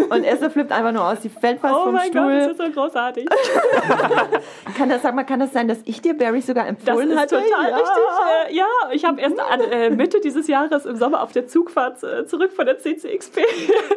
[0.10, 2.40] Und Esther flippt einfach nur aus, sie fällt fast Oh vom mein Gott, Stuhl.
[2.40, 3.26] das ist so großartig.
[4.78, 7.20] kann das, sag mal, kann das sein, dass ich dir Barry sogar Das empfohlen ist
[7.20, 7.36] hatte?
[7.36, 7.76] total ja.
[7.76, 8.04] richtig.
[8.50, 12.02] Äh, ja, ich habe erst an, äh, Mitte dieses Jahres im Sommer auf der Zugfahrt
[12.04, 13.42] äh, zurück von der CCXP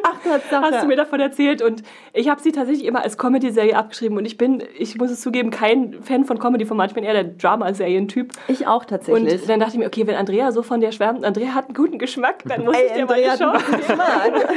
[0.03, 0.61] Ach, Tatsache.
[0.75, 1.83] hast du mir davon erzählt und
[2.13, 5.51] ich habe sie tatsächlich immer als Comedy-Serie abgeschrieben und ich bin, ich muss es zugeben,
[5.51, 8.31] kein Fan von Comedy-Format, ich bin eher der Drama-Serien-Typ.
[8.47, 9.41] Ich auch tatsächlich.
[9.41, 11.75] Und dann dachte ich mir, okay, wenn Andrea so von dir schwärmt, Andrea hat einen
[11.75, 14.49] guten Geschmack, dann muss Ey, ich dir mal Andrea die hat einen Chance Geschmack.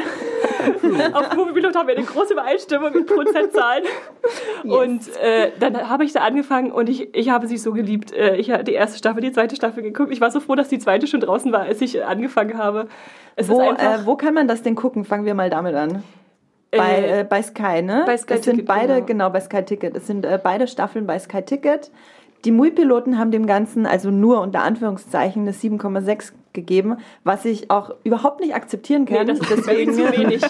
[1.12, 3.84] Auf Moviepilot haben wir eine große Übereinstimmung in Prozentzahlen.
[4.64, 8.12] Und äh, dann habe ich da angefangen und ich, ich habe sie so geliebt.
[8.12, 10.12] Äh, ich habe die erste Staffel, die zweite Staffel geguckt.
[10.12, 12.88] Ich war so froh, dass die zweite schon draußen war, als ich angefangen habe.
[13.36, 15.04] Es Wo, äh, wo kann man das denn gucken?
[15.04, 16.02] Fangen wir mal damit an.
[16.70, 18.04] Bei, Äh, äh, bei Sky, ne?
[18.06, 19.06] bei Sky das sind Ticket, beide, genau.
[19.06, 19.30] genau.
[19.30, 19.96] bei Sky Ticket.
[19.96, 21.90] Es sind äh, beide Staffeln bei Sky Ticket.
[22.44, 27.94] Die Mui-Piloten haben dem Ganzen, also nur unter Anführungszeichen, eine 7,6 gegeben, was ich auch
[28.02, 29.26] überhaupt nicht akzeptieren kann.
[29.26, 29.90] Nee, das ist deswegen.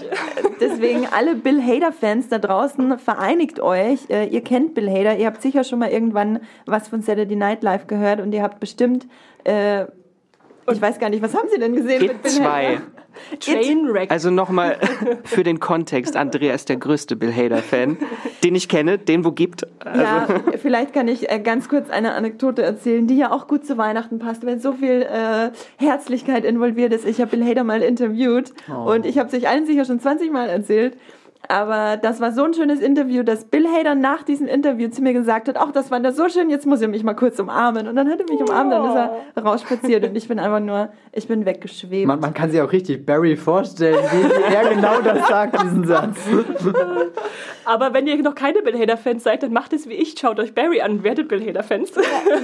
[0.60, 4.10] Deswegen alle Bill Hader-Fans da draußen, vereinigt euch.
[4.10, 7.62] Äh, ihr kennt Bill Hader, ihr habt sicher schon mal irgendwann was von Saturday Night
[7.62, 9.06] Live gehört und ihr habt bestimmt,
[9.44, 9.86] äh,
[10.72, 12.80] ich weiß gar nicht, was haben Sie denn gesehen It 2.
[13.40, 14.10] Trainwreck.
[14.10, 14.78] Also nochmal
[15.24, 16.16] für den Kontext.
[16.16, 17.98] Andrea ist der größte Bill Hader-Fan,
[18.44, 19.66] den ich kenne, den wo gibt.
[19.84, 23.66] Also Ja, vielleicht kann ich äh, ganz kurz eine Anekdote erzählen, die ja auch gut
[23.66, 27.04] zu Weihnachten passt, weil so viel äh, Herzlichkeit involviert ist.
[27.04, 28.52] Ich habe Bill Hader mal interviewt
[28.86, 30.96] und ich habe es euch allen sicher schon 20 Mal erzählt.
[31.50, 35.12] Aber das war so ein schönes Interview, dass Bill Hader nach diesem Interview zu mir
[35.12, 37.88] gesagt hat, ach, das war da so schön, jetzt muss er mich mal kurz umarmen.
[37.88, 38.94] Und dann hat er mich umarmt, dann ist
[39.34, 42.06] er rausspaziert und ich bin einfach nur, ich bin weggeschwebt.
[42.06, 46.18] Man, man kann sich auch richtig Barry vorstellen, wie er genau das sagt, diesen Satz.
[47.70, 50.16] Aber wenn ihr noch keine Bill Hader-Fans seid, dann macht es wie ich.
[50.18, 51.92] Schaut euch Barry an werdet Bill Hader-Fans.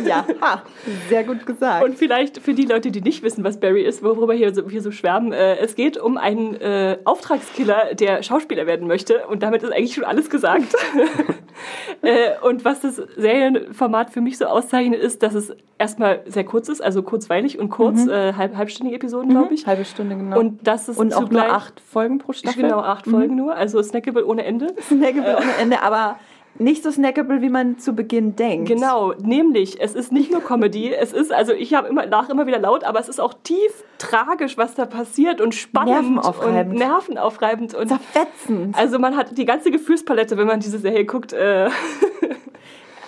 [0.06, 0.62] ja, ha,
[1.08, 1.84] sehr gut gesagt.
[1.84, 4.82] Und vielleicht für die Leute, die nicht wissen, was Barry ist, worüber hier so, hier
[4.82, 9.26] so schwärmen, äh, es geht um einen äh, Auftragskiller, der Schauspieler werden möchte.
[9.26, 10.76] Und damit ist eigentlich schon alles gesagt.
[12.02, 16.68] äh, und was das Serienformat für mich so auszeichnet, ist, dass es erstmal sehr kurz
[16.68, 19.66] ist, also kurzweilig und kurz, äh, halb, halbstündige Episoden, glaube ich.
[19.66, 20.38] Halbe Stunde, genau.
[20.38, 22.62] Und das ist Und auch nur acht Folgen pro Staffel.
[22.62, 24.74] Genau, acht Folgen nur, also snackable ohne Ende.
[25.22, 26.18] Snackable ohne Ende, aber
[26.58, 28.68] nicht so snackable, wie man zu Beginn denkt.
[28.68, 32.46] Genau, nämlich, es ist nicht nur Comedy, es ist, also ich habe immer, lach immer
[32.46, 36.72] wieder laut, aber es ist auch tief tragisch, was da passiert und spannend Nervenaufreibend.
[36.72, 38.74] und nervenaufreibend und Zerfetzend.
[38.78, 41.32] also man hat die ganze Gefühlspalette, wenn man diese Serie guckt.
[41.34, 41.68] Äh,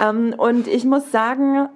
[0.01, 1.69] Ähm, und ich muss sagen,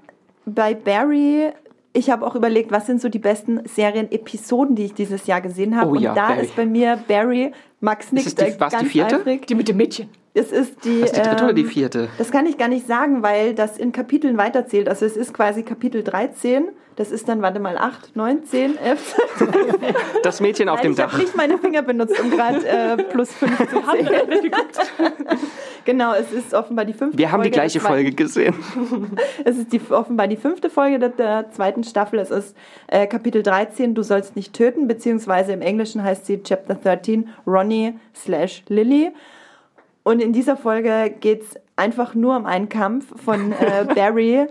[0.46, 1.50] bei Barry,
[1.92, 5.76] ich habe auch überlegt, was sind so die besten Serien-Episoden, die ich dieses Jahr gesehen
[5.76, 5.90] habe.
[5.90, 6.42] Oh ja, und da Barry.
[6.42, 9.16] ist bei mir Barry, Max nickt die- äh, war's die ganz vierte?
[9.16, 9.46] eifrig.
[9.48, 10.08] die mit dem Mädchen.
[10.34, 12.08] Es ist die, das ist die dritte oder die ähm, vierte?
[12.16, 14.88] Das kann ich gar nicht sagen, weil das in Kapiteln weiterzählt.
[14.88, 19.16] Also es ist quasi Kapitel 13, das ist dann, warte mal, 8, 9, 10, 11.
[20.22, 21.18] Das Mädchen auf Nein, dem ich habe Dach.
[21.18, 24.50] nicht meine Finger benutzt, um gerade äh, plus 5 zu zählen.
[25.84, 28.54] Genau, es ist offenbar die fünfte Wir haben die Folge der gleiche zweiten- Folge gesehen.
[29.44, 32.20] Es ist die, offenbar die fünfte Folge der, der zweiten Staffel.
[32.20, 32.56] Es ist
[32.86, 37.94] äh, Kapitel 13, Du sollst nicht töten, beziehungsweise im Englischen heißt sie Chapter 13, Ronnie
[38.14, 39.10] slash Lily.
[40.02, 44.46] Und in dieser Folge geht es einfach nur um einen Kampf von äh, Barry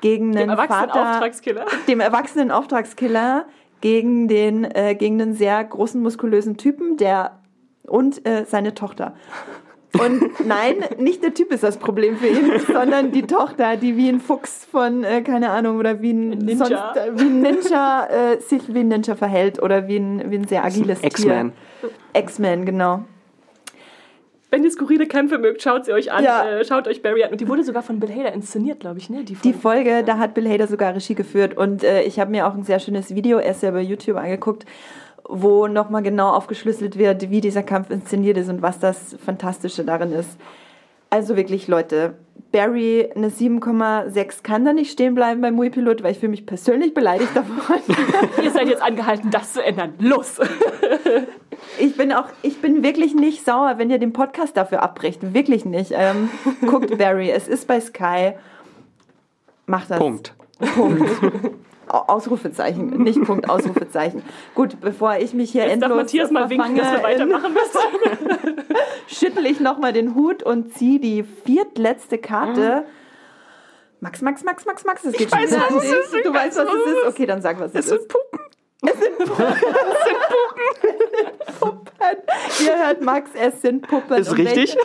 [0.00, 1.66] gegen einen erwachsenen Vater, Auftragskiller.
[1.88, 3.46] dem erwachsenen Auftragskiller,
[3.80, 7.38] gegen den, äh, gegen einen sehr großen, muskulösen Typen, der
[7.86, 9.14] und äh, seine Tochter.
[10.00, 14.08] Und nein, nicht der Typ ist das Problem für ihn, sondern die Tochter, die wie
[14.08, 16.56] ein Fuchs von, äh, keine Ahnung, oder wie ein Ninja.
[16.56, 20.36] Sonst, äh, wie ein Ninja äh, sich wie ein Ninja verhält oder wie ein, wie
[20.36, 21.52] ein sehr agiles X-Man.
[21.80, 21.90] Tier.
[22.22, 23.04] X-Man, genau.
[24.56, 26.24] Wenn ihr skurrile Kämpfe mögt, schaut sie euch an.
[26.24, 26.48] Ja.
[26.48, 27.30] Äh, schaut euch Barry an.
[27.30, 29.22] Und die wurde sogar von Bill Hader inszeniert, glaube ich, ne?
[29.22, 29.90] Die, Die Folge.
[29.90, 32.62] Folge, da hat Bill Hader sogar Regie geführt und äh, ich habe mir auch ein
[32.62, 34.64] sehr schönes Video erst ja bei YouTube angeguckt,
[35.28, 40.12] wo nochmal genau aufgeschlüsselt wird, wie dieser Kampf inszeniert ist und was das Fantastische darin
[40.12, 40.38] ist.
[41.10, 42.14] Also wirklich, Leute,
[42.52, 46.94] Barry eine 7,6 kann da nicht stehen bleiben beim Muipilot, weil ich fühle mich persönlich
[46.94, 47.54] beleidigt davon.
[48.42, 49.94] Ihr seid jetzt angehalten, das zu ändern.
[49.98, 50.40] Los!
[51.78, 55.34] Ich bin auch, ich bin wirklich nicht sauer, wenn ihr den Podcast dafür abbricht.
[55.34, 55.92] Wirklich nicht.
[55.94, 56.30] Ähm,
[56.66, 58.32] guckt Barry, es ist bei Sky.
[59.66, 59.98] Macht das.
[59.98, 60.34] Punkt.
[60.74, 61.02] Punkt.
[61.88, 64.22] Au- Ausrufezeichen, nicht Punkt, Ausrufezeichen.
[64.54, 68.56] Gut, bevor ich mich hier Jetzt darf endlos Matthias mal winken, dass wir weitermachen müssen.
[69.08, 72.84] schüttel ich nochmal den Hut und ziehe die viertletzte Karte.
[74.00, 75.92] Max, Max, Max, Max, Max, es geht schon weiß, was an es dich.
[75.92, 77.06] ist, ich Du weißt, was es ist?
[77.08, 77.98] Okay, dann sag, was es, Es ist.
[78.00, 78.40] sind Puppen.
[82.64, 84.16] Ihr hört Max, es sind Puppen.
[84.18, 84.76] Ist Und richtig?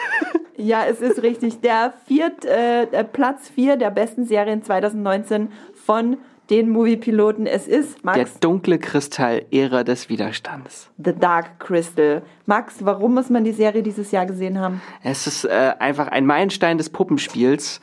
[0.57, 1.61] Ja, es ist richtig.
[1.61, 6.17] Der viert, äh, der Platz 4 der besten Serien 2019 von
[6.51, 7.47] den Movie-Piloten.
[7.47, 10.91] Es ist Der Max dunkle Kristall, Ära des Widerstands.
[11.03, 12.21] The Dark Crystal.
[12.45, 14.81] Max, warum muss man die Serie dieses Jahr gesehen haben?
[15.01, 17.79] Es ist äh, einfach ein Meilenstein des Puppenspiels.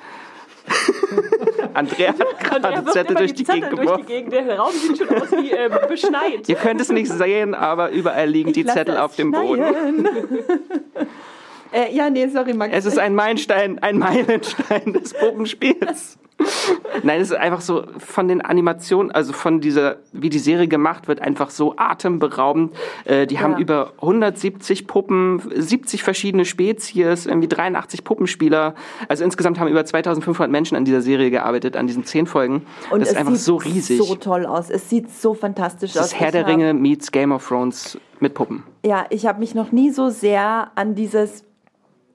[1.74, 4.30] Andrea hat er gerade Zettel durch die Zettel Gegend die geworfen.
[4.30, 6.46] Der Raum sieht schon aus wie äh, beschneit.
[6.46, 9.64] Ihr könnt es nicht sehen, aber überall liegen die Ich lasse Zettel auf dem Boden.
[9.64, 10.08] schneien.
[11.72, 12.74] äh, ja, nee, sorry, Max.
[12.76, 16.18] Es ist ein Meilenstein, ein Meilenstein des Puppenspiels.
[17.02, 21.08] Nein, es ist einfach so von den Animationen, also von dieser, wie die Serie gemacht
[21.08, 22.74] wird, einfach so atemberaubend.
[23.04, 28.74] Äh, die haben über 170 Puppen, 70 verschiedene Spezies, irgendwie 83 Puppenspieler.
[29.08, 32.66] Also insgesamt haben über 2500 Menschen an dieser Serie gearbeitet, an diesen zehn Folgen.
[32.90, 33.98] Und das ist es einfach sieht so riesig.
[33.98, 34.70] so toll aus.
[34.70, 36.12] Es sieht so fantastisch das aus.
[36.12, 38.64] ist Herr der Ringe meets Game of Thrones mit Puppen.
[38.84, 41.44] Ja, ich habe mich noch nie so sehr an dieses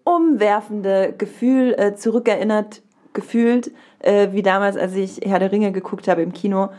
[0.04, 2.82] umwerfende Gefühl äh, zurückerinnert,
[3.14, 3.72] gefühlt,
[4.04, 6.70] äh, wie damals, als ich Herr der Ringe geguckt habe im Kino.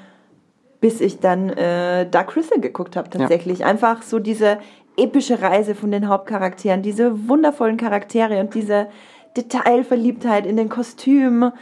[0.80, 3.60] bis ich dann äh, Dark Crystal geguckt habe tatsächlich.
[3.60, 3.66] Ja.
[3.66, 4.58] Einfach so diese
[4.98, 8.88] epische Reise von den Hauptcharakteren, diese wundervollen Charaktere und diese
[9.34, 11.52] Detailverliebtheit in den Kostümen.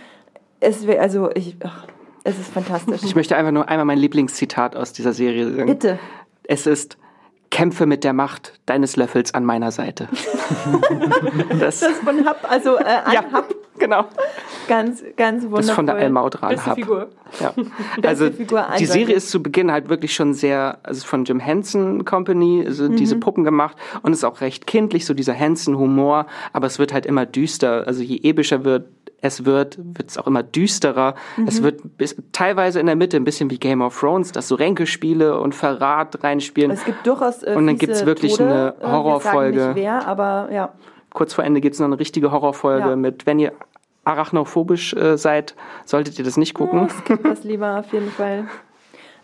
[0.58, 1.86] Es also ich, ach,
[2.24, 3.02] es ist fantastisch.
[3.04, 5.66] Ich möchte einfach nur einmal mein Lieblingszitat aus dieser Serie sagen.
[5.66, 5.98] Bitte.
[6.44, 6.98] Es ist
[7.52, 10.08] Kämpfe mit der Macht deines Löffels an meiner Seite.
[11.60, 13.54] das, das von Hub, also äh, an ja, Hub.
[13.78, 14.06] Genau.
[14.68, 15.60] Ganz, ganz wundervoll.
[15.60, 16.74] Das von der Elmaudran Beste Hub.
[16.76, 17.08] Figur.
[17.40, 17.52] Ja.
[18.04, 22.04] Also Figur die Serie ist zu Beginn halt wirklich schon sehr, also von Jim Henson
[22.04, 22.96] Company, also mhm.
[22.96, 27.06] diese Puppen gemacht und ist auch recht kindlich, so dieser Henson-Humor, aber es wird halt
[27.06, 27.86] immer düster.
[27.86, 28.88] Also je epischer wird,
[29.22, 31.14] es wird, wird es auch immer düsterer.
[31.36, 31.46] Mhm.
[31.46, 34.56] Es wird bis, teilweise in der Mitte ein bisschen wie Game of Thrones, dass so
[34.56, 36.72] Ränkespiele und Verrat reinspielen.
[36.72, 38.74] Es gibt durchaus äh, Und dann gibt es wirklich Tode.
[38.80, 39.58] eine Horrorfolge.
[39.58, 40.72] Wir nicht wer, aber ja.
[41.14, 42.96] Kurz vor Ende gibt es noch eine richtige Horrorfolge ja.
[42.96, 43.52] mit, wenn ihr
[44.04, 45.54] arachnophobisch äh, seid,
[45.84, 46.88] solltet ihr das nicht gucken.
[47.08, 48.48] Ja, das lieber auf jeden Fall.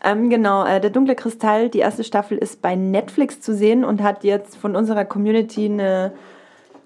[0.04, 4.00] Ähm, genau, äh, der dunkle Kristall, die erste Staffel ist bei Netflix zu sehen und
[4.00, 6.12] hat jetzt von unserer Community eine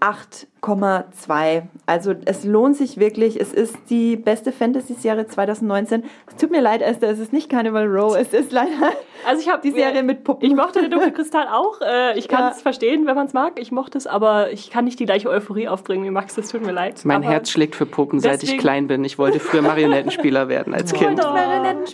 [0.02, 1.62] 8,2.
[1.86, 3.40] Also es lohnt sich wirklich.
[3.40, 6.02] Es ist die beste Fantasy-Serie 2019.
[6.26, 8.16] Es tut mir leid, Esther, es ist nicht Carnival Row.
[8.16, 8.92] Es ist leider
[9.24, 10.48] also ich die Serie mit Puppen.
[10.48, 11.80] Ich mochte den dunklen Kristall auch.
[11.80, 12.62] Äh, ich kann es ja.
[12.62, 13.60] verstehen, wenn man es mag.
[13.60, 16.34] Ich mochte es, aber ich kann nicht die gleiche Euphorie aufbringen wie Max.
[16.34, 17.02] Das tut mir leid.
[17.04, 19.04] Mein aber Herz schlägt für Puppen, seit ich klein bin.
[19.04, 21.20] Ich wollte früher Marionettenspieler werden als Kind.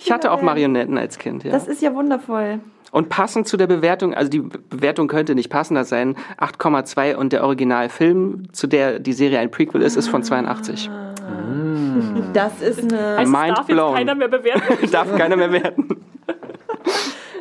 [0.01, 1.44] Ich hatte auch Marionetten als Kind.
[1.44, 1.52] Ja.
[1.52, 2.60] Das ist ja wundervoll.
[2.90, 7.44] Und passend zu der Bewertung, also die Bewertung könnte nicht passender sein, 8,2 und der
[7.44, 10.89] Originalfilm, zu der die Serie ein Prequel ist, ist von 82.
[10.89, 11.15] Ah.
[12.32, 13.19] Das ist eine...
[13.19, 13.89] Also Mind darf blown.
[13.90, 14.90] jetzt keiner mehr bewerten.
[14.90, 15.89] darf keiner mehr bewerten.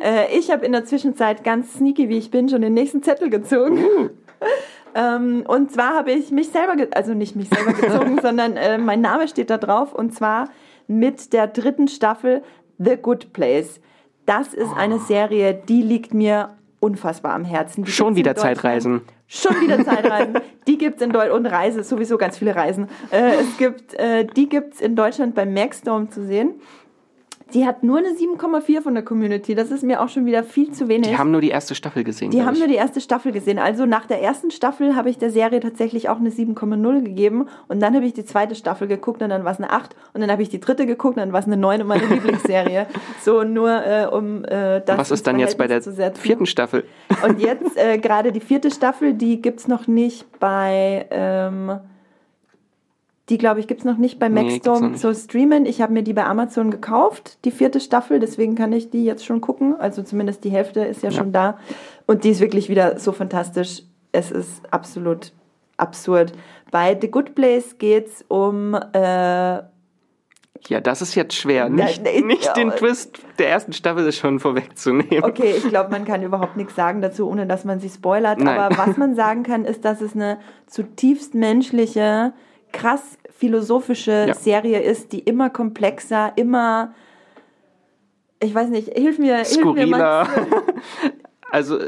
[0.02, 3.30] äh, ich habe in der Zwischenzeit ganz sneaky, wie ich bin, schon den nächsten Zettel
[3.30, 3.78] gezogen.
[3.78, 4.08] Uh.
[4.94, 9.00] Ähm, und zwar habe ich mich selber, also nicht mich selber gezogen, sondern äh, mein
[9.00, 10.48] Name steht da drauf und zwar
[10.86, 12.42] mit der dritten Staffel
[12.78, 13.80] The Good Place.
[14.28, 14.98] Das ist eine oh.
[14.98, 16.50] Serie, die liegt mir
[16.80, 17.84] unfassbar am Herzen.
[17.84, 19.00] Die Schon wieder Zeitreisen.
[19.26, 20.34] Schon wieder Zeitreisen.
[20.66, 22.88] die gibt es in Deutschland und Reise, sowieso ganz viele Reisen.
[23.10, 26.60] Äh, es gibt, äh, die gibt es in Deutschland beim Maxdome zu sehen.
[27.54, 29.54] Die hat nur eine 7,4 von der Community.
[29.54, 31.08] Das ist mir auch schon wieder viel zu wenig.
[31.08, 32.30] Die haben nur die erste Staffel gesehen.
[32.30, 32.58] Die haben ich.
[32.58, 33.58] nur die erste Staffel gesehen.
[33.58, 37.48] Also nach der ersten Staffel habe ich der Serie tatsächlich auch eine 7,0 gegeben.
[37.68, 39.96] Und dann habe ich die zweite Staffel geguckt und dann war es eine 8.
[40.12, 42.06] Und dann habe ich die dritte geguckt und dann war es eine 9 und meine
[42.06, 42.86] Lieblingsserie.
[43.22, 45.82] So nur äh, um äh, das Was ist dann jetzt bei der
[46.14, 46.84] vierten Staffel?
[47.26, 51.06] Und jetzt äh, gerade die vierte Staffel, die gibt es noch nicht bei.
[51.10, 51.80] Ähm,
[53.28, 55.66] die, glaube ich, gibt es noch nicht bei Maxdome nee, zu streamen.
[55.66, 59.24] Ich habe mir die bei Amazon gekauft, die vierte Staffel, deswegen kann ich die jetzt
[59.24, 59.76] schon gucken.
[59.78, 61.16] Also zumindest die Hälfte ist ja, ja.
[61.16, 61.58] schon da.
[62.06, 63.82] Und die ist wirklich wieder so fantastisch.
[64.12, 65.32] Es ist absolut
[65.76, 66.32] absurd.
[66.70, 68.74] Bei The Good Place geht es um.
[68.74, 69.62] Äh,
[70.66, 71.68] ja, das ist jetzt schwer.
[71.68, 75.24] Nicht, ja, nicht ja, den Twist der ersten Staffel ist schon vorwegzunehmen.
[75.24, 78.38] Okay, ich glaube, man kann überhaupt nichts sagen dazu, ohne dass man sie spoilert.
[78.38, 78.58] Nein.
[78.58, 82.32] Aber was man sagen kann, ist, dass es eine zutiefst menschliche,
[82.72, 84.34] krass philosophische ja.
[84.34, 86.94] Serie ist, die immer komplexer, immer,
[88.42, 90.28] ich weiß nicht, hilf mir, Skurriler.
[90.28, 90.62] Hilf mir
[91.50, 91.78] also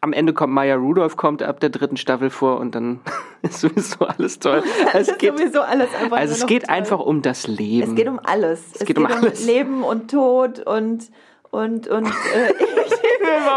[0.00, 3.00] am Ende kommt Maya Rudolph kommt ab der dritten Staffel vor und dann
[3.42, 4.62] ist sowieso alles toll.
[4.94, 6.74] Es ist geht, sowieso alles einfach Also es geht toll.
[6.74, 7.90] einfach um das Leben.
[7.90, 8.62] Es geht um alles.
[8.74, 9.44] Es, es geht, um, alles.
[9.44, 11.10] Leben und Tod und
[11.50, 12.52] und, und äh,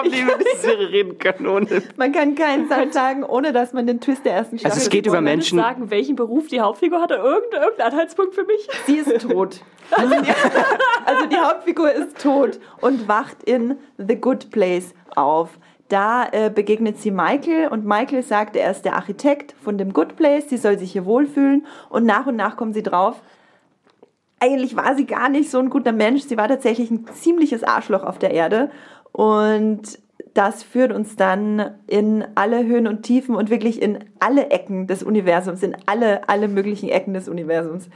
[0.05, 1.47] ich überhaupt nicht über die Serie reden können.
[1.47, 1.84] Ohne.
[1.97, 4.89] Man kann keinen Satz sagen, ohne dass man den Twist der ersten Staffel Also es
[4.89, 5.57] geht über Menschen.
[5.57, 8.67] sagen, welchen Beruf die Hauptfigur hatte, irgendein, irgendein Anhaltspunkt für mich?
[8.85, 9.61] Sie ist tot.
[9.91, 10.31] Also die,
[11.05, 15.49] also die Hauptfigur ist tot und wacht in The Good Place auf.
[15.89, 20.15] Da äh, begegnet sie Michael und Michael sagt, er ist der Architekt von dem Good
[20.15, 23.21] Place, sie soll sich hier wohlfühlen und nach und nach kommen sie drauf,
[24.43, 26.23] eigentlich war sie gar nicht so ein guter Mensch.
[26.23, 28.71] Sie war tatsächlich ein ziemliches Arschloch auf der Erde.
[29.14, 29.99] Und
[30.34, 35.03] das führt uns dann in alle Höhen und Tiefen und wirklich in alle Ecken des
[35.03, 37.90] Universums, in alle, alle möglichen Ecken des Universums.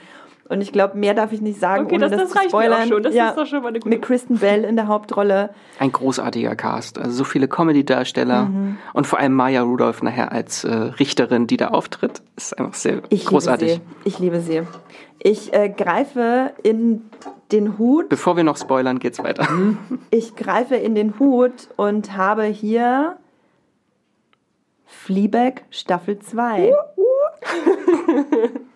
[0.49, 2.87] Und ich glaube, mehr darf ich nicht sagen, okay, ohne das, das, das zu spoilern.
[2.87, 3.03] schon.
[3.03, 5.49] Das ja, ist doch schon mal eine gute Mit Kristen Bell in der Hauptrolle.
[5.79, 6.99] Ein großartiger Cast.
[6.99, 8.77] Also so viele Comedy-Darsteller mhm.
[8.93, 13.01] und vor allem Maya Rudolph nachher als äh, Richterin, die da auftritt, ist einfach sehr
[13.09, 13.73] ich großartig.
[13.73, 14.07] Liebe sie.
[14.07, 14.61] Ich liebe sie.
[15.19, 17.01] Ich äh, greife in
[17.51, 18.09] den Hut.
[18.09, 19.47] Bevor wir noch spoilern, geht's weiter.
[20.11, 23.17] Ich greife in den Hut und habe hier
[24.85, 26.71] Fleabag Staffel 2.
[26.71, 28.47] Uh, uh.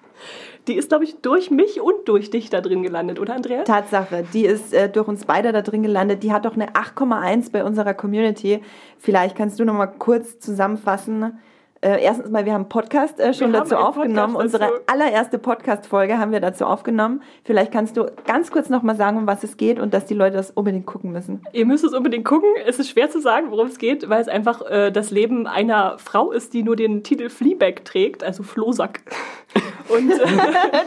[0.68, 3.64] Die ist, glaube ich, durch mich und durch dich da drin gelandet, oder Andrea?
[3.64, 6.22] Tatsache, die ist äh, durch uns beide da drin gelandet.
[6.22, 8.62] Die hat doch eine 8,1 bei unserer Community.
[9.00, 11.40] Vielleicht kannst du noch mal kurz zusammenfassen,
[11.84, 14.34] Äh, erstens mal, wir haben einen Podcast äh, schon Wir dazu aufgenommen.
[14.34, 14.84] Podcast Unsere dazu.
[14.86, 17.24] allererste Podcast-Folge haben wir dazu aufgenommen.
[17.44, 20.38] Vielleicht kannst du ganz kurz nochmal sagen, um was es geht und dass die Leute
[20.38, 21.42] das unbedingt gucken müssen.
[21.54, 22.50] Ihr müsst es unbedingt gucken.
[22.68, 25.98] Es ist schwer zu sagen, worum es geht, weil es einfach äh, das Leben einer
[25.98, 29.02] Frau ist, die nur den Titel Fleabag trägt, also Flohsack.
[29.90, 30.28] Und äh,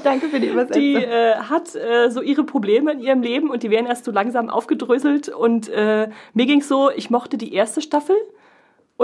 [0.05, 0.81] Danke für die Übersetzung.
[0.81, 4.12] die äh, hat äh, so ihre Probleme in ihrem Leben und die werden erst so
[4.12, 5.29] langsam aufgedröselt.
[5.29, 8.16] Und mir ging so, ich mochte die erste Staffel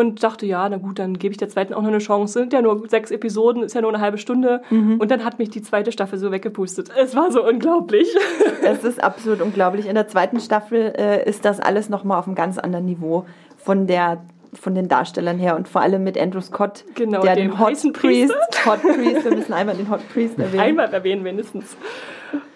[0.01, 2.41] und dachte, ja, na gut, dann gebe ich der zweiten auch noch eine Chance.
[2.41, 4.63] Sind ja nur sechs Episoden, ist ja nur eine halbe Stunde.
[4.71, 6.91] Und dann hat mich die zweite Staffel so weggepustet.
[6.97, 8.09] Es war so unglaublich.
[8.63, 9.87] Es ist absolut unglaublich.
[9.87, 13.25] In der zweiten Staffel äh, ist das alles nochmal auf einem ganz anderen Niveau
[13.57, 14.23] von der
[14.53, 18.35] von den Darstellern her und vor allem mit Andrew Scott, Genau, der den Hot Priest.
[18.67, 20.61] Hot Priest, wir müssen einmal den Hot Priest erwähnen.
[20.61, 21.77] Einmal erwähnen mindestens.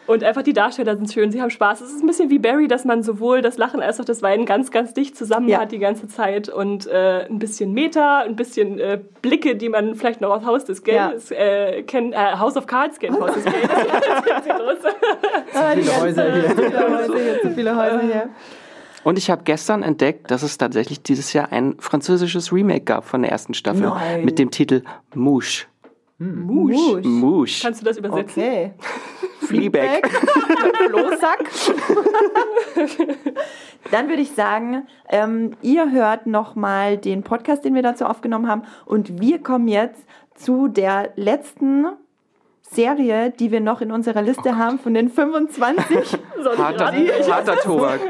[0.06, 1.80] Und einfach die Darsteller sind schön, sie haben Spaß.
[1.80, 4.44] Es ist ein bisschen wie Barry, dass man sowohl das Lachen als auch das Weinen
[4.44, 5.60] ganz, ganz dicht zusammen Ja.
[5.60, 6.50] hat die ganze Zeit.
[6.50, 10.64] Und äh, ein bisschen Meta, ein bisschen äh, Blicke, die man vielleicht noch aus Haus
[10.66, 13.70] des Geldes äh, kennt, äh, House of Cards kennt, Haus des Geldes.
[15.54, 16.48] Ah, die viele ganze- Häuser hier.
[16.50, 18.28] Zu viele Häuser hier, zu viele Häuser hier.
[19.04, 23.22] Und ich habe gestern entdeckt, dass es tatsächlich dieses Jahr ein französisches Remake gab von
[23.22, 24.24] der ersten Staffel Nein.
[24.24, 24.82] mit dem Titel
[25.14, 25.66] Mouche.
[26.24, 27.04] Musch.
[27.04, 27.62] Mouche.
[27.62, 28.42] Kannst du das übersetzen?
[28.42, 28.72] Okay.
[29.40, 30.08] Fleabag.
[30.88, 31.50] Flohsack.
[33.90, 38.62] Dann würde ich sagen, ähm, ihr hört nochmal den Podcast, den wir dazu aufgenommen haben.
[38.86, 41.86] Und wir kommen jetzt zu der letzten
[42.70, 45.86] Serie, die wir noch in unserer Liste haben von den 25.
[46.42, 46.92] Soll ich Harter,
[47.32, 48.00] harter Tobak.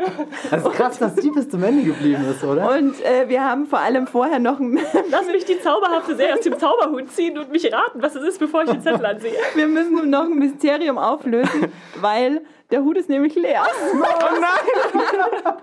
[0.51, 2.70] Das ist krass, dass die bis zum Ende geblieben ist, oder?
[2.76, 4.78] Und äh, wir haben vor allem vorher noch ein
[5.10, 8.39] Lass mich die zauberhafte Serie aus dem Zauberhut ziehen und mich raten, was es ist,
[8.39, 9.35] bevor ich den Zettel ansehe.
[9.55, 13.64] Wir müssen noch ein Mysterium auflösen, weil der Hut ist nämlich leer.
[13.93, 13.97] Oh
[14.40, 15.55] nein!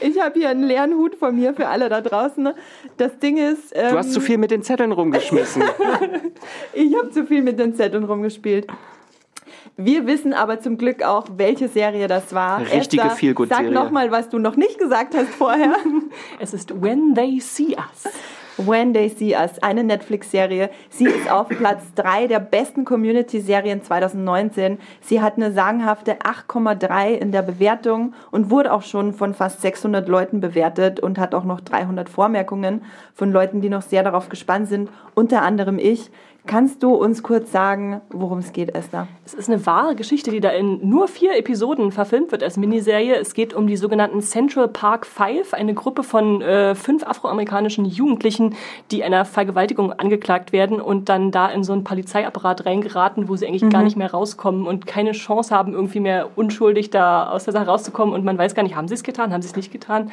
[0.00, 2.50] Ich habe hier einen leeren Hut von mir für alle da draußen.
[2.96, 5.62] Das Ding ist, ähm, Du hast zu viel mit den Zetteln rumgeschmissen.
[6.72, 8.66] ich habe zu viel mit den Zetteln rumgespielt.
[9.76, 12.60] Wir wissen aber zum Glück auch, welche Serie das war.
[12.60, 13.72] Richtige Feelgood-Serie.
[13.72, 15.74] Sag nochmal, was du noch nicht gesagt hast vorher.
[16.38, 18.12] Es ist When They See Us.
[18.56, 20.70] When They See Us, eine Netflix-Serie.
[20.88, 24.78] Sie ist auf Platz 3 der besten Community-Serien 2019.
[25.00, 30.08] Sie hat eine sagenhafte 8,3 in der Bewertung und wurde auch schon von fast 600
[30.08, 32.82] Leuten bewertet und hat auch noch 300 Vormerkungen
[33.12, 36.10] von Leuten, die noch sehr darauf gespannt sind, unter anderem ich.
[36.46, 39.08] Kannst du uns kurz sagen, worum es geht, Esther?
[39.24, 43.14] Es ist eine wahre Geschichte, die da in nur vier Episoden verfilmt wird als Miniserie.
[43.14, 48.56] Es geht um die sogenannten Central Park Five, eine Gruppe von äh, fünf afroamerikanischen Jugendlichen,
[48.90, 53.46] die einer Vergewaltigung angeklagt werden und dann da in so einen Polizeiapparat reingeraten, wo sie
[53.46, 57.54] eigentlich gar nicht mehr rauskommen und keine Chance haben, irgendwie mehr unschuldig da aus der
[57.54, 58.14] Sache rauszukommen.
[58.14, 60.12] Und man weiß gar nicht, haben sie es getan, haben sie es nicht getan.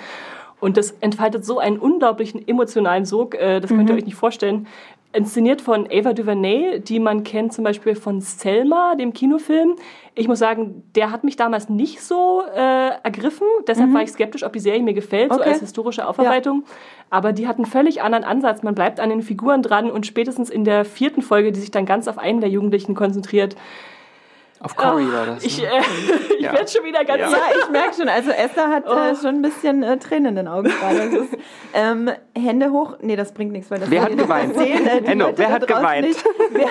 [0.62, 4.68] Und das entfaltet so einen unglaublichen emotionalen Sog, äh, das könnt ihr euch nicht vorstellen.
[5.14, 9.76] Inszeniert von Ava DuVernay, die man kennt zum Beispiel von Selma, dem Kinofilm.
[10.16, 13.48] Ich muss sagen, der hat mich damals nicht so äh, ergriffen.
[13.68, 15.50] Deshalb war ich skeptisch, ob die Serie mir gefällt, so Okay.
[15.50, 16.64] als historische Aufarbeitung.
[17.10, 18.64] Aber die hat einen völlig anderen Ansatz.
[18.64, 21.86] Man bleibt an den Figuren dran und spätestens in der vierten Folge, die sich dann
[21.86, 23.56] ganz auf einen der Jugendlichen konzentriert.
[24.64, 25.44] Auf Cory war das.
[25.44, 25.68] Ich, ne?
[25.68, 25.80] äh,
[26.38, 26.54] ich Ja.
[26.54, 27.30] werde schon wieder ganz Ja.
[27.32, 28.08] Ja, ich merke schon.
[28.10, 28.94] Also Esther hat Oh.
[28.94, 31.28] äh, schon ein bisschen äh, Tränen in den Augen gerade.
[31.74, 32.98] Ähm, Hände hoch.
[33.02, 34.56] Nee, das bringt nichts, weil das Wer hat geweint?
[34.58, 36.08] Sehen, äh, Enno, Leute wer hat geweint?
[36.08, 36.24] Nicht.
[36.52, 36.68] Wer,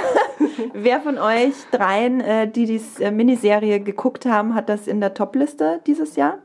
[0.75, 5.15] wer von euch dreien, äh, die die äh, Miniserie geguckt haben, hat das in der
[5.15, 6.39] Topliste dieses Jahr?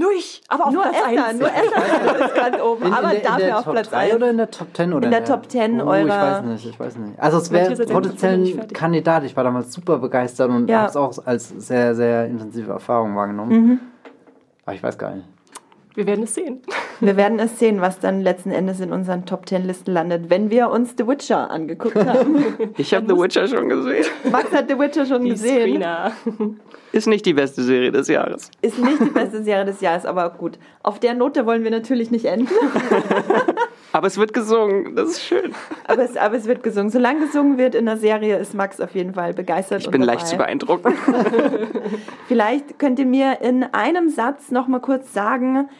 [0.00, 1.40] Nur ich, aber auf nur Platz Esther, eins.
[1.40, 2.86] nur Esther ist ganz oben.
[2.86, 4.14] In, aber in der, dafür in der auf Top Platz 3 1.
[4.14, 4.92] oder in der Top 10?
[4.92, 7.18] Oder In der Top 10 oh, ich eurer- weiß nicht, ich weiß nicht.
[7.20, 8.66] Also es wäre potenziell.
[8.72, 9.24] Kandidat.
[9.24, 10.78] Ich war damals super begeistert und Ja.
[10.82, 13.50] habe es auch als sehr, sehr intensive Erfahrung wahrgenommen.
[13.66, 13.80] Mhm.
[14.66, 15.26] Aber ich weiß gar nicht.
[15.96, 16.62] Wir werden es sehen.
[17.00, 20.48] Wir werden es sehen, was dann letzten Endes in unseren Top 10 Listen landet, wenn
[20.48, 22.36] wir uns The Witcher angeguckt haben.
[22.76, 24.04] Ich habe The Witcher schon gesehen.
[24.30, 25.60] Max hat The Witcher schon Die gesehen.
[25.62, 26.12] Screener.
[26.92, 28.50] Ist nicht die beste Serie des Jahres.
[28.62, 30.58] Ist nicht die beste Serie des Jahres, aber gut.
[30.82, 32.48] Auf der Note wollen wir natürlich nicht enden.
[33.92, 34.94] Aber es wird gesungen.
[34.96, 35.54] Das ist schön.
[35.86, 36.90] Aber es, aber es wird gesungen.
[36.90, 39.80] Solange gesungen wird in der Serie, ist Max auf jeden Fall begeistert.
[39.80, 40.14] Ich bin dabei.
[40.14, 40.94] leicht zu beeindrucken.
[42.28, 45.70] Vielleicht könnt ihr mir in einem Satz noch mal kurz sagen,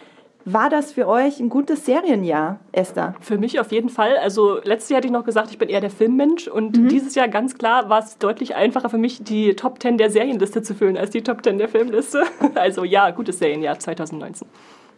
[0.53, 3.15] war das für euch ein gutes Serienjahr, Esther?
[3.21, 4.17] Für mich auf jeden Fall.
[4.23, 6.89] Also letztes Jahr hatte ich noch gesagt, ich bin eher der Filmmensch und Mhm.
[6.89, 10.63] dieses Jahr ganz klar war es deutlich einfacher für mich, die Top 10 der Serienliste
[10.63, 12.23] zu füllen, als die Top 10 der Filmliste.
[12.55, 14.47] Also ja, gutes Serienjahr 2019.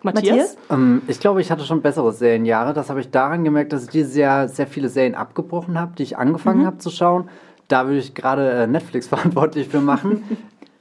[0.03, 0.25] Matthias?
[0.31, 0.57] Matthias?
[0.71, 2.73] Ähm, ich glaube, ich hatte schon bessere Serienjahre.
[2.73, 6.03] Das habe ich daran gemerkt, dass ich dieses Jahr sehr viele Serien abgebrochen habe, die
[6.05, 6.21] ich Mhm.
[6.21, 7.29] angefangen habe zu schauen.
[7.69, 10.23] Da würde ich gerade äh, Netflix verantwortlich für machen.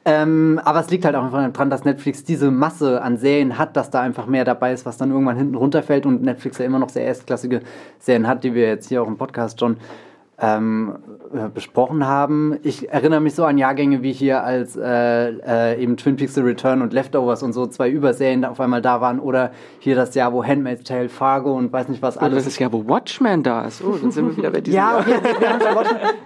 [0.05, 3.75] Ähm, aber es liegt halt auch einfach daran, dass Netflix diese Masse an Serien hat,
[3.75, 6.79] dass da einfach mehr dabei ist, was dann irgendwann hinten runterfällt und Netflix ja immer
[6.79, 7.61] noch sehr erstklassige
[7.99, 9.77] Serien hat, die wir jetzt hier auch im Podcast schon
[10.41, 10.95] ähm,
[11.31, 12.57] äh, besprochen haben.
[12.63, 16.41] Ich erinnere mich so an Jahrgänge wie hier, als äh, äh, eben Twin Peaks The
[16.41, 19.19] Return und Leftovers und so zwei Überserien auf einmal da waren.
[19.19, 22.45] Oder hier das Jahr, wo Handmaid's Tale, Fargo und weiß nicht was Oder alles.
[22.45, 23.83] das ist ja, wo Watchmen da ist.
[23.83, 25.19] Oh, dann sind wir wieder bei diesem Ja, okay,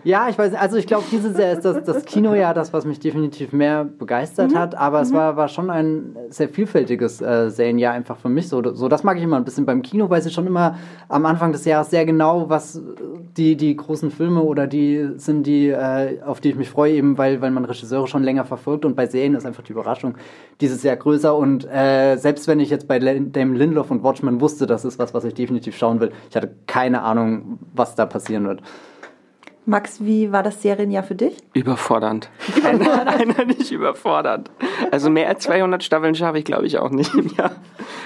[0.03, 0.61] ja, ich weiß nicht.
[0.61, 4.55] Also ich glaube, dieses Jahr ist das, das Kinojahr das, was mich definitiv mehr begeistert
[4.55, 4.75] hat.
[4.75, 8.47] Aber es war, war schon ein sehr vielfältiges äh, Serienjahr einfach für mich.
[8.47, 10.77] So, so, das mag ich immer ein bisschen beim Kino, weil sie schon immer
[11.09, 12.81] am Anfang des Jahres sehr genau, was
[13.35, 17.17] die, die großen Filme oder die sind, die, äh, auf die ich mich freue, eben
[17.17, 18.85] weil, weil man Regisseure schon länger verfolgt.
[18.85, 20.15] Und bei Serien ist einfach die Überraschung
[20.61, 21.35] dieses Jahr größer.
[21.35, 25.13] Und äh, selbst wenn ich jetzt bei Damon Lindelof und Watchmen wusste, das ist was,
[25.13, 28.61] was ich definitiv schauen will, ich hatte keine Ahnung, was da passieren wird.
[29.65, 31.37] Max, wie war das Serienjahr für dich?
[31.53, 32.29] Überfordernd.
[32.65, 34.51] Einer, einer nicht überfordernd.
[34.91, 37.51] Also mehr als 200 Staffeln schaffe ich, glaube ich, auch nicht im Jahr.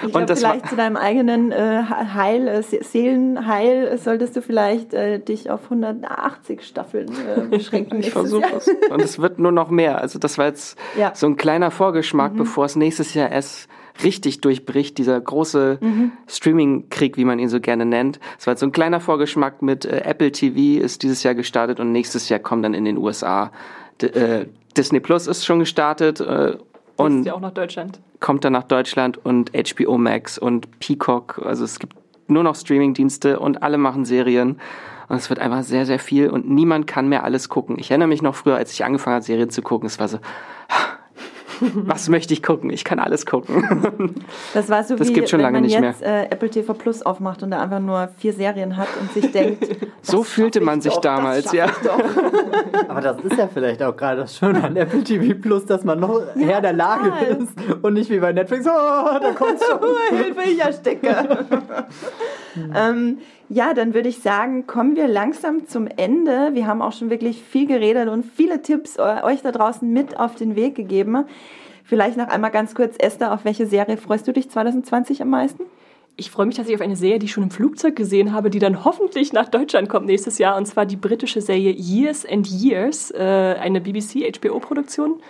[0.06, 1.82] Ich war- vielleicht zu deinem eigenen äh,
[2.14, 7.98] Heil, äh, Se- Seelenheil, solltest du vielleicht äh, dich auf 180 Staffeln äh, beschränken.
[8.00, 8.68] Ich versuche es.
[8.90, 10.00] Und es wird nur noch mehr.
[10.00, 11.10] Also das war jetzt Ja.
[11.14, 13.68] so ein kleiner Vorgeschmack, bevor es nächstes Jahr erst
[14.02, 15.78] richtig durchbricht, dieser große
[16.26, 18.20] Streaming-Krieg, wie man ihn so gerne nennt.
[18.38, 21.80] Es war jetzt so ein kleiner Vorgeschmack mit äh, Apple TV ist dieses Jahr gestartet
[21.80, 23.50] und nächstes Jahr kommt dann in den USA.
[24.00, 24.46] D äh,
[24.76, 26.56] Disney Plus ist schon gestartet äh,
[26.96, 27.98] Und ja auch nach Deutschland.
[28.20, 31.40] kommt dann nach Deutschland und HBO Max und Peacock.
[31.44, 31.96] Also es gibt
[32.28, 34.60] nur noch Streamingdienste und alle machen Serien.
[35.08, 37.78] Und es wird einfach sehr, sehr viel und niemand kann mehr alles gucken.
[37.78, 40.18] Ich erinnere mich noch früher, als ich angefangen habe, Serien zu gucken, es war so,
[41.60, 42.70] was möchte ich gucken?
[42.70, 44.14] Ich kann alles gucken.
[44.54, 46.72] Das war so Das wie gibt's schon wenn lange man nicht jetzt äh, Apple TV
[46.74, 49.66] Plus aufmacht und da einfach nur vier Serien hat und sich denkt,
[50.02, 51.66] So fühlte man ich sich doch, damals, ja.
[51.84, 51.98] Doch.
[52.88, 56.00] Aber das ist ja vielleicht auch gerade das Schöne an Apple TV Plus, dass man
[56.00, 57.42] noch Herr der Lage total.
[57.42, 57.52] ist
[57.82, 58.70] und nicht wie bei Netflix, oh,
[59.20, 59.78] da kommt's schon.
[59.80, 61.46] Oh, Hilfe, ich ersticke.
[62.74, 63.18] ähm,
[63.48, 66.50] ja, dann würde ich sagen, kommen wir langsam zum Ende.
[66.52, 70.34] Wir haben auch schon wirklich viel geredet und viele Tipps euch da draußen mit auf
[70.34, 71.24] den Weg gegeben.
[71.84, 75.62] Vielleicht noch einmal ganz kurz, Esther, auf welche Serie freust du dich 2020 am meisten?
[76.16, 78.58] Ich freue mich tatsächlich auf eine Serie, die ich schon im Flugzeug gesehen habe, die
[78.58, 80.56] dann hoffentlich nach Deutschland kommt nächstes Jahr.
[80.56, 85.20] Und zwar die britische Serie Years and Years, äh, eine BBC-HBO-Produktion.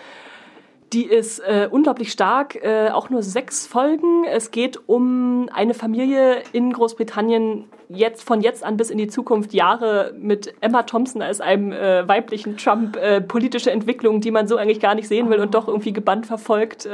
[0.92, 4.24] Die ist äh, unglaublich stark, äh, auch nur sechs Folgen.
[4.24, 9.52] Es geht um eine Familie in Großbritannien, jetzt von jetzt an bis in die Zukunft,
[9.52, 14.56] Jahre mit Emma Thompson als einem äh, weiblichen Trump, äh, politische Entwicklungen, die man so
[14.56, 16.88] eigentlich gar nicht sehen will und doch irgendwie gebannt verfolgt.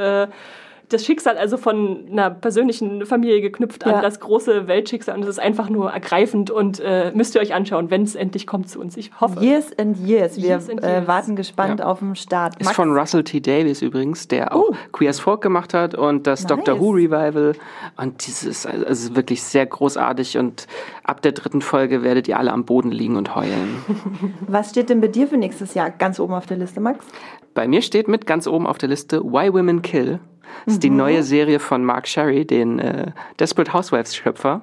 [0.89, 3.93] Das Schicksal also von einer persönlichen Familie geknüpft Ja.
[3.95, 7.53] an das große Weltschicksal und es ist einfach nur ergreifend und äh, müsst ihr euch
[7.53, 8.95] anschauen, wenn es endlich kommt zu uns.
[8.97, 9.43] Ich hoffe.
[9.43, 10.37] Years and Years.
[10.37, 11.07] Wir Years and Äh, Years.
[11.07, 11.87] warten gespannt Ja.
[11.87, 12.61] auf den Start.
[12.61, 13.39] Ist von Russell T.
[13.39, 14.75] Davis übrigens, der auch Oh.
[14.91, 16.49] Queer as Folk gemacht hat und das Nice.
[16.49, 17.53] Doctor Who Revival.
[17.97, 20.67] Und dieses also es ist wirklich sehr großartig und
[21.03, 23.77] ab der dritten Folge werdet ihr alle am Boden liegen und heulen.
[24.47, 27.05] Was steht denn bei dir für nächstes Jahr ganz oben auf der Liste, Max?
[27.53, 30.19] Bei mir steht mit ganz oben auf der Liste Why Women Kill.
[30.65, 34.61] Das ist die neue Serie von Mark Sherry, den äh, Desperate Housewives Schöpfer.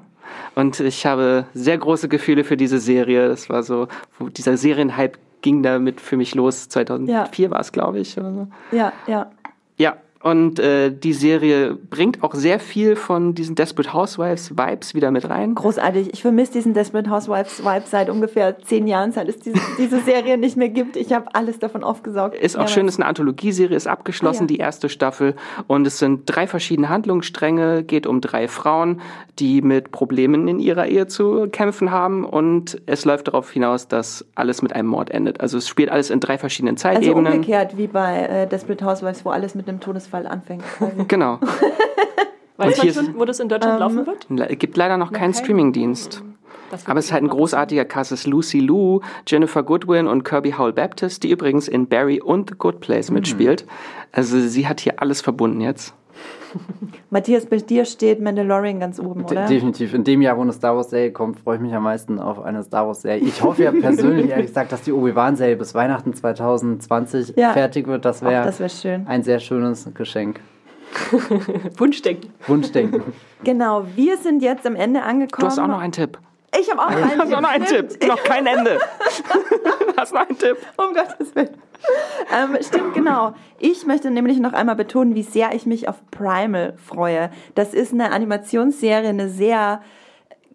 [0.55, 3.29] Und ich habe sehr große Gefühle für diese Serie.
[3.29, 3.89] Das war so,
[4.19, 6.69] wo dieser Serienhype ging damit für mich los.
[6.69, 8.19] 2004 war es, glaube ich.
[8.19, 8.49] Oder so.
[8.77, 9.31] Ja, ja.
[9.79, 15.11] Ja, und äh, die Serie bringt auch sehr viel von diesen Desperate Housewives Vibes wieder
[15.11, 15.55] mit rein.
[15.55, 16.11] Großartig.
[16.13, 20.39] Ich vermisse diesen Desperate Housewives Vibe seit ungefähr zehn Jahren, seit es diese, diese Serie
[20.39, 20.97] nicht mehr gibt.
[20.97, 22.35] Ich habe alles davon aufgesaugt.
[22.37, 22.73] Ist auch Mehrmals.
[22.73, 24.47] schön, ist eine Anthologieserie, ist abgeschlossen, Ah, ja.
[24.49, 25.35] die erste Staffel.
[25.67, 29.01] Und es sind drei verschiedene Handlungsstränge, geht um drei Frauen,
[29.39, 32.25] die mit Problemen in ihrer Ehe zu kämpfen haben.
[32.25, 35.41] Und es läuft darauf hinaus, dass alles mit einem Mord endet.
[35.41, 37.33] Also es spielt alles in drei verschiedenen Also Zeitebenen.
[37.35, 40.63] umgekehrt wie bei äh, Desperate Housewives, wo alles mit einem Todesfall anfängt.
[40.79, 41.05] quasi.
[41.09, 41.39] genau.
[42.59, 44.27] Weiß Und man hier schon, wo das in Deutschland Ähm, laufen wird?
[44.29, 45.35] Le- gibt leider noch keinen keinen?
[45.35, 46.23] Streamingdienst.
[46.71, 48.13] Wird Aber es ist halt ein großartiger Cast.
[48.13, 52.51] Es ist Lucy Liu, Jennifer Goodwin und Kirby Howell Baptist, die übrigens in Barry und
[52.51, 53.67] The Good Place mitspielt.
[54.13, 55.95] Also sie hat hier alles verbunden jetzt.
[57.11, 59.47] Matthias, bei dir steht Mandalorian ganz oben, De oder?
[59.47, 59.95] definitiv.
[59.95, 62.63] In dem Jahr, wo eine Star Wars-Serie kommt, freue ich mich am meisten auf eine
[62.63, 63.19] Star Wars-Serie.
[63.23, 67.53] Ich hoffe ja persönlich, ehrlich gesagt, dass die Obi-Wan-Serie bis Weihnachten 2020 Ja.
[67.53, 68.05] fertig wird.
[68.05, 69.07] Das wäre das wäre schön.
[69.07, 70.41] ein sehr schönes Geschenk.
[71.79, 72.31] Wunschdenken.
[72.47, 73.03] Wunschdenken.
[73.45, 75.41] Genau, wir sind jetzt am Ende angekommen.
[75.41, 76.19] Du hast auch noch einen Tipp.
[76.61, 77.65] Ich habe auch noch einen auch noch einen.
[77.65, 78.07] Tipp.
[78.07, 78.79] Noch kein Ende.
[79.97, 80.59] hast noch einen Tipp.
[80.77, 81.57] Um Gottes Willen.
[82.33, 83.35] Ähm, stimmt, genau.
[83.59, 87.31] Ich möchte nämlich noch einmal betonen, wie sehr ich mich auf Primal freue.
[87.55, 89.83] Das ist eine Animationsserie, eine sehr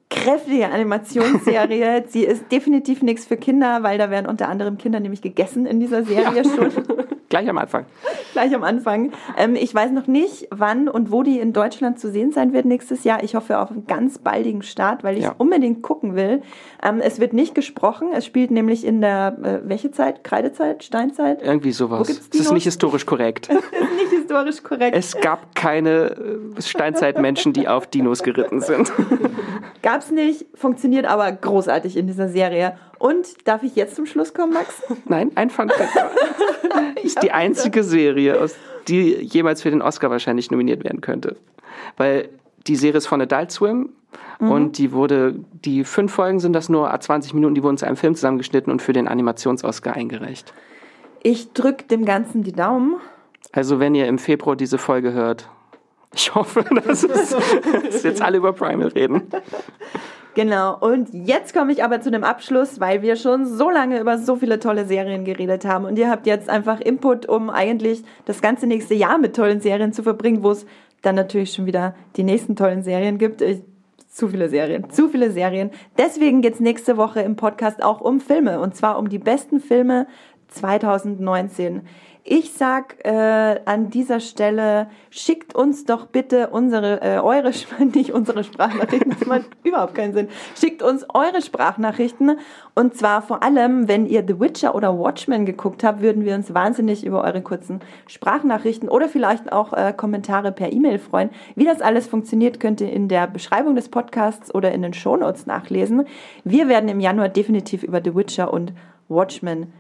[0.10, 2.06] kräftige Animationsserie.
[2.07, 5.80] Sie ist definitiv nichts für Kinder, weil da werden unter anderem Kinder nämlich gegessen in
[5.80, 6.72] dieser Serie schon.
[7.30, 7.86] Gleich am Anfang.
[8.32, 9.12] Gleich am Anfang.
[9.38, 12.66] Ähm, ich weiß noch nicht, wann und wo die in Deutschland zu sehen sein wird
[12.66, 13.24] nächstes Jahr.
[13.24, 15.36] Ich hoffe auf einen ganz baldigen Start, weil ich ja.
[15.38, 16.41] unbedingt gucken will.
[16.82, 18.10] Ähm, es wird nicht gesprochen.
[18.14, 20.24] Es spielt nämlich in der, äh, welche Zeit?
[20.24, 20.84] Kreidezeit?
[20.84, 21.41] Steinzeit?
[21.41, 22.10] Irgendwie sowas.
[22.10, 23.49] Es ist nicht historisch korrekt.
[23.49, 24.95] es ist nicht historisch korrekt.
[24.95, 26.12] Es gab keine
[26.58, 28.91] äh, Steinzeitmenschen, die auf Dinos geritten sind.
[29.82, 32.78] Gab's nicht, funktioniert aber großartig in dieser Serie.
[32.99, 34.82] Und darf ich jetzt zum Schluss kommen, Max?
[35.06, 35.91] Nein, ein Fun Fact.
[37.04, 38.56] ist die einzige Serie, aus
[38.88, 41.36] die jemals für den Oscar wahrscheinlich nominiert werden könnte.
[41.98, 42.30] Weil
[42.68, 43.90] die Serie ist von Adult Swim
[44.40, 44.52] mhm.
[44.52, 45.36] und die wurde,
[45.66, 48.82] die fünf Folgen sind das nur 20 Minuten, die wurden zu einem Film zusammengeschnitten und
[48.82, 50.54] für den Animations-Oscar eingereicht.
[51.24, 52.95] Ich drücke dem Ganzen die Daumen.
[53.52, 55.49] Also wenn ihr im Februar diese Folge hört,
[56.13, 57.35] ich hoffe, dass, es,
[57.84, 59.23] dass jetzt alle über Primal reden.
[60.38, 64.19] Genau, und jetzt komme ich aber zu dem Abschluss, weil wir schon so lange über
[64.19, 68.39] so viele tolle Serien geredet haben und ihr habt jetzt einfach Input, um eigentlich das
[68.39, 70.67] ganze nächste Jahr mit tollen Serien zu verbringen, wo es
[71.01, 73.41] dann natürlich schon wieder die nächsten tollen Serien gibt.
[73.41, 73.61] Ich,
[74.07, 75.71] zu viele Serien, zu viele Serien.
[75.97, 79.59] Deswegen geht es nächste Woche im Podcast auch um Filme und zwar um die besten
[79.59, 80.05] Filme
[80.49, 81.81] 2019.
[82.30, 87.54] Ich sag äh, an dieser Stelle, schickt uns doch bitte unsere, äh, eure,
[87.95, 90.28] nicht unsere Sprachnachrichten, das macht überhaupt keinen Sinn.
[90.60, 92.38] Schickt uns eure Sprachnachrichten
[92.76, 96.54] und zwar vor allem, wenn ihr The Witcher oder Watchmen geguckt habt, würden wir uns
[96.54, 101.30] wahnsinnig über eure kurzen Sprachnachrichten oder vielleicht auch äh, Kommentare per E-Mail freuen.
[101.56, 105.45] Wie das alles funktioniert, könnt ihr in der Beschreibung des Podcasts oder in den Shownotes
[105.45, 106.04] nachlesen.
[106.44, 108.74] Wir werden im Januar definitiv über The Witcher und
[109.08, 109.72] Watchmen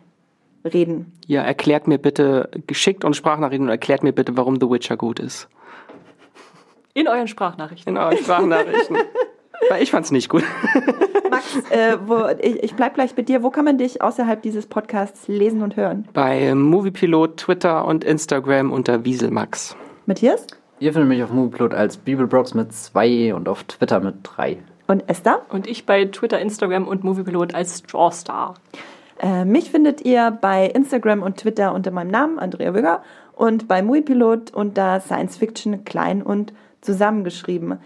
[0.73, 1.13] reden.
[1.25, 5.19] Ja, erklärt mir bitte geschickt und Sprachnachrichten und erklärt mir bitte, warum The Witcher gut
[5.19, 5.47] ist.
[6.93, 7.93] In euren Sprachnachrichten.
[7.93, 8.97] In euren Sprachnachrichten.
[9.69, 10.43] Weil ich fand's nicht gut.
[11.29, 13.43] Max, äh, wo, ich, ich bleib gleich bei dir.
[13.43, 16.07] Wo kann man dich außerhalb dieses Podcasts lesen und hören?
[16.13, 19.75] Bei Moviepilot, Twitter und Instagram unter Wieselmax.
[20.05, 20.47] Matthias?
[20.79, 24.57] Ihr findet mich auf Moviepilot als Bibelbrox mit zwei und auf Twitter mit drei.
[24.87, 25.41] Und Esther?
[25.49, 28.53] Und ich bei Twitter, Instagram und Moviepilot als Strawstar.
[29.19, 33.01] Äh, mich findet ihr bei Instagram und Twitter unter meinem Namen, Andrea Wügger,
[33.33, 37.79] und bei Muipilot unter Science Fiction klein und zusammengeschrieben.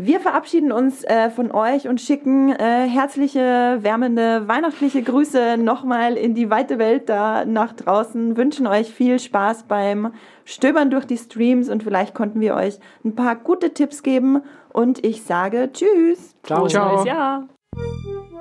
[0.00, 6.36] Wir verabschieden uns äh, von euch und schicken äh, herzliche, wärmende, weihnachtliche Grüße nochmal in
[6.36, 8.36] die weite Welt da nach draußen.
[8.36, 10.12] Wünschen euch viel Spaß beim
[10.44, 14.42] Stöbern durch die Streams und vielleicht konnten wir euch ein paar gute Tipps geben.
[14.72, 16.36] Und ich sage Tschüss.
[16.44, 17.04] Ciao, ciao.
[17.04, 17.48] Ja.